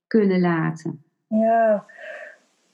kunnen 0.06 0.40
laten? 0.40 1.04
Ja, 1.26 1.84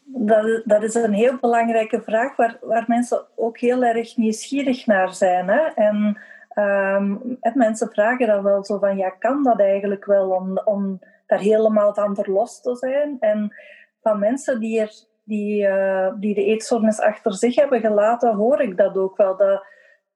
dat, 0.04 0.62
dat 0.64 0.82
is 0.82 0.94
een 0.94 1.12
heel 1.12 1.38
belangrijke 1.40 2.02
vraag 2.02 2.36
waar, 2.36 2.58
waar 2.62 2.84
mensen 2.86 3.26
ook 3.36 3.58
heel 3.58 3.82
erg 3.82 4.16
nieuwsgierig 4.16 4.86
naar 4.86 5.14
zijn. 5.14 5.48
Hè? 5.48 5.60
En 5.60 6.18
um, 6.54 7.38
mensen 7.54 7.88
vragen 7.88 8.26
dan 8.26 8.42
wel 8.42 8.64
zo 8.64 8.78
van, 8.78 8.96
ja, 8.96 9.10
kan 9.10 9.42
dat 9.42 9.60
eigenlijk 9.60 10.04
wel 10.04 10.30
om, 10.30 10.58
om 10.64 10.98
daar 11.26 11.38
helemaal 11.38 11.94
van 11.94 12.14
verlost 12.14 12.62
te 12.62 12.76
zijn? 12.76 13.16
En 13.20 13.54
van 14.00 14.18
mensen 14.18 14.60
die, 14.60 14.80
er, 14.80 14.92
die, 15.24 15.62
uh, 15.62 16.12
die 16.18 16.34
de 16.34 16.44
eetstoornis 16.44 17.00
achter 17.00 17.34
zich 17.34 17.54
hebben 17.54 17.80
gelaten, 17.80 18.34
hoor 18.34 18.60
ik 18.60 18.76
dat 18.76 18.96
ook 18.96 19.16
wel. 19.16 19.36
Dat 19.36 19.64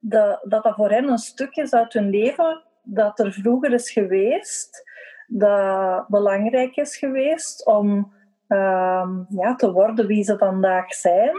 dat, 0.06 0.40
dat, 0.42 0.74
voor 0.74 0.90
hen 0.90 1.08
een 1.08 1.18
stuk 1.18 1.56
is 1.56 1.72
uit 1.72 1.92
hun 1.92 2.10
leven 2.10 2.62
dat 2.82 3.18
er 3.18 3.32
vroeger 3.32 3.72
is 3.72 3.90
geweest, 3.90 4.82
dat 5.26 6.08
belangrijk 6.08 6.76
is 6.76 6.96
geweest 6.96 7.66
om 7.66 8.12
uh, 8.48 9.08
ja, 9.28 9.54
te 9.56 9.72
worden 9.72 10.06
wie 10.06 10.24
ze 10.24 10.38
vandaag 10.38 10.94
zijn, 10.94 11.36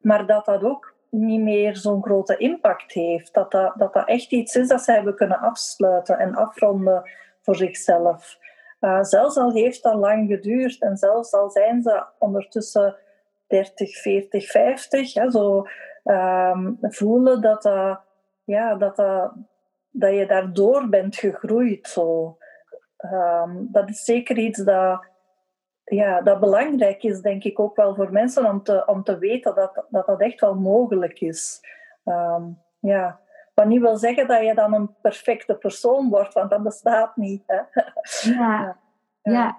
maar 0.00 0.26
dat 0.26 0.44
dat 0.44 0.64
ook 0.64 0.94
niet 1.10 1.40
meer 1.40 1.76
zo'n 1.76 2.02
grote 2.02 2.36
impact 2.36 2.92
heeft. 2.92 3.34
Dat 3.34 3.50
dat, 3.50 3.72
dat 3.76 3.92
dat 3.92 4.08
echt 4.08 4.32
iets 4.32 4.56
is 4.56 4.68
dat 4.68 4.82
ze 4.82 4.92
hebben 4.92 5.14
kunnen 5.14 5.38
afsluiten 5.38 6.18
en 6.18 6.34
afronden 6.34 7.10
voor 7.42 7.56
zichzelf. 7.56 8.38
Uh, 8.80 9.02
zelfs 9.02 9.36
al 9.36 9.52
heeft 9.52 9.82
dat 9.82 9.94
lang 9.94 10.28
geduurd 10.28 10.82
en 10.82 10.96
zelfs 10.96 11.32
al 11.32 11.50
zijn 11.50 11.82
ze 11.82 12.04
ondertussen 12.18 12.96
30, 13.46 13.96
40, 13.96 14.50
50. 14.50 15.14
Hè, 15.14 15.30
zo 15.30 15.66
ehm, 16.04 16.72
voelen 16.80 17.40
dat, 17.40 17.64
uh, 17.64 17.96
ja, 18.44 18.74
dat, 18.74 18.96
dat 19.90 20.14
je 20.14 20.26
daardoor 20.26 20.88
bent 20.88 21.16
gegroeid. 21.16 21.88
Zo. 21.88 22.38
Ehm, 22.96 23.56
dat 23.58 23.88
is 23.88 24.04
zeker 24.04 24.38
iets 24.38 24.64
dat, 24.64 25.06
ja, 25.84 26.20
dat 26.20 26.40
belangrijk 26.40 27.02
is, 27.02 27.20
denk 27.20 27.44
ik, 27.44 27.60
ook 27.60 27.76
wel 27.76 27.94
voor 27.94 28.12
mensen 28.12 28.46
om 28.46 28.62
te, 28.62 28.86
om 28.86 29.02
te 29.02 29.18
weten 29.18 29.54
dat, 29.54 29.84
dat 29.90 30.06
dat 30.06 30.20
echt 30.20 30.40
wel 30.40 30.54
mogelijk 30.54 31.20
is. 31.20 31.60
Um, 32.04 32.62
ja. 32.80 33.20
Wat 33.58 33.66
niet 33.66 33.80
wil 33.80 33.96
zeggen 33.96 34.26
dat 34.28 34.44
je 34.44 34.54
dan 34.54 34.74
een 34.74 34.90
perfecte 35.02 35.54
persoon 35.54 36.08
wordt, 36.08 36.34
want 36.34 36.50
dat 36.50 36.62
bestaat 36.62 37.16
niet. 37.16 37.42
Hè? 37.46 37.60
Ja, 38.32 38.76
ja. 39.22 39.58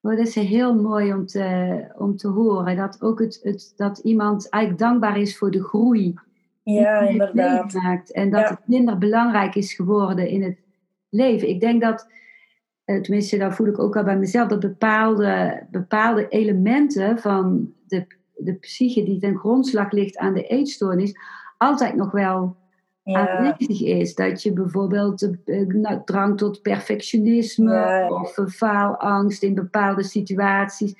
Oh, 0.00 0.16
dat 0.16 0.26
is 0.26 0.34
heel 0.34 0.74
mooi 0.74 1.12
om 1.12 1.26
te, 1.26 1.84
om 1.96 2.16
te 2.16 2.28
horen. 2.28 2.76
Dat 2.76 3.02
ook 3.02 3.18
het, 3.18 3.40
het, 3.42 3.72
dat 3.76 3.98
iemand 3.98 4.48
eigenlijk 4.48 4.84
dankbaar 4.84 5.18
is 5.18 5.38
voor 5.38 5.50
de 5.50 5.62
groei. 5.62 6.14
Ja, 6.62 7.00
inderdaad. 7.00 7.72
Maakt, 7.72 8.12
en 8.12 8.30
dat 8.30 8.48
het 8.48 8.68
minder 8.68 8.98
belangrijk 8.98 9.54
is 9.54 9.74
geworden 9.74 10.28
in 10.28 10.42
het 10.42 10.58
leven. 11.08 11.48
Ik 11.48 11.60
denk 11.60 11.82
dat, 11.82 12.08
eh, 12.84 13.00
tenminste, 13.00 13.38
dat 13.38 13.54
voel 13.54 13.66
ik 13.66 13.78
ook 13.78 13.96
al 13.96 14.04
bij 14.04 14.18
mezelf, 14.18 14.48
dat 14.48 14.60
bepaalde, 14.60 15.66
bepaalde 15.70 16.28
elementen 16.28 17.18
van 17.18 17.72
de, 17.86 18.06
de 18.34 18.54
psyche 18.54 19.04
die 19.04 19.20
ten 19.20 19.36
grondslag 19.36 19.90
ligt 19.90 20.16
aan 20.16 20.34
de 20.34 20.46
eetstoornis, 20.46 21.18
altijd 21.58 21.94
nog 21.94 22.10
wel 22.10 22.62
ja. 23.04 23.28
aanwezig 23.28 23.82
is. 23.82 24.14
Dat 24.14 24.42
je 24.42 24.52
bijvoorbeeld 24.52 25.22
uh, 25.44 25.68
nou, 25.68 26.00
drang 26.04 26.38
tot 26.38 26.62
perfectionisme 26.62 28.06
of 28.10 28.38
faalangst 28.48 29.42
in 29.42 29.54
bepaalde 29.54 30.02
situaties. 30.02 30.94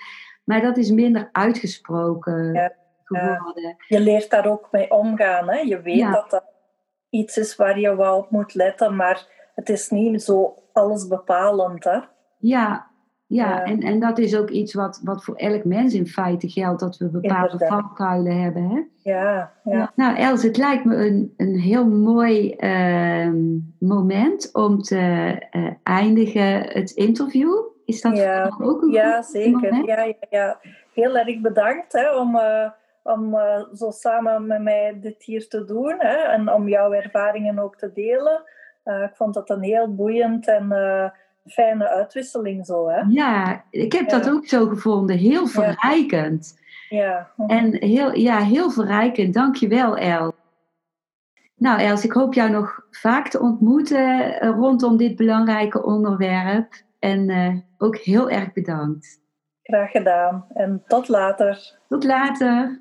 Maar 0.45 0.61
dat 0.61 0.77
is 0.77 0.91
minder 0.91 1.29
uitgesproken 1.33 2.73
geworden. 3.05 3.77
Je 3.89 4.01
leert 4.01 4.31
daar 4.31 4.47
ook 4.47 4.69
mee 4.71 4.91
omgaan. 4.91 5.49
Hè? 5.49 5.59
Je 5.59 5.81
weet 5.81 6.13
dat 6.13 6.31
dat 6.31 6.45
iets 7.11 7.37
is 7.37 7.57
waar 7.57 7.79
je 7.79 7.97
wel 7.97 8.17
op 8.17 8.31
moet 8.31 8.55
letten, 8.55 8.97
maar 8.97 9.27
het 9.55 9.69
is 9.69 9.91
niet 9.91 10.23
zo 10.23 10.63
alles 10.73 11.09
bepalend. 11.09 11.85
Hè? 11.85 11.99
Ja, 12.39 12.91
ja, 13.35 13.65
En, 13.65 13.81
en 13.81 14.01
dat 14.01 14.19
is 14.19 14.37
ook 14.37 14.51
iets 14.51 14.75
wat, 14.75 15.01
wat 15.05 15.25
voor 15.25 15.35
elk 15.35 15.65
mens 15.65 15.95
in 15.95 16.07
feite 16.07 16.49
geldt, 16.49 16.81
dat 16.81 16.97
we 16.97 17.09
bepaalde 17.09 17.67
valkuilen 17.67 18.41
hebben. 18.41 18.69
Hè? 18.69 18.83
Ja, 19.11 19.53
ja. 19.65 19.93
Nou, 19.95 20.17
Els, 20.17 20.43
het 20.43 20.57
lijkt 20.57 20.85
me 20.85 21.07
een, 21.07 21.35
een 21.37 21.59
heel 21.59 21.87
mooi 21.87 22.57
uh, 22.59 23.33
moment 23.79 24.51
om 24.53 24.83
te 24.83 24.97
uh, 25.53 25.71
eindigen 25.83 26.61
het 26.61 26.91
interview. 26.91 27.53
Is 27.85 28.01
dat 28.01 28.17
ja. 28.17 28.55
ook 28.59 28.83
een 28.83 28.91
Ja, 28.91 29.23
zeker. 29.23 29.75
Ja, 29.87 30.03
ja, 30.03 30.15
ja, 30.31 30.59
Heel 30.93 31.17
erg 31.17 31.41
bedankt 31.41 31.93
hè, 31.93 32.17
om, 32.17 32.37
uh, 32.37 32.71
om 33.03 33.39
zo 33.73 33.91
samen 33.91 34.47
met 34.47 34.63
mij 34.63 34.99
dit 35.01 35.23
hier 35.23 35.49
te 35.49 35.65
doen 35.65 35.95
hè, 35.99 36.17
en 36.17 36.53
om 36.53 36.69
jouw 36.69 36.93
ervaringen 36.93 37.59
ook 37.59 37.77
te 37.77 37.93
delen. 37.93 38.43
ik 38.85 39.15
vond 39.15 39.35
dat 39.35 39.51
een 39.51 39.63
heel 39.63 39.95
boeiend 39.95 40.49
en 40.49 40.69
fijne 41.45 41.89
uitwisseling 41.89 42.67
zo, 42.67 42.89
hè? 42.89 43.01
Ja, 43.09 43.65
ik 43.71 43.93
heb 43.93 44.09
dat 44.09 44.31
ook 44.31 44.47
zo 44.47 44.67
gevonden. 44.67 45.17
Heel 45.17 45.47
verrijkend. 45.47 46.63
Ja. 46.89 47.31
En 47.47 47.77
heel, 47.77 48.15
ja, 48.15 48.39
heel 48.39 48.71
verrijkend. 48.71 49.35
Dankjewel, 49.35 49.97
El. 49.97 50.35
Nou, 51.57 51.81
Els, 51.81 52.05
ik 52.05 52.13
hoop 52.13 52.35
jou 52.35 52.51
nog 52.51 52.87
vaak 52.91 53.29
te 53.29 53.41
ontmoeten 53.41 54.41
eh, 54.41 54.51
rondom 54.51 54.97
dit 54.97 55.17
belangrijke 55.17 55.83
onderwerp. 55.85 56.83
En 56.99 57.29
uh, 57.29 57.55
ook 57.79 57.97
heel 57.97 58.31
erg 58.31 58.53
bedankt. 58.53 59.21
Graag 59.63 59.91
gedaan. 59.91 60.47
En 60.55 60.83
tot 60.87 61.09
later. 61.09 61.79
Tot 61.89 62.05
later. 62.05 62.81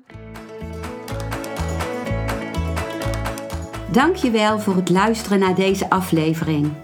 Dankjewel 3.92 4.58
voor 4.58 4.74
het 4.74 4.90
luisteren 4.90 5.38
naar 5.38 5.54
deze 5.54 5.90
aflevering. 5.90 6.83